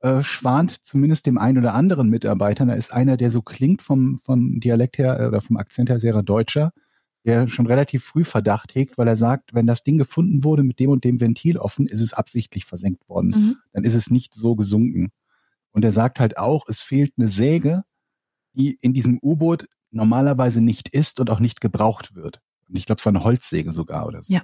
[0.00, 4.16] äh, schwant zumindest dem einen oder anderen Mitarbeiter, da ist einer, der so klingt vom,
[4.16, 6.72] vom Dialekt her äh, oder vom Akzent her sehr Deutscher,
[7.24, 10.78] der schon relativ früh Verdacht hegt, weil er sagt, wenn das Ding gefunden wurde mit
[10.78, 13.30] dem und dem Ventil offen, ist es absichtlich versenkt worden.
[13.30, 13.56] Mhm.
[13.72, 15.10] Dann ist es nicht so gesunken.
[15.72, 17.82] Und er sagt halt auch, es fehlt eine Säge,
[18.52, 22.40] die in diesem U-Boot normalerweise nicht ist und auch nicht gebraucht wird.
[22.68, 24.32] Und ich glaube, es war eine Holzsäge sogar oder so.
[24.32, 24.42] Ja.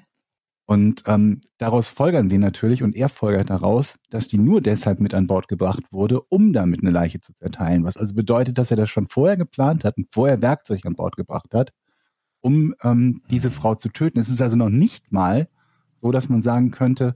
[0.66, 5.12] Und ähm, daraus folgern wir natürlich, und er folgert daraus, dass die nur deshalb mit
[5.12, 7.84] an Bord gebracht wurde, um damit eine Leiche zu zerteilen.
[7.84, 11.16] Was also bedeutet, dass er das schon vorher geplant hat und vorher Werkzeug an Bord
[11.16, 11.72] gebracht hat,
[12.40, 14.18] um ähm, diese Frau zu töten.
[14.18, 15.48] Es ist also noch nicht mal
[15.94, 17.14] so, dass man sagen könnte,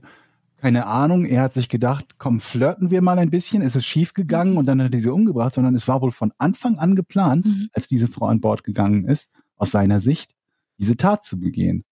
[0.57, 4.13] keine Ahnung, er hat sich gedacht, komm, flirten wir mal ein bisschen, ist es schief
[4.13, 7.45] gegangen und dann hat er sie umgebracht, sondern es war wohl von Anfang an geplant,
[7.45, 7.69] Mhm.
[7.73, 10.35] als diese Frau an Bord gegangen ist, aus seiner Sicht,
[10.77, 11.83] diese Tat zu begehen.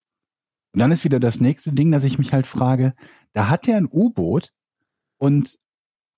[0.77, 2.93] Und dann ist wieder das nächste Ding, dass ich mich halt frage,
[3.33, 4.53] da hat er ein U-Boot
[5.17, 5.57] und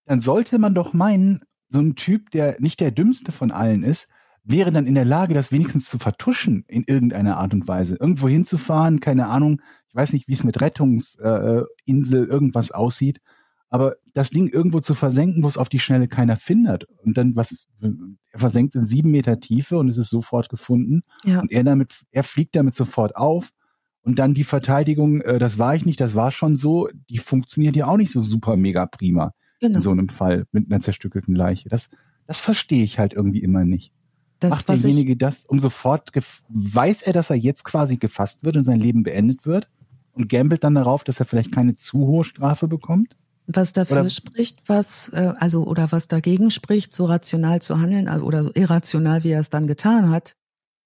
[0.04, 4.10] dann sollte man doch meinen, so ein Typ, der nicht der dümmste von allen ist,
[4.44, 7.96] wäre dann in der Lage, das wenigstens zu vertuschen in irgendeiner Art und Weise.
[8.02, 13.22] Irgendwo hinzufahren, keine Ahnung, ich weiß nicht, wie es mit Rettungsinsel äh, irgendwas aussieht,
[13.70, 16.84] aber das Ding irgendwo zu versenken, wo es auf die Schnelle keiner findet.
[16.98, 21.04] Und dann was, er versenkt in sieben Meter Tiefe und es ist sofort gefunden.
[21.24, 21.40] Ja.
[21.40, 23.52] Und er damit, er fliegt damit sofort auf.
[24.02, 27.76] Und dann die Verteidigung, äh, das war ich nicht, das war schon so, die funktioniert
[27.76, 29.76] ja auch nicht so super mega prima Genau.
[29.78, 31.68] in so einem Fall mit einer zerstückelten Leiche.
[31.68, 31.90] Das,
[32.28, 33.92] das verstehe ich halt irgendwie immer nicht.
[34.40, 36.12] das, Macht derjenige das, um sofort,
[36.48, 39.68] weiß er, dass er jetzt quasi gefasst wird und sein Leben beendet wird
[40.14, 43.16] und gambelt dann darauf, dass er vielleicht keine zu hohe Strafe bekommt?
[43.52, 48.08] was dafür oder- spricht, was, äh, also, oder was dagegen spricht, so rational zu handeln,
[48.08, 50.36] also, oder so irrational, wie er es dann getan hat,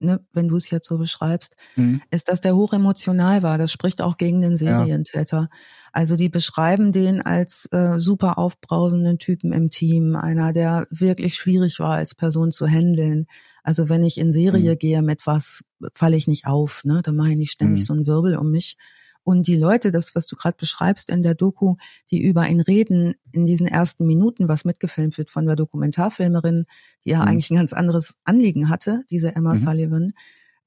[0.03, 2.01] ne, wenn du es jetzt so beschreibst, Mhm.
[2.11, 3.57] ist, dass der hochemotional war.
[3.57, 5.49] Das spricht auch gegen den Serientäter.
[5.91, 11.79] Also die beschreiben den als äh, super aufbrausenden Typen im Team, einer, der wirklich schwierig
[11.79, 13.25] war als Person zu handeln.
[13.63, 14.77] Also wenn ich in Serie Mhm.
[14.79, 15.63] gehe mit was,
[15.93, 17.01] falle ich nicht auf, ne?
[17.03, 17.85] Dann mache ich nicht ständig Mhm.
[17.85, 18.75] so einen Wirbel um mich.
[19.23, 21.75] Und die Leute, das, was du gerade beschreibst in der Doku,
[22.11, 26.65] die über ihn reden, in diesen ersten Minuten, was mitgefilmt wird von der Dokumentarfilmerin,
[27.05, 27.27] die ja Mhm.
[27.27, 29.57] eigentlich ein ganz anderes Anliegen hatte, diese Emma Mhm.
[29.57, 30.13] Sullivan,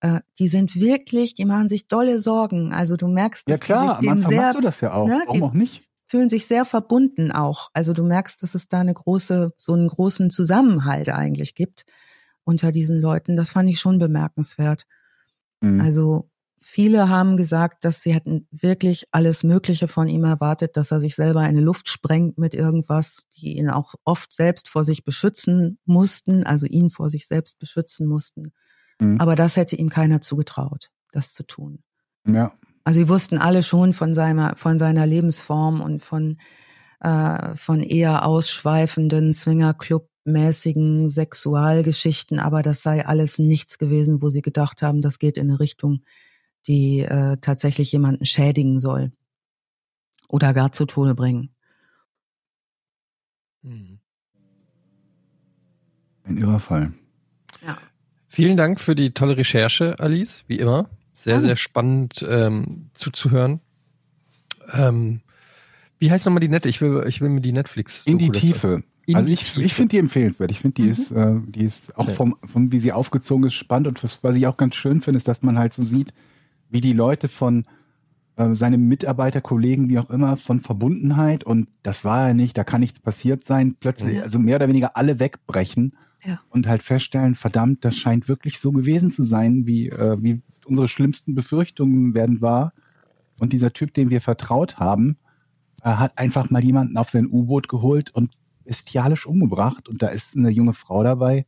[0.01, 2.73] äh, die sind wirklich, die machen sich dolle Sorgen.
[2.73, 4.93] Also du merkst, Ja dass die klar, sich am dem sehr, machst du das ja
[4.95, 5.07] auch.
[5.07, 5.83] ne, Warum die- auch nicht?
[6.09, 7.70] fühlen sich sehr verbunden auch.
[7.74, 11.85] Also du merkst, dass es da eine große, so einen großen Zusammenhalt eigentlich gibt
[12.45, 13.35] unter diesen Leuten.
[13.37, 14.87] Das fand ich schon bemerkenswert.
[15.61, 15.81] Mhm.
[15.81, 16.31] Also
[16.69, 21.15] viele haben gesagt, dass sie hätten wirklich alles Mögliche von ihm erwartet, dass er sich
[21.15, 25.79] selber in die Luft sprengt mit irgendwas, die ihn auch oft selbst vor sich beschützen
[25.85, 28.53] mussten, also ihn vor sich selbst beschützen mussten.
[28.99, 29.21] Mhm.
[29.21, 31.85] Aber das hätte ihm keiner zugetraut, das zu tun.
[32.27, 32.53] ja.
[32.83, 36.39] Also sie wussten alle schon von seiner, von seiner Lebensform und von,
[37.01, 44.83] äh, von eher ausschweifenden Swingerclub-mäßigen Sexualgeschichten, aber das sei alles nichts gewesen, wo sie gedacht
[44.83, 46.03] haben, das geht in eine Richtung,
[46.67, 49.13] die äh, tatsächlich jemanden schädigen soll
[50.29, 51.51] oder gar zu Tode bringen.
[53.63, 53.99] Mhm.
[56.25, 56.93] Ein irrer Fall.
[57.65, 57.79] Ja.
[58.29, 60.91] Vielen Dank für die tolle Recherche, Alice, wie immer.
[61.15, 63.61] Sehr, sehr spannend ähm, zuzuhören.
[64.73, 65.21] Ähm,
[65.99, 66.67] wie heißt nochmal die Net?
[66.67, 68.07] Ich will, ich will mir die Netflix.
[68.07, 68.83] In die Tiefe.
[69.07, 69.63] In also die ich, Tiefe.
[69.63, 70.51] ich finde die empfehlenswert.
[70.51, 70.91] Ich finde, die Mhm.
[70.91, 72.15] ist, äh, die ist auch Okay.
[72.15, 73.89] vom, vom, wie sie aufgezogen ist, spannend.
[73.89, 76.13] Und was, was ich auch ganz schön finde, ist, dass man halt so sieht,
[76.71, 77.65] wie die Leute von
[78.37, 82.65] äh, seinem Mitarbeiter, Kollegen, wie auch immer, von Verbundenheit und das war ja nicht, da
[82.65, 84.23] kann nichts passiert sein, plötzlich, Ja.
[84.23, 86.41] also mehr oder weniger alle wegbrechen Ja.
[86.51, 90.89] und halt feststellen, verdammt, das scheint wirklich so gewesen zu sein, wie, äh, wie unsere
[90.89, 92.73] schlimmsten Befürchtungen werden wahr.
[93.39, 95.17] Und dieser Typ, dem wir vertraut haben,
[95.83, 98.33] äh, hat einfach mal jemanden auf sein U-Boot geholt und
[98.65, 99.89] bestialisch umgebracht.
[99.89, 101.47] Und da ist eine junge Frau dabei,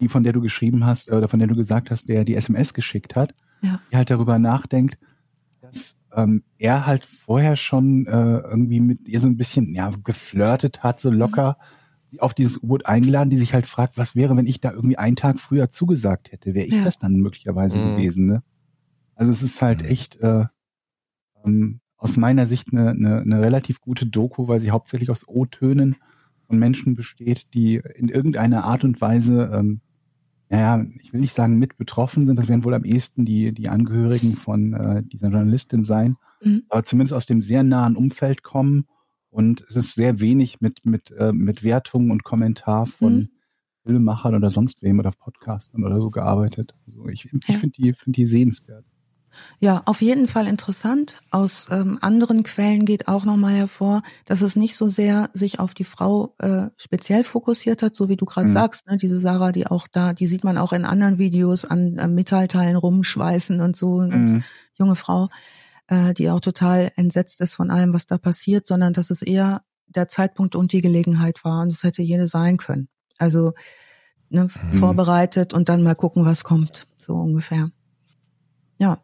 [0.00, 2.36] die von der du geschrieben hast, äh, oder von der du gesagt hast, der die
[2.36, 3.80] SMS geschickt hat, Ja.
[3.90, 4.98] die halt darüber nachdenkt,
[5.60, 10.82] dass ähm, er halt vorher schon äh, irgendwie mit ihr so ein bisschen ja, geflirtet
[10.82, 11.58] hat, so locker
[12.06, 14.96] sie auf dieses U-Boot eingeladen, die sich halt fragt, was wäre, wenn ich da irgendwie
[14.96, 16.54] einen Tag früher zugesagt hätte?
[16.54, 16.84] Wäre ich Ja.
[16.84, 17.84] das dann möglicherweise Mhm.
[17.90, 18.26] gewesen?
[18.26, 18.42] Ne?
[19.14, 20.46] Also es ist halt echt äh,
[21.44, 25.96] ähm, aus meiner Sicht eine, eine, eine relativ gute Doku, weil sie hauptsächlich aus O-Tönen
[26.46, 29.80] von Menschen besteht, die in irgendeiner Art und Weise, ähm,
[30.50, 33.68] naja, ich will nicht sagen mit betroffen sind, das werden wohl am ehesten die, die
[33.68, 36.62] Angehörigen von äh, dieser Journalistin sein, Mhm.
[36.68, 38.86] aber zumindest aus dem sehr nahen Umfeld kommen
[39.30, 43.28] Und es ist sehr wenig mit, mit, äh, mit Wertungen und Kommentar von Mhm.
[43.84, 46.74] Filmemachern oder sonst wem oder Podcastern oder so gearbeitet.
[46.86, 47.54] Also ich ich Ja.
[47.58, 48.84] finde die, find die sehenswert.
[49.60, 51.20] Ja, auf jeden Fall interessant.
[51.30, 55.74] Aus ähm, anderen Quellen geht auch nochmal hervor, dass es nicht so sehr sich auf
[55.74, 58.52] die Frau äh, speziell fokussiert hat, so wie du gerade Mhm.
[58.52, 58.86] sagst.
[58.86, 58.96] Ne?
[58.96, 62.76] Diese Sarah, die auch da, die sieht man auch in anderen Videos an, an Metallteilen
[62.76, 63.98] rumschweißen und so.
[63.98, 64.44] Eine ganz Mhm.
[64.74, 65.28] junge Frau,
[65.88, 69.62] äh, die auch total entsetzt ist von allem, was da passiert, sondern dass es eher
[69.86, 72.88] der Zeitpunkt und die Gelegenheit war und es hätte jede sein können.
[73.18, 73.54] Also
[74.30, 74.76] ne, Mhm.
[74.76, 77.70] vorbereitet und dann mal gucken, was kommt, so ungefähr.
[78.78, 78.98] Ja.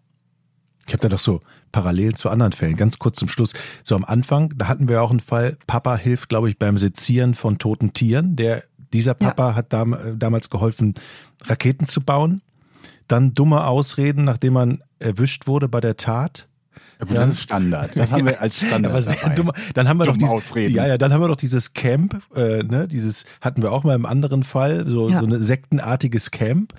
[0.86, 1.40] Ich habe da doch so
[1.72, 3.52] parallel zu anderen Fällen, ganz kurz zum Schluss.
[3.82, 7.34] So am Anfang, da hatten wir auch einen Fall, Papa hilft, glaube ich, beim Sezieren
[7.34, 8.36] von toten Tieren.
[8.36, 10.94] Der, dieser Papa hat dam, äh, damals geholfen,
[11.46, 12.42] Raketen zu bauen.
[13.08, 16.48] Dann dumme Ausreden, nachdem man erwischt wurde bei der Tat.
[17.00, 17.96] Ja, gut, Dann- das ist Standard.
[17.96, 18.92] Das haben wir als Standard.
[18.92, 19.34] Aber sehr dabei.
[19.34, 19.52] dumme.
[19.74, 20.74] Dann haben wir doch Dumme dieses, Ausreden.
[20.74, 23.94] ja, ja, dann haben wir doch dieses Camp, äh, ne, dieses hatten wir auch mal
[23.94, 25.18] im anderen Fall, so Ja.
[25.18, 26.72] so ein sektenartiges Camp.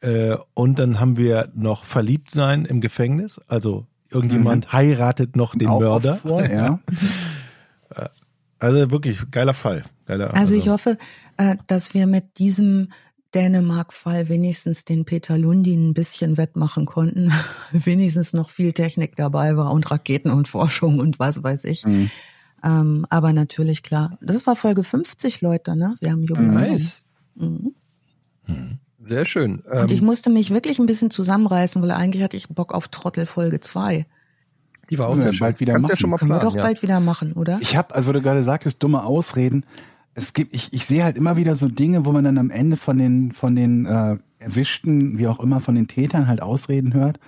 [0.00, 5.68] Äh, und dann haben wir noch verliebt sein im Gefängnis, also irgendjemand heiratet noch den
[5.68, 6.16] Auch Mörder.
[6.16, 6.80] Vor, ja.
[8.60, 9.84] Also wirklich geiler Fall.
[10.06, 10.98] Geiler, Also ich hoffe,
[11.36, 12.88] äh, dass wir mit diesem
[13.34, 17.30] Dänemark-Fall wenigstens den Peter Lundin ein bisschen wettmachen konnten.
[17.72, 21.86] wenigstens noch viel Technik dabei war und Raketen und Forschung und was weiß ich.
[21.86, 22.10] Mhm.
[22.64, 24.18] Ähm, aber natürlich klar.
[24.20, 25.94] Das war Folge 50, Leute, ne?
[26.00, 26.54] Wir haben Jubiläum.
[26.54, 27.02] Nice.
[27.36, 27.74] Mhm.
[29.08, 29.60] Sehr schön.
[29.60, 32.88] Und ich Ähm, musste mich wirklich ein bisschen zusammenreißen, weil eigentlich hatte ich Bock auf
[32.88, 34.06] Trottel Folge 2.
[34.90, 35.40] die war auch Ja, sehr schön.
[35.40, 35.98] bald wieder Kannst ja machen.
[36.00, 36.50] schon mal Können wir planen.
[36.50, 36.62] doch ja.
[36.62, 37.58] bald wieder machen, oder?
[37.60, 39.64] Ich habe, also wo du gerade sagtest, dumme Ausreden.
[40.14, 42.76] Es gibt, ich, ich sehe halt immer wieder so Dinge, wo man dann am Ende
[42.76, 47.18] von den, von den äh, Erwischten, wie auch immer, von den Tätern halt Ausreden hört.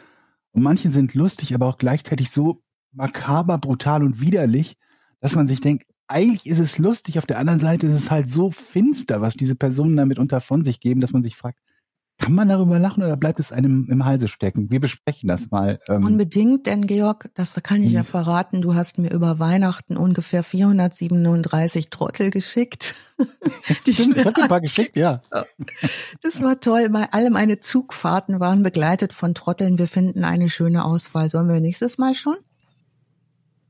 [0.52, 2.62] Und manche sind lustig, aber auch gleichzeitig so
[2.92, 4.76] makaber, brutal und widerlich,
[5.20, 8.28] dass man sich denkt, eigentlich ist es lustig, auf der anderen Seite ist es halt
[8.28, 11.60] so finster, was diese Personen damit unter von sich geben, dass man sich fragt,
[12.20, 14.70] kann man darüber lachen oder bleibt es einem im Halse stecken?
[14.70, 15.80] Wir besprechen das mal.
[15.88, 20.42] Ähm, Unbedingt, denn Georg, das kann ich ja verraten, du hast mir über Weihnachten ungefähr
[20.42, 22.94] 437 Trottel geschickt.
[23.86, 25.22] Die ich dir ein paar geschickt, ja.
[26.22, 26.90] Das war toll.
[26.90, 29.78] Mal alle meine Zugfahrten waren begleitet von Trotteln.
[29.78, 31.28] Wir finden eine schöne Auswahl.
[31.28, 32.36] Sollen wir nächstes Mal schon?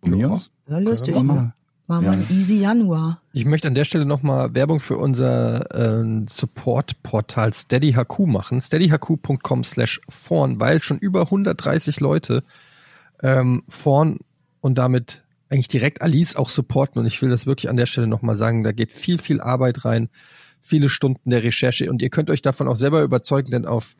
[0.01, 0.51] Von mir aus.
[0.69, 1.21] Ja, lustig.
[1.23, 1.53] Ne?
[1.91, 2.11] Wir Ja.
[2.13, 3.21] ein easy Januar.
[3.33, 8.61] Ich möchte an der Stelle nochmal Werbung für unser äh, Support-Portal SteadyHQ machen.
[8.61, 12.43] steadyhq.com slash vorn, weil schon über 130 Leute
[13.23, 14.19] ähm, vorn
[14.61, 17.01] und damit eigentlich direkt Alice auch supporten.
[17.01, 18.63] Und ich will das wirklich an der Stelle nochmal sagen.
[18.63, 20.09] Da geht viel, viel Arbeit rein,
[20.61, 21.91] viele Stunden der Recherche.
[21.91, 23.97] Und ihr könnt euch davon auch selber überzeugen, denn auf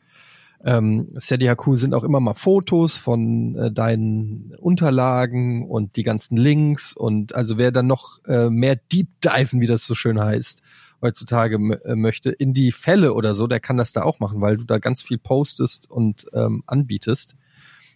[0.63, 6.93] ähm, SteadyHQ sind auch immer mal Fotos von äh, deinen Unterlagen und die ganzen Links
[6.93, 10.61] und also wer dann noch äh, mehr Deep Diven, wie das so schön heißt,
[11.01, 14.57] heutzutage äh, möchte, in die Fälle oder so, der kann das da auch machen, weil
[14.57, 17.35] du da ganz viel postest und ähm, anbietest.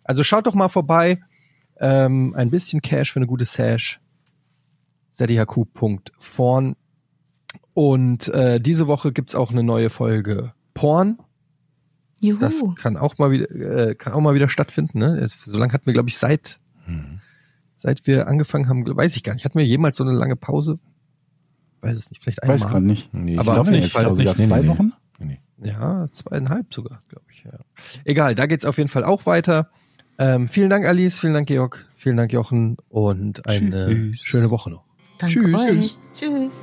[0.03, 1.21] Also schaut doch mal vorbei.
[1.77, 3.99] Ähm, ein bisschen Cash für eine gute Sash.
[5.13, 6.75] steadyhq.vorn
[7.73, 11.19] und äh, diese Woche gibt's auch eine neue Folge Porn.
[12.21, 12.39] Juhu.
[12.39, 13.49] Das kann auch mal wieder,
[13.89, 14.99] äh, kann auch mal wieder stattfinden.
[14.99, 15.17] Ne?
[15.17, 17.19] Es- So lange hatten wir, glaube ich, seit Mhm.
[17.77, 19.45] seit wir angefangen haben, weiß ich gar nicht.
[19.45, 20.79] Hatten wir jemals so eine lange Pause?
[21.81, 22.71] Weiß es nicht, vielleicht Ich weiß einmal.
[22.73, 23.13] gerade nicht.
[23.13, 23.91] Nee, Aber auf jeden nicht.
[23.91, 24.47] Fall Ich glaube sogar nicht.
[24.49, 24.67] Zwei nee.
[24.67, 24.93] Wochen?
[25.19, 25.69] Nee, nee.
[25.69, 27.43] Ja, zweieinhalb sogar, glaube ich.
[27.43, 27.59] Ja.
[28.05, 29.69] Egal, da geht's auf jeden Fall auch weiter.
[30.17, 34.19] Ähm, vielen Dank, Alice, vielen Dank, Georg, vielen Dank, Jochen und eine Tschüss.
[34.21, 34.85] schöne Woche noch.
[35.19, 35.55] Danke Tschüss.
[35.55, 35.97] euch.
[36.13, 36.61] Tschüss.